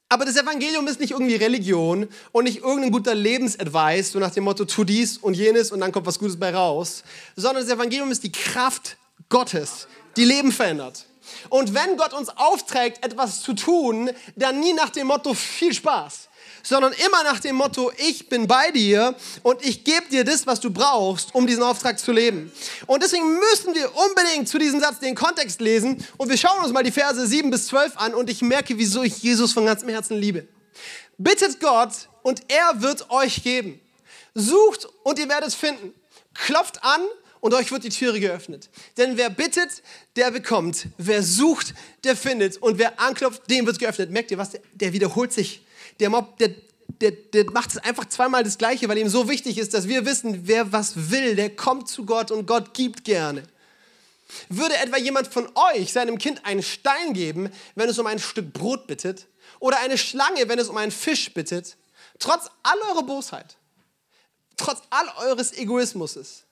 Aber 0.08 0.26
das 0.26 0.36
Evangelium 0.36 0.86
ist 0.88 1.00
nicht 1.00 1.12
irgendwie 1.12 1.36
Religion 1.36 2.06
und 2.32 2.44
nicht 2.44 2.58
irgendein 2.58 2.90
guter 2.92 3.14
Lebensadvice, 3.14 4.12
so 4.12 4.18
nach 4.18 4.30
dem 4.30 4.44
Motto, 4.44 4.66
tu 4.66 4.84
dies 4.84 5.16
und 5.16 5.34
jenes 5.34 5.72
und 5.72 5.80
dann 5.80 5.90
kommt 5.90 6.06
was 6.06 6.18
Gutes 6.18 6.38
bei 6.38 6.54
raus, 6.54 7.02
sondern 7.34 7.64
das 7.64 7.74
Evangelium 7.74 8.10
ist 8.10 8.22
die 8.22 8.32
Kraft 8.32 8.98
Gottes, 9.30 9.88
die 10.16 10.24
Leben 10.24 10.52
verändert. 10.52 11.06
Und 11.48 11.74
wenn 11.74 11.96
Gott 11.96 12.12
uns 12.12 12.28
aufträgt, 12.28 13.04
etwas 13.04 13.42
zu 13.42 13.54
tun, 13.54 14.10
dann 14.36 14.60
nie 14.60 14.72
nach 14.72 14.90
dem 14.90 15.06
Motto 15.06 15.34
viel 15.34 15.72
Spaß, 15.72 16.28
sondern 16.62 16.92
immer 16.92 17.22
nach 17.24 17.40
dem 17.40 17.56
Motto, 17.56 17.92
ich 17.96 18.28
bin 18.28 18.46
bei 18.46 18.70
dir 18.70 19.14
und 19.42 19.64
ich 19.64 19.84
gebe 19.84 20.08
dir 20.10 20.24
das, 20.24 20.46
was 20.46 20.60
du 20.60 20.70
brauchst, 20.70 21.34
um 21.34 21.46
diesen 21.46 21.62
Auftrag 21.62 21.98
zu 21.98 22.12
leben. 22.12 22.52
Und 22.86 23.02
deswegen 23.02 23.38
müssen 23.38 23.74
wir 23.74 23.94
unbedingt 23.94 24.48
zu 24.48 24.58
diesem 24.58 24.80
Satz 24.80 24.98
den 25.00 25.14
Kontext 25.14 25.60
lesen 25.60 26.04
und 26.16 26.28
wir 26.28 26.36
schauen 26.36 26.62
uns 26.62 26.72
mal 26.72 26.82
die 26.82 26.92
Verse 26.92 27.26
7 27.26 27.50
bis 27.50 27.68
12 27.68 27.96
an 27.96 28.14
und 28.14 28.30
ich 28.30 28.42
merke, 28.42 28.76
wieso 28.78 29.02
ich 29.02 29.18
Jesus 29.18 29.52
von 29.52 29.66
ganzem 29.66 29.88
Herzen 29.88 30.18
liebe. 30.18 30.46
Bittet 31.18 31.60
Gott 31.60 32.08
und 32.22 32.42
er 32.48 32.82
wird 32.82 33.10
euch 33.10 33.42
geben. 33.42 33.80
Sucht 34.34 34.88
und 35.02 35.18
ihr 35.18 35.28
werdet 35.28 35.52
finden. 35.54 35.92
Klopft 36.34 36.82
an 36.82 37.02
und 37.42 37.54
euch 37.54 37.72
wird 37.72 37.82
die 37.82 37.88
Türe 37.88 38.20
geöffnet. 38.20 38.70
Denn 38.96 39.16
wer 39.16 39.28
bittet, 39.28 39.82
der 40.14 40.30
bekommt. 40.30 40.86
Wer 40.96 41.24
sucht, 41.24 41.74
der 42.04 42.16
findet. 42.16 42.56
Und 42.58 42.78
wer 42.78 43.00
anklopft, 43.00 43.50
dem 43.50 43.66
wird 43.66 43.80
geöffnet. 43.80 44.12
Merkt 44.12 44.30
ihr 44.30 44.38
was? 44.38 44.50
Der, 44.50 44.60
der 44.74 44.92
wiederholt 44.92 45.32
sich. 45.32 45.66
Der, 45.98 46.08
Mob, 46.08 46.38
der, 46.38 46.50
der, 47.00 47.10
der 47.10 47.50
macht 47.50 47.70
es 47.70 47.78
einfach 47.78 48.04
zweimal 48.04 48.44
das 48.44 48.58
Gleiche, 48.58 48.88
weil 48.88 48.96
ihm 48.96 49.08
so 49.08 49.28
wichtig 49.28 49.58
ist, 49.58 49.74
dass 49.74 49.88
wir 49.88 50.06
wissen, 50.06 50.46
wer 50.46 50.70
was 50.70 51.10
will, 51.10 51.34
der 51.34 51.50
kommt 51.50 51.88
zu 51.88 52.06
Gott 52.06 52.30
und 52.30 52.46
Gott 52.46 52.74
gibt 52.74 53.04
gerne. 53.04 53.42
Würde 54.48 54.76
etwa 54.76 54.98
jemand 54.98 55.26
von 55.26 55.50
euch 55.74 55.92
seinem 55.92 56.18
Kind 56.18 56.46
einen 56.46 56.62
Stein 56.62 57.12
geben, 57.12 57.50
wenn 57.74 57.88
es 57.88 57.98
um 57.98 58.06
ein 58.06 58.20
Stück 58.20 58.52
Brot 58.52 58.86
bittet? 58.86 59.26
Oder 59.58 59.80
eine 59.80 59.98
Schlange, 59.98 60.48
wenn 60.48 60.60
es 60.60 60.68
um 60.68 60.76
einen 60.76 60.92
Fisch 60.92 61.34
bittet? 61.34 61.76
Trotz 62.20 62.48
all 62.62 62.78
eurer 62.92 63.02
Bosheit, 63.02 63.56
trotz 64.56 64.80
all 64.90 65.08
eures 65.26 65.52
Egoismus, 65.52 66.44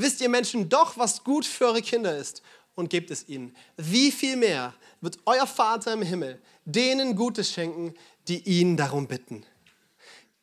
wisst 0.00 0.20
ihr 0.20 0.28
Menschen 0.28 0.68
doch, 0.68 0.96
was 0.96 1.24
gut 1.24 1.44
für 1.44 1.66
eure 1.66 1.82
Kinder 1.82 2.16
ist. 2.16 2.42
und 2.78 2.90
gebt 2.90 3.10
es 3.10 3.28
ihnen. 3.28 3.56
Wie 3.76 4.12
viel 4.12 4.36
mehr 4.36 4.72
wird 5.00 5.18
euer 5.26 5.48
Vater 5.48 5.92
im 5.92 6.02
Himmel 6.02 6.40
denen 6.64 7.16
Gutes 7.16 7.50
schenken, 7.50 7.92
die 8.28 8.38
ihn 8.48 8.76
darum 8.76 9.08
bitten? 9.08 9.44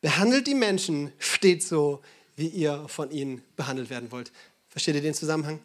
Behandelt 0.02 0.46
die 0.46 0.54
Menschen 0.54 1.12
stets 1.18 1.70
so, 1.70 2.02
wie 2.36 2.48
ihr 2.48 2.84
von 2.88 3.10
ihnen 3.10 3.42
behandelt 3.56 3.88
werden 3.88 4.12
wollt. 4.12 4.32
Versteht 4.68 4.96
ihr 4.96 5.00
den 5.00 5.14
Zusammenhang? 5.14 5.60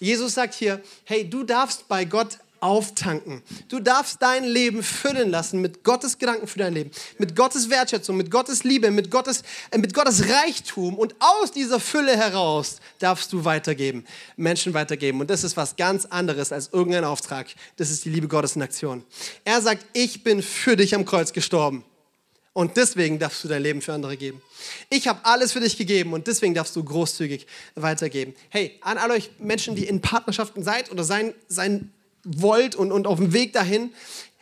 Jesus 0.00 0.34
sagt 0.34 0.54
hier, 0.54 0.82
hey, 1.04 1.30
du 1.30 1.44
darfst 1.44 1.86
bei 1.86 2.04
Gott 2.04 2.38
auftanken. 2.66 3.42
Du 3.68 3.78
darfst 3.78 4.20
dein 4.20 4.42
Leben 4.42 4.82
füllen 4.82 5.30
lassen 5.30 5.60
mit 5.60 5.84
Gottes 5.84 6.18
Gedanken 6.18 6.48
für 6.48 6.58
dein 6.58 6.74
Leben, 6.74 6.90
mit 7.16 7.36
Gottes 7.36 7.70
Wertschätzung, 7.70 8.16
mit 8.16 8.28
Gottes 8.28 8.64
Liebe, 8.64 8.90
mit 8.90 9.08
Gottes, 9.08 9.42
äh, 9.70 9.78
mit 9.78 9.94
Gottes 9.94 10.24
Reichtum 10.28 10.96
und 10.96 11.14
aus 11.20 11.52
dieser 11.52 11.78
Fülle 11.78 12.16
heraus 12.16 12.80
darfst 12.98 13.32
du 13.32 13.44
weitergeben, 13.44 14.04
Menschen 14.36 14.74
weitergeben. 14.74 15.20
Und 15.20 15.30
das 15.30 15.44
ist 15.44 15.56
was 15.56 15.76
ganz 15.76 16.06
anderes 16.06 16.50
als 16.50 16.70
irgendein 16.72 17.04
Auftrag. 17.04 17.46
Das 17.76 17.90
ist 17.90 18.04
die 18.04 18.10
Liebe 18.10 18.26
Gottes 18.26 18.56
in 18.56 18.62
Aktion. 18.62 19.04
Er 19.44 19.60
sagt, 19.62 19.86
ich 19.92 20.24
bin 20.24 20.42
für 20.42 20.74
dich 20.76 20.94
am 20.94 21.04
Kreuz 21.04 21.32
gestorben. 21.32 21.84
Und 22.52 22.78
deswegen 22.78 23.18
darfst 23.18 23.44
du 23.44 23.48
dein 23.48 23.62
Leben 23.62 23.82
für 23.82 23.92
andere 23.92 24.16
geben. 24.16 24.40
Ich 24.88 25.06
habe 25.08 25.20
alles 25.24 25.52
für 25.52 25.60
dich 25.60 25.76
gegeben 25.76 26.14
und 26.14 26.26
deswegen 26.26 26.54
darfst 26.54 26.74
du 26.74 26.82
großzügig 26.82 27.46
weitergeben. 27.74 28.34
Hey, 28.48 28.78
an 28.80 28.96
alle 28.96 29.12
euch 29.12 29.30
Menschen, 29.38 29.76
die 29.76 29.84
in 29.84 30.00
Partnerschaften 30.00 30.64
seid 30.64 30.90
oder 30.90 31.04
sein, 31.04 31.34
sein 31.48 31.92
wollt 32.26 32.74
und, 32.74 32.92
und 32.92 33.06
auf 33.06 33.18
dem 33.18 33.32
Weg 33.32 33.52
dahin, 33.52 33.90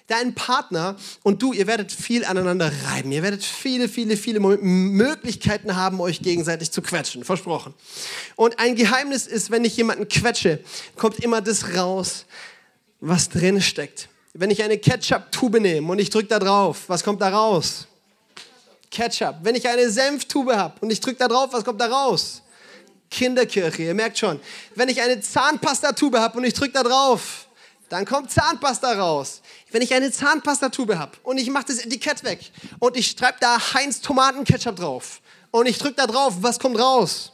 dein 0.06 0.34
Partner 0.34 0.96
und 1.22 1.42
du, 1.42 1.52
ihr 1.52 1.66
werdet 1.66 1.90
viel 1.90 2.24
aneinander 2.24 2.70
reiben. 2.86 3.10
Ihr 3.12 3.22
werdet 3.22 3.42
viele, 3.42 3.88
viele, 3.88 4.16
viele 4.16 4.40
Möglichkeiten 4.40 5.76
haben, 5.76 6.00
euch 6.00 6.20
gegenseitig 6.20 6.70
zu 6.70 6.82
quetschen. 6.82 7.24
Versprochen. 7.24 7.74
Und 8.36 8.58
ein 8.58 8.74
Geheimnis 8.74 9.26
ist, 9.26 9.50
wenn 9.50 9.64
ich 9.64 9.76
jemanden 9.76 10.08
quetsche, 10.08 10.60
kommt 10.96 11.20
immer 11.20 11.40
das 11.40 11.74
raus, 11.76 12.26
was 13.00 13.28
drin 13.28 13.60
steckt. 13.62 14.08
Wenn 14.34 14.50
ich 14.50 14.62
eine 14.62 14.78
Ketchup-Tube 14.78 15.60
nehme 15.60 15.90
und 15.90 15.98
ich 15.98 16.10
drücke 16.10 16.28
da 16.28 16.38
drauf, 16.38 16.84
was 16.88 17.04
kommt 17.04 17.20
da 17.20 17.28
raus? 17.28 17.86
Ketchup. 18.90 19.36
Wenn 19.42 19.54
ich 19.54 19.68
eine 19.68 19.88
Senftube 19.90 20.56
habe 20.56 20.74
und 20.80 20.90
ich 20.90 21.00
drücke 21.00 21.18
da 21.18 21.28
drauf, 21.28 21.50
was 21.52 21.64
kommt 21.64 21.80
da 21.80 21.86
raus? 21.86 22.42
Kinderkirche, 23.10 23.84
ihr 23.84 23.94
merkt 23.94 24.18
schon. 24.18 24.40
Wenn 24.74 24.88
ich 24.88 25.00
eine 25.00 25.20
Zahnpastatube 25.20 26.20
habe 26.20 26.38
und 26.38 26.44
ich 26.44 26.54
drücke 26.54 26.72
da 26.72 26.82
drauf, 26.82 27.43
dann 27.94 28.06
kommt 28.06 28.32
Zahnpasta 28.32 28.94
raus. 28.94 29.40
Wenn 29.70 29.80
ich 29.80 29.94
eine 29.94 30.10
Zahnpastatube 30.10 30.98
habe 30.98 31.12
und 31.22 31.38
ich 31.38 31.48
mache 31.48 31.66
das 31.68 31.78
Etikett 31.78 32.24
weg 32.24 32.40
und 32.80 32.96
ich 32.96 33.14
schreibe 33.16 33.38
da 33.38 33.56
Heinz 33.72 34.00
Tomatenketchup 34.00 34.74
drauf 34.74 35.20
und 35.52 35.66
ich 35.66 35.78
drücke 35.78 35.94
da 35.94 36.08
drauf, 36.08 36.34
was 36.40 36.58
kommt 36.58 36.76
raus? 36.76 37.30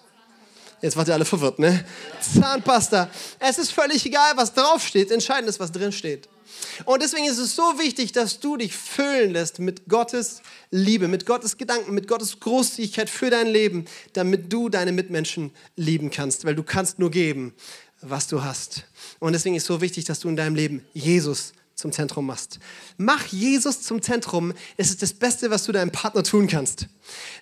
Jetzt 0.83 0.99
wart 0.99 1.09
ihr 1.09 1.15
alle 1.15 1.25
verwirrt, 1.25 1.59
ne? 1.59 1.83
Zahnpasta. 2.21 3.09
Es 3.39 3.57
ist 3.57 3.73
völlig 3.73 4.05
egal, 4.05 4.33
was 4.37 4.53
draufsteht. 4.53 5.11
Entscheidend 5.11 5.49
ist, 5.49 5.61
was 5.61 5.73
drin 5.73 5.93
steht. 5.93 6.29
Und 6.85 7.03
deswegen 7.03 7.25
ist 7.25 7.39
es 7.39 7.57
so 7.57 7.63
wichtig, 7.79 8.13
dass 8.13 8.41
du 8.41 8.59
dich 8.59 8.77
füllen 8.77 9.31
lässt 9.31 9.61
mit 9.61 9.89
Gottes 9.89 10.43
Liebe, 10.71 11.09
mit 11.09 11.25
Gottes 11.25 11.57
Gedanken, 11.57 11.95
mit 11.95 12.07
Gottes 12.07 12.39
Großzügigkeit 12.39 13.09
für 13.09 13.31
dein 13.31 13.47
Leben, 13.47 13.87
damit 14.13 14.53
du 14.53 14.69
deine 14.69 14.93
Mitmenschen 14.93 15.53
lieben 15.77 16.11
kannst, 16.11 16.45
weil 16.45 16.55
du 16.55 16.63
kannst 16.63 16.99
nur 16.99 17.11
geben, 17.11 17.55
was 18.03 18.27
du 18.27 18.43
hast. 18.43 18.85
Und 19.19 19.33
deswegen 19.33 19.57
ist 19.57 19.65
es 19.65 19.67
so 19.67 19.81
wichtig, 19.81 20.05
dass 20.05 20.21
du 20.21 20.29
in 20.29 20.37
deinem 20.37 20.55
Leben 20.55 20.85
Jesus 20.93 21.53
zum 21.81 21.93
Zentrum 21.93 22.27
machst. 22.27 22.59
Mach 22.97 23.27
Jesus 23.27 23.83
zum 23.83 24.01
Zentrum. 24.03 24.53
Es 24.77 24.91
ist 24.91 25.03
das 25.03 25.13
Beste, 25.13 25.51
was 25.51 25.65
du 25.65 25.73
deinem 25.73 25.91
Partner 25.91 26.23
tun 26.23 26.47
kannst. 26.47 26.87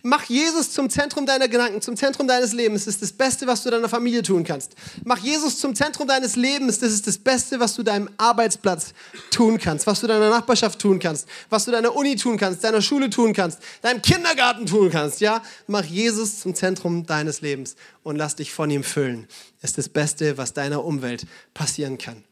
Mach 0.03 0.25
Jesus 0.25 0.73
zum 0.73 0.89
Zentrum 0.89 1.27
deiner 1.27 1.49
Gedanken, 1.49 1.83
zum 1.83 1.97
Zentrum 1.97 2.27
deines 2.27 2.53
Lebens. 2.53 2.83
Es 2.83 2.95
ist 2.95 3.03
das 3.03 3.13
Beste, 3.13 3.47
was 3.47 3.63
du 3.63 3.71
deiner 3.71 3.89
Familie 3.89 4.23
tun 4.23 4.45
kannst. 4.45 4.73
Mach 5.05 5.19
Jesus 5.19 5.59
zum 5.59 5.75
Zentrum 5.75 6.09
deines 6.09 6.37
Lebens. 6.37 6.79
Das 6.79 6.93
ist 6.93 7.07
das 7.07 7.19
Beste, 7.19 7.61
was 7.61 7.75
du 7.75 7.83
deinem 7.83 8.09
Arbeitsplatz 8.17 8.95
tun 9.31 9.59
kannst, 9.59 9.87
was 9.87 10.01
du 10.01 10.07
deiner 10.07 10.31
Nachbarschaft 10.31 10.79
tun 10.79 10.99
kannst, 10.99 11.29
was 11.51 11.65
du 11.65 11.71
deiner 11.71 11.95
Uni 11.95 12.17
tun 12.17 12.37
kannst, 12.37 12.65
deiner 12.65 12.83
Schule 12.83 13.11
tun 13.11 13.33
kannst, 13.33 13.59
deinem 13.83 14.01
Kindergarten 14.01 14.67
tun 14.67 14.91
kannst. 14.91 15.21
Ja, 15.21 15.43
mach 15.67 15.85
Jesus 15.85 16.41
zum 16.41 16.55
Zentrum 16.55 17.05
deines 17.05 17.41
Lebens 17.41 17.77
und 18.03 18.17
lass 18.17 18.37
dich 18.37 18.53
von 18.53 18.71
ihm 18.71 18.85
füllen. 18.85 19.27
Das 19.61 19.71
ist 19.71 19.79
das 19.79 19.89
Beste, 19.89 20.39
was 20.39 20.53
deiner 20.53 20.85
Umwelt 20.85 21.27
passieren 21.53 21.99
kann. 21.99 22.25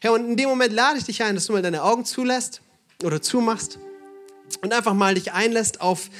Herr, 0.00 0.12
und 0.12 0.26
in 0.26 0.36
dem 0.36 0.48
Moment 0.48 0.72
lade 0.72 0.98
ich 0.98 1.04
dich 1.04 1.22
ein, 1.22 1.34
dass 1.34 1.46
du 1.46 1.52
mal 1.52 1.62
deine 1.62 1.82
Augen 1.82 2.04
zulässt 2.04 2.60
oder 3.02 3.20
zumachst 3.22 3.78
und 4.62 4.72
einfach 4.72 4.94
mal 4.94 5.14
dich 5.14 5.32
einlässt 5.32 5.80
auf, 5.80 6.10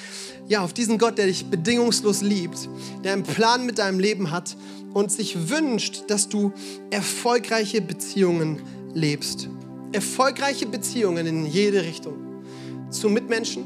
ja, 0.49 0.63
auf 0.63 0.73
diesen 0.73 0.99
Gott, 0.99 1.19
der 1.19 1.27
dich 1.27 1.47
bedingungslos 1.47 2.23
liebt, 2.23 2.69
der 3.05 3.13
einen 3.13 3.23
Plan 3.23 3.67
mit 3.67 3.79
deinem 3.79 3.99
Leben 3.99 4.31
hat 4.31 4.57
und 4.95 5.13
sich 5.13 5.49
wünscht, 5.49 6.05
dass 6.09 6.29
du 6.29 6.53
erfolgreiche 6.91 7.81
Beziehungen 7.81 8.63
lebst. 8.95 9.49
Erfolgreiche 9.93 10.67
Beziehungen 10.67 11.27
in 11.27 11.47
jede 11.47 11.83
Richtung. 11.83 12.15
Zu 12.91 13.09
Mitmenschen, 13.09 13.65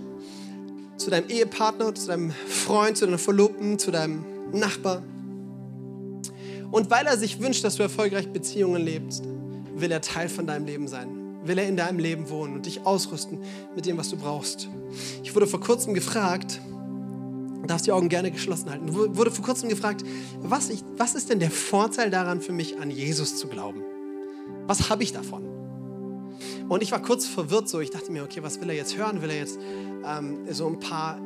zu 0.97 1.11
deinem 1.11 1.29
Ehepartner, 1.29 1.95
zu 1.95 2.07
deinem 2.07 2.31
Freund, 2.31 2.97
zu 2.97 3.07
deiner 3.07 3.19
Verlobten, 3.19 3.79
zu 3.79 3.91
deinem 3.91 4.25
Nachbar. 4.53 5.03
Und 6.71 6.91
weil 6.91 7.07
er 7.07 7.19
sich 7.19 7.41
wünscht, 7.41 7.65
dass 7.65 7.77
du 7.77 7.83
erfolgreich 7.83 8.29
Beziehungen 8.29 8.83
lebst, 8.83 9.25
will 9.83 9.93
er 9.93 10.01
Teil 10.01 10.31
von 10.31 10.47
deinem 10.47 10.65
Leben 10.65 10.89
sein. 10.89 11.09
Will 11.45 11.59
er 11.59 11.69
in 11.69 11.77
deinem 11.77 11.99
Leben 11.99 12.31
wohnen 12.31 12.55
und 12.55 12.67
dich 12.67 12.87
ausrüsten 12.87 13.41
mit 13.75 13.85
dem, 13.85 13.99
was 13.99 14.09
du 14.09 14.17
brauchst. 14.17 14.69
Ich 15.23 15.35
wurde 15.35 15.47
vor 15.47 15.61
kurzem 15.61 15.93
gefragt, 15.93 16.61
darfst 17.67 17.87
die 17.87 17.93
Augen 17.93 18.09
gerne 18.09 18.31
geschlossen 18.31 18.71
halten, 18.71 18.95
wurde 18.95 19.31
vor 19.31 19.45
kurzem 19.45 19.69
gefragt, 19.69 20.05
was, 20.41 20.71
ich, 20.71 20.83
was 20.97 21.15
ist 21.15 21.31
denn 21.31 21.41
der 21.41 21.51
Vorteil 21.51 22.11
daran 22.11 22.41
für 22.41 22.53
mich, 22.53 22.81
an 22.81 22.91
Jesus 22.91 23.37
zu 23.37 23.49
glauben? 23.49 23.83
Was 24.67 24.89
habe 24.89 25.03
ich 25.03 25.13
davon? 25.13 25.45
Und 26.69 26.83
ich 26.83 26.93
war 26.93 27.03
kurz 27.03 27.27
verwirrt, 27.27 27.69
so 27.69 27.81
ich 27.81 27.91
dachte 27.91 28.11
mir, 28.13 28.23
okay, 28.23 28.43
was 28.43 28.61
will 28.61 28.71
er 28.71 28.77
jetzt 28.77 28.97
hören? 28.97 29.21
Will 29.21 29.31
er 29.31 29.39
jetzt 29.39 29.59
ähm, 30.07 30.47
so 30.51 30.67
ein 30.69 30.79
paar 30.79 31.21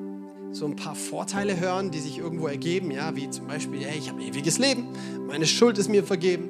so 0.53 0.65
ein 0.65 0.77
paar 0.77 0.95
Vorteile 0.95 1.61
hören, 1.61 1.91
die 1.91 1.99
sich 1.99 2.19
irgendwo 2.19 2.47
ergeben, 2.47 2.91
ja, 2.91 3.15
wie 3.15 3.29
zum 3.29 3.47
Beispiel, 3.47 3.81
hey, 3.81 3.99
ich 3.99 4.09
habe 4.09 4.23
ewiges 4.23 4.59
Leben, 4.59 4.89
meine 5.27 5.45
Schuld 5.45 5.77
ist 5.77 5.91
mir 5.91 6.03
vergeben, 6.03 6.49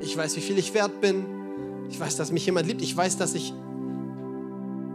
ich 0.00 0.16
weiß, 0.16 0.36
wie 0.36 0.40
viel 0.40 0.58
ich 0.58 0.74
wert 0.74 1.00
bin. 1.00 1.24
Ich 1.90 1.98
weiß, 1.98 2.16
dass 2.16 2.32
mich 2.32 2.44
jemand 2.46 2.66
liebt. 2.66 2.82
Ich 2.82 2.96
weiß, 2.96 3.16
dass 3.16 3.34
ich 3.34 3.52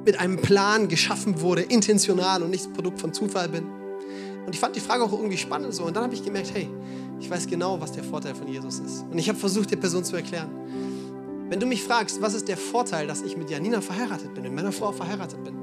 mit 0.06 0.20
einem 0.20 0.38
Plan 0.38 0.88
geschaffen 0.88 1.42
wurde, 1.42 1.62
intentional 1.62 2.44
und 2.44 2.50
nicht 2.50 2.74
Produkt 2.74 3.00
von 3.00 3.14
Zufall 3.14 3.50
bin. 3.50 3.66
Und 4.46 4.54
ich 4.54 4.60
fand 4.60 4.76
die 4.76 4.82
Frage 4.82 5.04
auch 5.04 5.14
irgendwie 5.14 5.38
spannend 5.38 5.74
so. 5.74 5.84
Und 5.86 5.96
dann 5.96 6.04
habe 6.04 6.14
ich 6.14 6.24
gemerkt, 6.24 6.52
hey, 6.54 6.70
ich 7.20 7.30
weiß 7.30 7.48
genau, 7.48 7.80
was 7.80 7.94
der 7.94 8.04
Vorteil 8.04 8.36
von 8.36 8.48
Jesus 8.48 8.80
ist. 8.80 9.06
Und 9.10 9.18
ich 9.18 9.30
habe 9.30 9.40
versucht, 9.40 9.72
der 9.72 9.78
Person 9.78 10.04
zu 10.04 10.16
erklären. 10.16 10.50
Wenn 11.50 11.60
du 11.60 11.66
mich 11.66 11.84
fragst, 11.84 12.22
was 12.22 12.34
ist 12.34 12.48
der 12.48 12.58
Vorteil, 12.58 13.08
dass 13.08 13.22
ich 13.22 13.38
mit 13.38 13.50
Janina 13.50 13.80
verheiratet 13.80 14.34
bin, 14.34 14.44
mit 14.44 14.54
meiner 14.54 14.72
Frau 14.72 14.92
verheiratet 14.92 15.44
bin, 15.44 15.54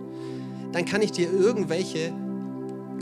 dann 0.72 0.85
kann 0.85 1.03
ich 1.03 1.12
dir 1.12 1.31
irgendwelche 1.31 2.12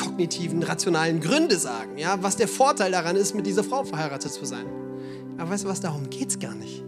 kognitiven, 0.02 0.62
rationalen 0.62 1.20
Gründe 1.20 1.58
sagen, 1.58 1.98
ja, 1.98 2.22
was 2.22 2.36
der 2.36 2.48
Vorteil 2.48 2.90
daran 2.90 3.16
ist, 3.16 3.34
mit 3.34 3.46
dieser 3.46 3.64
Frau 3.64 3.84
verheiratet 3.84 4.32
zu 4.32 4.44
sein. 4.44 4.66
Aber 5.38 5.50
weißt 5.50 5.64
du 5.64 5.68
was, 5.68 5.80
darum 5.80 6.10
geht 6.10 6.30
es 6.30 6.38
gar 6.38 6.54
nicht. 6.54 6.82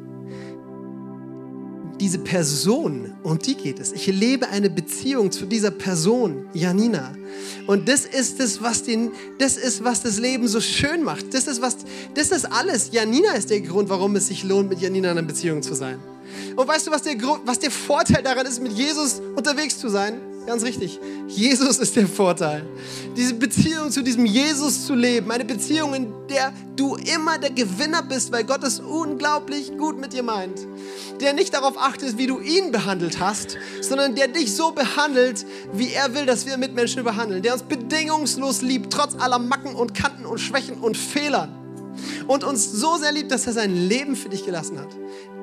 Diese 2.01 2.19
Person, 2.19 3.13
um 3.23 3.39
die 3.39 3.55
geht 3.55 3.79
es. 3.79 3.93
Ich 3.93 4.07
lebe 4.07 4.49
eine 4.49 4.71
Beziehung 4.71 5.31
zu 5.31 5.47
dieser 5.47 5.71
Person, 5.71 6.47
Janina. 6.53 7.13
Und 7.67 7.89
das 7.89 8.07
ist 8.07 8.41
es, 8.41 8.63
was 8.63 8.83
den, 8.83 9.13
das 9.39 9.57
ist, 9.57 9.85
was 9.85 10.03
das 10.03 10.19
Leben 10.19 10.49
so 10.49 10.61
schön 10.61 11.05
macht. 11.05 11.33
Das 11.33 11.47
ist, 11.47 11.61
was, 11.61 11.77
das 12.15 12.31
ist 12.31 12.51
alles. 12.51 12.91
Janina 12.91 13.33
ist 13.33 13.51
der 13.51 13.61
Grund, 13.61 13.89
warum 13.89 14.17
es 14.17 14.29
sich 14.29 14.45
lohnt, 14.45 14.71
mit 14.71 14.81
Janina 14.81 15.13
in 15.13 15.19
einer 15.19 15.27
Beziehung 15.27 15.63
zu 15.63 15.75
sein. 15.75 15.99
Und 16.57 16.67
weißt 16.67 16.87
du, 16.87 16.91
was 16.91 17.03
der, 17.03 17.17
was 17.45 17.59
der 17.59 17.71
Vorteil 17.71 18.23
daran 18.23 18.47
ist, 18.47 18.63
mit 18.63 18.73
Jesus 18.73 19.21
unterwegs 19.37 19.79
zu 19.79 19.89
sein? 19.89 20.15
Ganz 20.47 20.65
richtig. 20.65 20.99
Jesus 21.29 21.79
ist 21.79 21.97
der 21.97 22.07
Vorteil. 22.07 22.65
Diese 23.17 23.35
Beziehung 23.35 23.91
zu 23.91 24.03
diesem 24.03 24.25
Jesus 24.25 24.87
zu 24.87 24.95
leben. 24.95 25.31
Eine 25.31 25.45
Beziehung, 25.45 25.95
in 25.95 26.13
der 26.29 26.53
du 26.77 26.97
immer 26.97 27.39
der 27.39 27.51
Gewinner 27.51 28.03
bist, 28.03 28.33
weil 28.33 28.45
Gott 28.45 28.65
es 28.65 28.81
unglaublich 28.81 29.77
gut 29.77 30.01
mit 30.01 30.13
dir 30.13 30.23
meint. 30.23 30.59
Der 31.21 31.35
nicht 31.35 31.53
darauf 31.53 31.77
achtet, 31.79 32.17
wie 32.17 32.27
du 32.27 32.41
ihn 32.41 32.73
behandelt 32.73 33.21
hast, 33.21 33.59
sondern 33.83 34.15
der 34.15 34.29
dich 34.29 34.55
so 34.57 34.73
behandelt, 34.73 35.45
wie 35.75 35.93
er 35.93 36.15
will, 36.15 36.25
dass 36.25 36.47
wir 36.47 36.57
Mitmenschen 36.57 37.05
behandeln. 37.05 37.43
Der 37.43 37.53
uns 37.53 37.63
bedingungslos 37.63 38.63
liebt, 38.63 38.93
trotz 38.93 39.15
aller 39.17 39.39
Macken 39.39 39.75
und 39.75 39.95
Kanten 39.95 40.25
und 40.25 40.39
Schwächen 40.39 40.79
und 40.79 40.97
Fehlern. 40.97 41.55
Und 42.27 42.45
uns 42.45 42.73
so 42.73 42.97
sehr 42.97 43.13
liebt, 43.13 43.31
dass 43.31 43.47
er 43.47 43.53
sein 43.53 43.75
Leben 43.75 44.17
für 44.17 44.31
dich 44.31 44.47
gelassen 44.47 44.79
hat. 44.79 44.89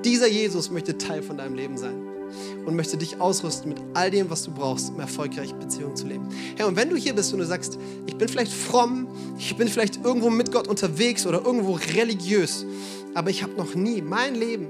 Dieser 0.03 0.27
Jesus 0.27 0.71
möchte 0.71 0.97
Teil 0.97 1.21
von 1.21 1.37
deinem 1.37 1.53
Leben 1.53 1.77
sein 1.77 2.16
und 2.68 2.76
möchte 2.76 2.97
dich 2.97 3.20
ausrüsten 3.22 3.70
mit 3.70 3.80
all 3.93 4.11
dem, 4.11 4.30
was 4.30 4.43
du 4.43 4.51
brauchst, 4.51 4.89
um 4.89 4.99
erfolgreich 4.99 5.55
Beziehungen 5.55 5.95
zu 5.95 6.05
leben. 6.05 6.28
Herr, 6.57 6.68
und 6.68 6.76
wenn 6.76 6.89
du 6.89 6.97
hier 6.97 7.15
bist 7.15 7.32
und 7.34 7.39
du 7.39 7.45
sagst, 7.45 7.80
ich 8.05 8.18
bin 8.18 8.28
vielleicht 8.28 8.51
fromm, 8.51 9.07
ich 9.39 9.55
bin 9.55 9.70
vielleicht 9.70 10.03
irgendwo 10.03 10.30
mit 10.30 10.51
Gott 10.51 10.68
unterwegs 10.68 11.26
oder 11.26 11.43
irgendwo 11.45 11.80
religiös, 11.95 12.65
aber 13.13 13.30
ich 13.30 13.41
habe 13.41 13.53
noch 13.53 13.74
nie 13.74 14.01
mein 14.01 14.36
Leben 14.36 14.68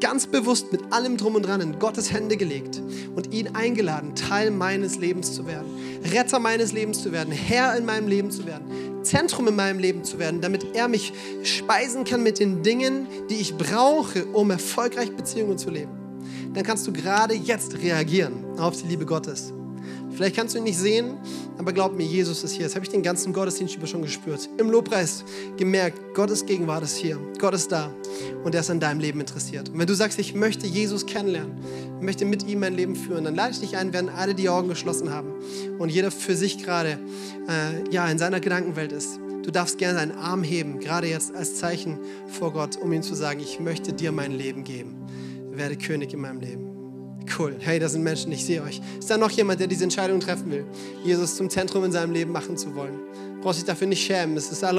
ganz 0.00 0.26
bewusst 0.26 0.72
mit 0.72 0.92
allem 0.92 1.18
drum 1.18 1.34
und 1.34 1.46
dran 1.46 1.60
in 1.60 1.78
Gottes 1.78 2.10
Hände 2.10 2.38
gelegt 2.38 2.82
und 3.14 3.32
ihn 3.32 3.54
eingeladen, 3.54 4.14
Teil 4.14 4.50
meines 4.50 4.96
Lebens 4.96 5.34
zu 5.34 5.46
werden, 5.46 5.66
Retter 6.12 6.38
meines 6.38 6.72
Lebens 6.72 7.02
zu 7.02 7.12
werden, 7.12 7.32
Herr 7.32 7.76
in 7.76 7.84
meinem 7.84 8.08
Leben 8.08 8.30
zu 8.30 8.46
werden, 8.46 9.04
Zentrum 9.04 9.48
in 9.48 9.56
meinem 9.56 9.78
Leben 9.78 10.02
zu 10.02 10.18
werden, 10.18 10.40
damit 10.40 10.74
er 10.74 10.88
mich 10.88 11.12
speisen 11.42 12.04
kann 12.04 12.22
mit 12.22 12.38
den 12.38 12.62
Dingen, 12.62 13.06
die 13.28 13.36
ich 13.36 13.54
brauche, 13.54 14.24
um 14.26 14.50
erfolgreich 14.50 15.14
Beziehungen 15.14 15.58
zu 15.58 15.70
leben. 15.70 16.03
Dann 16.54 16.64
kannst 16.64 16.86
du 16.86 16.92
gerade 16.92 17.34
jetzt 17.34 17.76
reagieren 17.78 18.44
auf 18.58 18.80
die 18.80 18.88
Liebe 18.88 19.04
Gottes. 19.04 19.52
Vielleicht 20.12 20.36
kannst 20.36 20.54
du 20.54 20.58
ihn 20.58 20.64
nicht 20.64 20.78
sehen, 20.78 21.16
aber 21.58 21.72
glaub 21.72 21.96
mir, 21.96 22.04
Jesus 22.04 22.44
ist 22.44 22.52
hier. 22.52 22.64
Das 22.64 22.76
habe 22.76 22.84
ich 22.84 22.90
den 22.90 23.02
ganzen 23.02 23.32
Gottesdienst 23.32 23.74
über 23.74 23.88
schon 23.88 24.02
gespürt. 24.02 24.48
Im 24.58 24.70
Lobpreis 24.70 25.24
gemerkt, 25.56 26.14
Gottes 26.14 26.46
Gegenwart 26.46 26.84
ist 26.84 26.96
hier. 26.96 27.18
Gott 27.40 27.54
ist 27.54 27.72
da 27.72 27.92
und 28.44 28.54
er 28.54 28.60
ist 28.60 28.70
an 28.70 28.78
deinem 28.78 29.00
Leben 29.00 29.18
interessiert. 29.18 29.70
Und 29.70 29.78
wenn 29.78 29.88
du 29.88 29.94
sagst, 29.94 30.20
ich 30.20 30.34
möchte 30.34 30.68
Jesus 30.68 31.04
kennenlernen, 31.04 31.52
möchte 32.00 32.24
mit 32.24 32.46
ihm 32.46 32.60
mein 32.60 32.74
Leben 32.74 32.94
führen, 32.94 33.24
dann 33.24 33.34
lade 33.34 33.52
ich 33.52 33.60
dich 33.60 33.76
ein, 33.76 33.92
während 33.92 34.10
alle 34.10 34.34
die 34.34 34.48
Augen 34.48 34.68
geschlossen 34.68 35.10
haben 35.10 35.32
und 35.78 35.88
jeder 35.88 36.10
für 36.10 36.36
sich 36.36 36.58
gerade 36.58 36.98
äh, 37.48 37.90
ja, 37.90 38.06
in 38.08 38.18
seiner 38.18 38.40
Gedankenwelt 38.40 38.92
ist. 38.92 39.18
Du 39.42 39.50
darfst 39.50 39.78
gerne 39.78 39.98
deinen 39.98 40.12
Arm 40.12 40.42
heben, 40.42 40.80
gerade 40.80 41.08
jetzt 41.08 41.34
als 41.34 41.56
Zeichen 41.56 41.98
vor 42.28 42.52
Gott, 42.52 42.76
um 42.76 42.92
ihm 42.92 43.02
zu 43.02 43.14
sagen, 43.14 43.40
ich 43.40 43.60
möchte 43.60 43.92
dir 43.92 44.12
mein 44.12 44.32
Leben 44.32 44.64
geben. 44.64 45.03
Werde 45.56 45.76
König 45.76 46.12
in 46.12 46.20
meinem 46.20 46.40
Leben. 46.40 46.74
Cool. 47.38 47.56
Hey, 47.58 47.78
da 47.78 47.88
sind 47.88 48.02
Menschen, 48.02 48.32
ich 48.32 48.44
sehe 48.44 48.62
euch. 48.62 48.80
Ist 48.98 49.10
da 49.10 49.16
noch 49.16 49.30
jemand, 49.30 49.60
der 49.60 49.66
diese 49.66 49.84
Entscheidung 49.84 50.20
treffen 50.20 50.50
will, 50.50 50.66
Jesus 51.04 51.36
zum 51.36 51.48
Zentrum 51.48 51.84
in 51.84 51.92
seinem 51.92 52.12
Leben 52.12 52.32
machen 52.32 52.56
zu 52.56 52.74
wollen? 52.74 53.00
Brauchst 53.40 53.60
dich 53.60 53.66
dafür 53.66 53.86
nicht 53.86 54.04
schämen. 54.04 54.36
Es 54.36 54.50
ist 54.50 54.62
das 54.62 54.74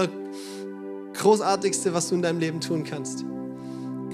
Allergroßartigste, 1.13 1.93
was 1.93 2.09
du 2.09 2.15
in 2.15 2.21
deinem 2.21 2.39
Leben 2.39 2.61
tun 2.61 2.83
kannst. 2.83 3.25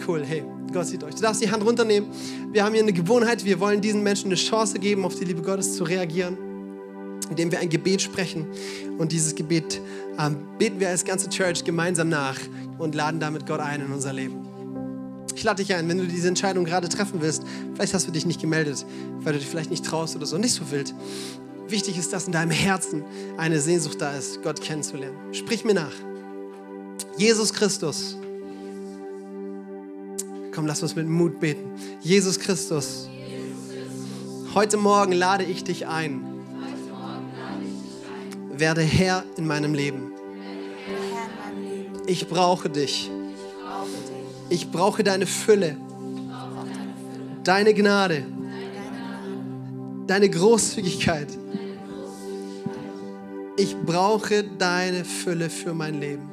Cool. 0.07 0.23
Hey, 0.23 0.43
Gott 0.71 0.87
sieht 0.87 1.03
euch. 1.03 1.15
Du 1.15 1.21
darfst 1.21 1.41
die 1.41 1.51
Hand 1.51 1.63
runternehmen. 1.65 2.09
Wir 2.51 2.63
haben 2.63 2.73
hier 2.73 2.83
eine 2.83 2.93
Gewohnheit. 2.93 3.43
Wir 3.43 3.59
wollen 3.59 3.81
diesen 3.81 4.01
Menschen 4.01 4.27
eine 4.27 4.35
Chance 4.35 4.79
geben, 4.79 5.03
auf 5.05 5.15
die 5.15 5.25
Liebe 5.25 5.41
Gottes 5.41 5.75
zu 5.75 5.83
reagieren, 5.83 6.37
indem 7.29 7.51
wir 7.51 7.59
ein 7.59 7.69
Gebet 7.69 8.01
sprechen. 8.01 8.47
Und 8.97 9.11
dieses 9.11 9.35
Gebet 9.35 9.81
ähm, 10.17 10.37
beten 10.57 10.79
wir 10.79 10.89
als 10.89 11.03
ganze 11.03 11.29
Church 11.29 11.63
gemeinsam 11.63 12.09
nach 12.09 12.39
und 12.77 12.95
laden 12.95 13.19
damit 13.19 13.45
Gott 13.45 13.59
ein 13.59 13.81
in 13.81 13.91
unser 13.91 14.13
Leben. 14.13 14.51
Ich 15.35 15.43
lade 15.43 15.63
dich 15.63 15.73
ein, 15.73 15.87
wenn 15.87 15.97
du 15.97 16.05
diese 16.05 16.27
Entscheidung 16.27 16.65
gerade 16.65 16.89
treffen 16.89 17.21
willst. 17.21 17.43
Vielleicht 17.73 17.93
hast 17.93 18.07
du 18.07 18.11
dich 18.11 18.25
nicht 18.25 18.41
gemeldet, 18.41 18.85
weil 19.21 19.33
du 19.33 19.39
dich 19.39 19.47
vielleicht 19.47 19.71
nicht 19.71 19.85
traust 19.85 20.15
oder 20.15 20.25
so, 20.25 20.37
nicht 20.37 20.53
so 20.53 20.71
wild. 20.71 20.93
Wichtig 21.67 21.97
ist, 21.97 22.11
dass 22.11 22.25
in 22.25 22.33
deinem 22.33 22.51
Herzen 22.51 23.03
eine 23.37 23.59
Sehnsucht 23.59 24.01
da 24.01 24.13
ist, 24.13 24.43
Gott 24.43 24.61
kennenzulernen. 24.61 25.15
Sprich 25.33 25.63
mir 25.63 25.73
nach. 25.73 25.93
Jesus 27.17 27.53
Christus. 27.53 28.17
Komm, 30.53 30.65
lass 30.65 30.81
uns 30.83 30.95
mit 30.95 31.07
Mut 31.07 31.39
beten. 31.39 31.71
Jesus 32.01 32.39
Christus. 32.39 33.09
Heute 34.53 34.75
Morgen 34.75 35.13
lade 35.13 35.45
ich 35.45 35.63
dich 35.63 35.87
ein. 35.87 36.21
Werde 38.51 38.81
Herr 38.81 39.23
in 39.37 39.47
meinem 39.47 39.73
Leben. 39.73 40.11
Ich 42.05 42.27
brauche 42.27 42.69
dich. 42.69 43.09
Ich 44.51 44.69
brauche 44.69 45.01
deine 45.01 45.25
Fülle, 45.27 45.77
deine 47.45 47.73
Gnade, 47.73 48.25
deine 50.07 50.29
Großzügigkeit. 50.29 51.29
Ich 53.55 53.77
brauche 53.77 54.43
deine 54.43 55.05
Fülle 55.05 55.49
für 55.49 55.73
mein 55.73 56.01
Leben. 56.01 56.29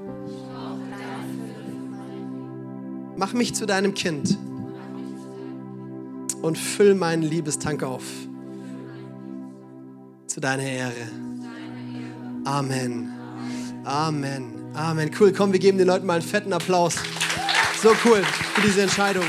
Mach 3.16 3.34
mich 3.34 3.54
zu 3.54 3.66
deinem 3.66 3.94
Kind 3.94 4.36
und 6.42 6.58
füll 6.58 6.96
meinen 6.96 7.22
Liebestank 7.22 7.84
auf. 7.84 8.02
Zu 10.26 10.40
deiner 10.40 10.64
Ehre. 10.64 10.92
Amen. 12.42 13.10
Amen. 13.84 14.54
Amen. 14.74 15.10
Cool, 15.20 15.32
komm, 15.32 15.52
wir 15.52 15.60
geben 15.60 15.78
den 15.78 15.86
Leuten 15.86 16.04
mal 16.04 16.14
einen 16.14 16.22
fetten 16.22 16.52
Applaus. 16.52 16.96
So 17.80 17.94
cool 18.04 18.24
für 18.54 18.60
diese 18.60 18.82
Entscheidung. 18.82 19.24